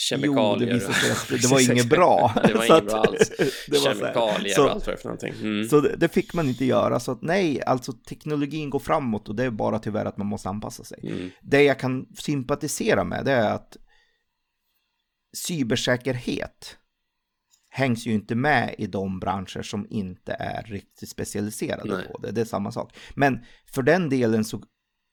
Kemikalier. 0.00 0.72
Jo, 0.72 0.78
det, 0.78 0.94
sig 0.94 1.10
att 1.10 1.28
det 1.42 1.48
var 1.48 1.72
inget 1.72 1.88
bra. 1.88 2.34
det 2.46 2.54
var 2.54 2.64
inget 2.64 2.86
bra 2.86 3.00
alls. 3.00 3.32
Kemikalier 3.84 4.54
så, 4.54 4.64
och 4.64 4.70
allt 4.70 4.86
vad 4.86 4.96
det 4.96 5.00
för 5.00 5.08
någonting. 5.08 5.34
Mm. 5.40 5.68
Så 5.68 5.80
det, 5.80 5.96
det, 5.96 6.08
fick 6.08 6.34
man 6.34 6.48
inte 6.48 6.64
göra. 6.64 7.00
Så 7.00 7.12
att 7.12 7.22
nej, 7.22 7.62
alltså 7.62 7.92
teknologin 7.92 8.70
går 8.70 8.78
framåt 8.78 9.28
och 9.28 9.34
det 9.34 9.44
är 9.44 9.50
bara 9.50 9.78
tyvärr 9.78 10.04
att 10.04 10.16
man 10.16 10.26
måste 10.26 10.48
anpassa 10.48 10.84
sig. 10.84 10.98
Mm. 11.02 11.30
Det 11.42 11.62
jag 11.62 11.78
kan 11.78 12.06
sympatisera 12.18 13.04
med 13.04 13.24
det 13.24 13.32
är 13.32 13.54
att 13.54 13.76
cybersäkerhet 15.36 16.76
hängs 17.70 18.06
ju 18.06 18.12
inte 18.12 18.34
med 18.34 18.74
i 18.78 18.86
de 18.86 19.20
branscher 19.20 19.62
som 19.62 19.86
inte 19.90 20.32
är 20.32 20.62
riktigt 20.62 21.08
specialiserade 21.08 21.96
nej. 21.96 22.08
på 22.08 22.18
det. 22.18 22.30
Det 22.30 22.40
är 22.40 22.44
samma 22.44 22.72
sak. 22.72 22.96
Men 23.14 23.44
för 23.72 23.82
den 23.82 24.08
delen 24.08 24.44
så 24.44 24.62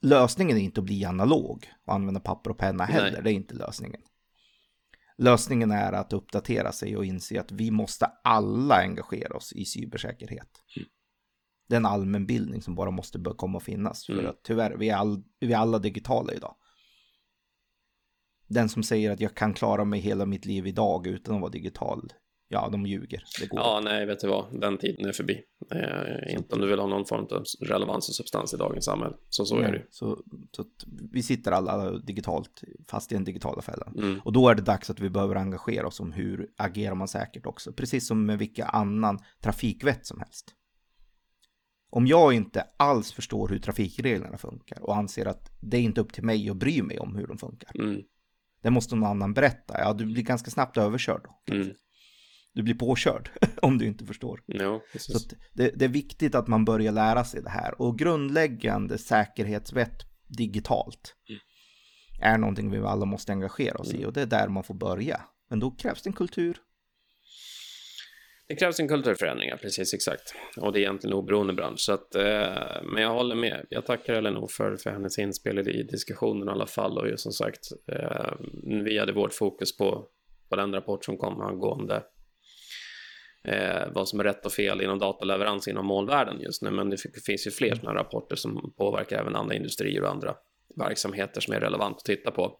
lösningen 0.01 0.57
är 0.57 0.61
inte 0.61 0.79
att 0.79 0.85
bli 0.85 1.05
analog 1.05 1.67
och 1.85 1.93
använda 1.93 2.19
papper 2.19 2.49
och 2.49 2.57
penna 2.57 2.85
heller. 2.85 3.11
Nej. 3.11 3.21
Det 3.23 3.31
är 3.31 3.33
inte 3.33 3.55
lösningen. 3.55 4.01
Lösningen 5.17 5.71
är 5.71 5.93
att 5.93 6.13
uppdatera 6.13 6.71
sig 6.71 6.97
och 6.97 7.05
inse 7.05 7.39
att 7.39 7.51
vi 7.51 7.71
måste 7.71 8.05
alla 8.23 8.75
engagera 8.75 9.37
oss 9.37 9.53
i 9.53 9.65
cybersäkerhet. 9.65 10.49
Mm. 10.77 10.89
Det 11.67 11.75
är 11.75 11.77
en 11.77 11.85
allmänbildning 11.85 12.61
som 12.61 12.75
bara 12.75 12.91
måste 12.91 13.19
börja 13.19 13.37
komma 13.37 13.55
och 13.57 13.63
finnas. 13.63 14.09
Mm. 14.09 14.21
För 14.21 14.29
att 14.29 14.43
tyvärr, 14.43 14.75
vi 14.77 14.89
är, 14.89 14.95
all, 14.95 15.23
vi 15.39 15.53
är 15.53 15.57
alla 15.57 15.79
digitala 15.79 16.33
idag. 16.33 16.55
Den 18.47 18.69
som 18.69 18.83
säger 18.83 19.11
att 19.11 19.19
jag 19.19 19.35
kan 19.35 19.53
klara 19.53 19.85
mig 19.85 19.99
hela 19.99 20.25
mitt 20.25 20.45
liv 20.45 20.67
idag 20.67 21.07
utan 21.07 21.35
att 21.35 21.41
vara 21.41 21.51
digital 21.51 22.13
ja, 22.47 22.69
de 22.71 22.85
ljuger. 22.85 23.23
Det 23.39 23.47
går. 23.47 23.59
Ja, 23.59 23.81
nej, 23.83 24.05
vet 24.05 24.19
du 24.19 24.27
vad, 24.27 24.61
den 24.61 24.77
tiden 24.77 25.05
är 25.05 25.11
förbi. 25.11 25.41
Eh, 25.71 26.35
inte 26.35 26.55
om 26.55 26.61
du 26.61 26.67
vill 26.67 26.79
ha 26.79 26.87
någon 26.87 27.05
form 27.05 27.27
av 27.31 27.43
relevans 27.59 28.09
och 28.09 28.15
substans 28.15 28.53
i 28.53 28.57
dagens 28.57 28.85
samhälle. 28.85 29.15
Så 29.29 29.45
så 29.45 29.55
nej, 29.55 29.65
är 29.65 29.71
det 29.71 29.85
så, 29.89 30.23
så 30.51 30.65
vi 31.11 31.23
sitter 31.23 31.51
alla 31.51 31.91
digitalt, 31.91 32.61
fast 32.87 33.11
i 33.11 33.15
den 33.15 33.23
digitala 33.23 33.61
fällan. 33.61 33.93
Mm. 33.97 34.19
Och 34.19 34.33
då 34.33 34.49
är 34.49 34.55
det 34.55 34.61
dags 34.61 34.89
att 34.89 34.99
vi 34.99 35.09
behöver 35.09 35.35
engagera 35.35 35.87
oss 35.87 35.99
om 35.99 36.11
hur 36.11 36.49
agerar 36.57 36.95
man 36.95 37.07
säkert 37.07 37.45
också. 37.45 37.73
Precis 37.73 38.07
som 38.07 38.25
med 38.25 38.39
vilka 38.39 38.65
annan 38.65 39.19
trafikvett 39.41 40.05
som 40.05 40.19
helst. 40.19 40.53
Om 41.89 42.07
jag 42.07 42.33
inte 42.33 42.67
alls 42.77 43.11
förstår 43.11 43.47
hur 43.47 43.59
trafikreglerna 43.59 44.37
funkar 44.37 44.81
och 44.81 44.95
anser 44.95 45.25
att 45.25 45.51
det 45.59 45.77
är 45.77 45.81
inte 45.81 46.01
upp 46.01 46.13
till 46.13 46.23
mig 46.23 46.49
att 46.49 46.57
bry 46.57 46.81
mig 46.81 46.99
om 46.99 47.15
hur 47.15 47.27
de 47.27 47.37
funkar. 47.37 47.71
Mm. 47.79 48.01
Det 48.61 48.69
måste 48.69 48.95
någon 48.95 49.09
annan 49.09 49.33
berätta. 49.33 49.79
Ja, 49.79 49.93
du 49.93 50.05
blir 50.05 50.23
ganska 50.23 50.51
snabbt 50.51 50.77
överkörd 50.77 51.21
då. 51.23 51.53
Du 52.57 52.63
blir 52.63 52.75
påkörd 52.75 53.29
om 53.61 53.77
du 53.77 53.85
inte 53.85 54.05
förstår. 54.05 54.41
Ja, 54.45 54.81
så 54.99 55.19
det, 55.53 55.71
det, 55.75 55.85
är 55.85 55.89
viktigt 55.89 56.35
att 56.35 56.47
man 56.47 56.65
börjar 56.65 56.91
lära 56.91 57.23
sig 57.23 57.41
det 57.41 57.49
här 57.49 57.81
och 57.81 57.99
grundläggande 57.99 58.97
säkerhetsvett 58.97 60.03
digitalt 60.27 61.15
mm. 61.29 61.39
är 62.21 62.37
någonting 62.37 62.71
vi 62.71 62.77
alla 62.77 63.05
måste 63.05 63.31
engagera 63.31 63.77
oss 63.77 63.89
mm. 63.89 64.01
i 64.01 64.05
och 64.05 64.13
det 64.13 64.21
är 64.21 64.25
där 64.25 64.47
man 64.47 64.63
får 64.63 64.73
börja. 64.73 65.21
Men 65.49 65.59
då 65.59 65.71
krävs 65.71 66.01
det 66.01 66.09
en 66.09 66.13
kultur. 66.13 66.57
Det 68.47 68.55
krävs 68.55 68.79
en 68.79 68.87
kulturförändring, 68.87 69.51
precis 69.61 69.93
exakt. 69.93 70.35
Och 70.57 70.73
det 70.73 70.79
är 70.79 70.81
egentligen 70.81 71.13
oberoende 71.13 71.53
bransch. 71.53 71.79
Så 71.79 71.93
att, 71.93 72.15
eh, 72.15 72.83
men 72.83 73.03
jag 73.03 73.13
håller 73.13 73.35
med. 73.35 73.65
Jag 73.69 73.85
tackar 73.85 74.13
Elinor 74.13 74.47
för, 74.47 74.77
för 74.77 74.89
hennes 74.89 75.19
inspel 75.19 75.59
i 75.59 75.83
diskussionen 75.83 76.47
i 76.47 76.51
alla 76.51 76.67
fall. 76.67 76.97
Och 76.97 77.07
ju 77.07 77.17
som 77.17 77.31
sagt, 77.31 77.71
eh, 77.91 78.33
vi 78.85 78.99
hade 78.99 79.13
vårt 79.13 79.33
fokus 79.33 79.77
på, 79.77 80.05
på 80.49 80.55
den 80.55 80.73
rapport 80.73 81.05
som 81.05 81.17
kom 81.17 81.41
angående 81.41 82.03
eh, 83.47 83.87
vad 83.93 84.09
som 84.09 84.19
är 84.19 84.23
rätt 84.23 84.45
och 84.45 84.51
fel 84.51 84.81
inom 84.81 84.99
dataleverans 84.99 85.67
inom 85.67 85.85
molnvärlden 85.85 86.41
just 86.41 86.61
nu. 86.61 86.71
Men 86.71 86.89
det 86.89 86.97
finns 87.25 87.47
ju 87.47 87.51
fler 87.51 87.75
sådana 87.75 87.99
rapporter 87.99 88.35
som 88.35 88.73
påverkar 88.77 89.19
även 89.19 89.35
andra 89.35 89.55
industrier 89.55 90.01
och 90.03 90.09
andra 90.09 90.35
verksamheter 90.75 91.41
som 91.41 91.53
är 91.53 91.59
relevant 91.59 91.97
att 91.97 92.05
titta 92.05 92.31
på. 92.31 92.59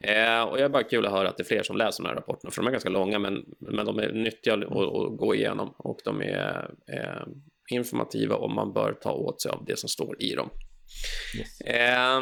Eh, 0.00 0.42
och 0.42 0.56
det 0.56 0.64
är 0.64 0.68
bara 0.68 0.82
kul 0.82 1.06
att 1.06 1.12
höra 1.12 1.28
att 1.28 1.36
det 1.36 1.42
är 1.42 1.44
fler 1.44 1.62
som 1.62 1.76
läser 1.76 2.02
de 2.02 2.08
här 2.08 2.16
rapporterna, 2.16 2.50
för 2.50 2.62
de 2.62 2.66
är 2.66 2.72
ganska 2.72 2.90
långa, 2.90 3.18
men, 3.18 3.44
men 3.58 3.86
de 3.86 3.98
är 3.98 4.12
nyttiga 4.12 4.54
att, 4.54 4.62
att 4.62 5.18
gå 5.18 5.34
igenom 5.34 5.74
och 5.78 5.98
de 6.04 6.22
är 6.22 6.70
eh, 6.92 7.26
informativa 7.70 8.36
och 8.36 8.50
man 8.50 8.72
bör 8.72 8.92
ta 8.92 9.12
åt 9.12 9.42
sig 9.42 9.52
av 9.52 9.64
det 9.64 9.78
som 9.78 9.88
står 9.88 10.22
i 10.22 10.34
dem. 10.34 10.50
Yes. 11.38 11.60
Eh, 11.60 12.20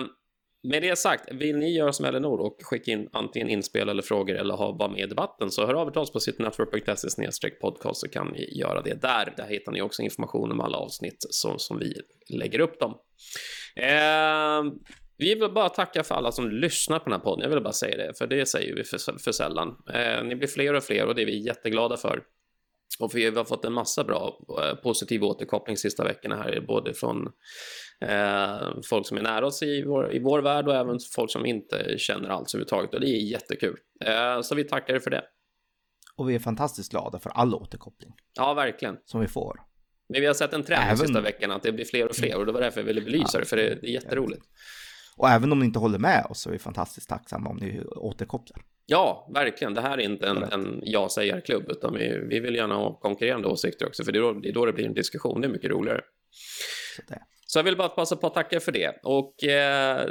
med 0.66 0.82
det 0.82 0.98
sagt, 0.98 1.32
vill 1.32 1.56
ni 1.56 1.76
göra 1.76 1.92
som 1.92 2.04
Elinor 2.06 2.40
och 2.40 2.58
skicka 2.62 2.90
in 2.90 3.08
antingen 3.12 3.48
inspel 3.48 3.88
eller 3.88 4.02
frågor 4.02 4.34
eller 4.34 4.54
ha, 4.54 4.72
vara 4.72 4.90
med 4.90 5.00
i 5.00 5.06
debatten 5.06 5.50
så 5.50 5.66
hör 5.66 5.74
av 5.74 5.88
er 5.88 5.90
till 5.90 6.00
oss 6.00 6.12
på 6.12 6.20
sitnetwork.se 6.20 7.50
podcast 7.50 8.00
så 8.00 8.08
kan 8.08 8.26
ni 8.26 8.58
göra 8.58 8.82
det 8.82 8.94
där. 8.94 9.34
Där 9.36 9.46
hittar 9.48 9.72
ni 9.72 9.82
också 9.82 10.02
information 10.02 10.52
om 10.52 10.60
alla 10.60 10.78
avsnitt 10.78 11.16
så, 11.18 11.58
som 11.58 11.78
vi 11.78 11.94
lägger 12.28 12.60
upp 12.60 12.80
dem. 12.80 12.94
Eh, 13.76 14.72
vi 15.18 15.34
vill 15.34 15.52
bara 15.52 15.68
tacka 15.68 16.04
för 16.04 16.14
alla 16.14 16.32
som 16.32 16.50
lyssnar 16.50 16.98
på 16.98 17.04
den 17.04 17.12
här 17.12 17.24
podden. 17.24 17.42
Jag 17.42 17.54
vill 17.54 17.62
bara 17.62 17.72
säga 17.72 17.96
det, 17.96 18.18
för 18.18 18.26
det 18.26 18.46
säger 18.46 18.74
vi 18.74 18.84
för, 18.84 19.18
för 19.18 19.32
sällan. 19.32 19.76
Eh, 19.94 20.24
ni 20.24 20.36
blir 20.36 20.48
fler 20.48 20.74
och 20.74 20.84
fler 20.84 21.06
och 21.06 21.14
det 21.14 21.22
är 21.22 21.26
vi 21.26 21.46
jätteglada 21.46 21.96
för. 21.96 22.22
Och 22.98 23.14
vi 23.14 23.24
har 23.24 23.44
fått 23.44 23.64
en 23.64 23.72
massa 23.72 24.04
bra 24.04 24.38
eh, 24.62 24.74
positiv 24.74 25.24
återkoppling 25.24 25.76
sista 25.76 26.04
veckorna 26.04 26.36
här, 26.36 26.64
både 26.68 26.94
från 26.94 27.26
eh, 28.00 28.68
folk 28.88 29.06
som 29.06 29.16
är 29.16 29.22
nära 29.22 29.46
oss 29.46 29.62
i 29.62 29.84
vår, 29.84 30.14
i 30.14 30.18
vår 30.18 30.42
värld 30.42 30.68
och 30.68 30.74
även 30.74 30.98
folk 31.14 31.30
som 31.30 31.46
inte 31.46 31.98
känner 31.98 32.28
alls 32.28 32.54
överhuvudtaget. 32.54 32.94
Och 32.94 33.00
det 33.00 33.06
är 33.06 33.30
jättekul. 33.30 33.76
Eh, 34.04 34.40
så 34.40 34.54
vi 34.54 34.64
tackar 34.64 34.94
er 34.94 34.98
för 34.98 35.10
det. 35.10 35.24
Och 36.16 36.30
vi 36.30 36.34
är 36.34 36.38
fantastiskt 36.38 36.90
glada 36.90 37.18
för 37.18 37.30
all 37.30 37.54
återkoppling. 37.54 38.14
Ja, 38.34 38.54
verkligen. 38.54 38.96
Som 39.04 39.20
vi 39.20 39.28
får. 39.28 39.60
Men 40.08 40.20
vi 40.20 40.26
har 40.26 40.34
sett 40.34 40.52
en 40.52 40.62
trend 40.62 40.84
även... 40.84 40.96
sista 40.96 41.20
veckorna 41.20 41.54
att 41.54 41.62
det 41.62 41.72
blir 41.72 41.84
fler 41.84 42.08
och 42.08 42.16
fler 42.16 42.38
och 42.38 42.46
det 42.46 42.52
var 42.52 42.60
därför 42.60 42.80
jag 42.80 42.86
ville 42.86 43.00
belysa 43.00 43.30
ja, 43.32 43.40
det, 43.40 43.46
för 43.46 43.56
det, 43.56 43.74
det 43.74 43.86
är 43.86 43.92
jätteroligt. 43.92 44.42
Och 45.16 45.28
även 45.28 45.52
om 45.52 45.58
ni 45.58 45.66
inte 45.66 45.78
håller 45.78 45.98
med 45.98 46.26
oss 46.30 46.40
så 46.40 46.48
är 46.48 46.52
vi 46.52 46.58
fantastiskt 46.58 47.08
tacksamma 47.08 47.50
om 47.50 47.56
ni 47.56 47.84
återkopplar. 47.84 48.62
Ja, 48.86 49.30
verkligen. 49.34 49.74
Det 49.74 49.80
här 49.80 49.98
är 49.98 50.02
inte 50.02 50.26
en, 50.26 50.42
en 50.42 50.80
ja-sägarklubb, 50.82 51.70
utan 51.70 51.94
vi, 51.94 52.18
vi 52.28 52.40
vill 52.40 52.54
gärna 52.54 52.74
ha 52.74 52.98
konkurrerande 52.98 53.48
åsikter 53.48 53.86
också, 53.86 54.04
för 54.04 54.12
det 54.12 54.18
är, 54.18 54.22
då, 54.22 54.32
det 54.32 54.48
är 54.48 54.52
då 54.52 54.66
det 54.66 54.72
blir 54.72 54.86
en 54.86 54.94
diskussion. 54.94 55.40
Det 55.40 55.46
är 55.46 55.52
mycket 55.52 55.70
roligare. 55.70 56.00
Så, 56.96 57.02
så 57.46 57.58
jag 57.58 57.64
vill 57.64 57.76
bara 57.76 57.88
passa 57.88 58.16
på 58.16 58.26
att 58.26 58.34
tacka 58.34 58.60
för 58.60 58.72
det. 58.72 59.00
Och 59.02 59.44
eh, 59.44 60.06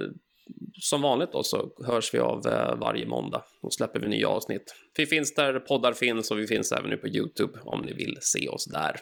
som 0.81 1.01
vanligt 1.01 1.31
då 1.31 1.43
så 1.43 1.71
hörs 1.85 2.13
vi 2.13 2.19
av 2.19 2.47
eh, 2.47 2.75
varje 2.75 3.05
måndag. 3.05 3.43
Då 3.61 3.69
släpper 3.69 3.99
vi 3.99 4.07
nya 4.07 4.27
avsnitt. 4.27 4.75
Vi 4.97 5.05
finns 5.05 5.35
där 5.35 5.59
poddar 5.59 5.93
finns 5.93 6.31
och 6.31 6.39
vi 6.39 6.47
finns 6.47 6.71
även 6.71 6.89
nu 6.89 6.97
på 6.97 7.07
YouTube 7.07 7.59
om 7.63 7.81
ni 7.81 7.93
vill 7.93 8.17
se 8.21 8.49
oss 8.49 8.65
där. 8.65 8.99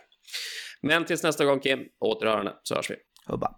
Men 0.82 1.06
tills 1.06 1.24
nästa 1.24 1.46
gång 1.46 1.60
Kim, 1.60 1.80
återhörande 2.00 2.54
så 2.64 2.76
hörs 2.76 2.92
vi. 2.92 2.96
Hubba. 3.28 3.56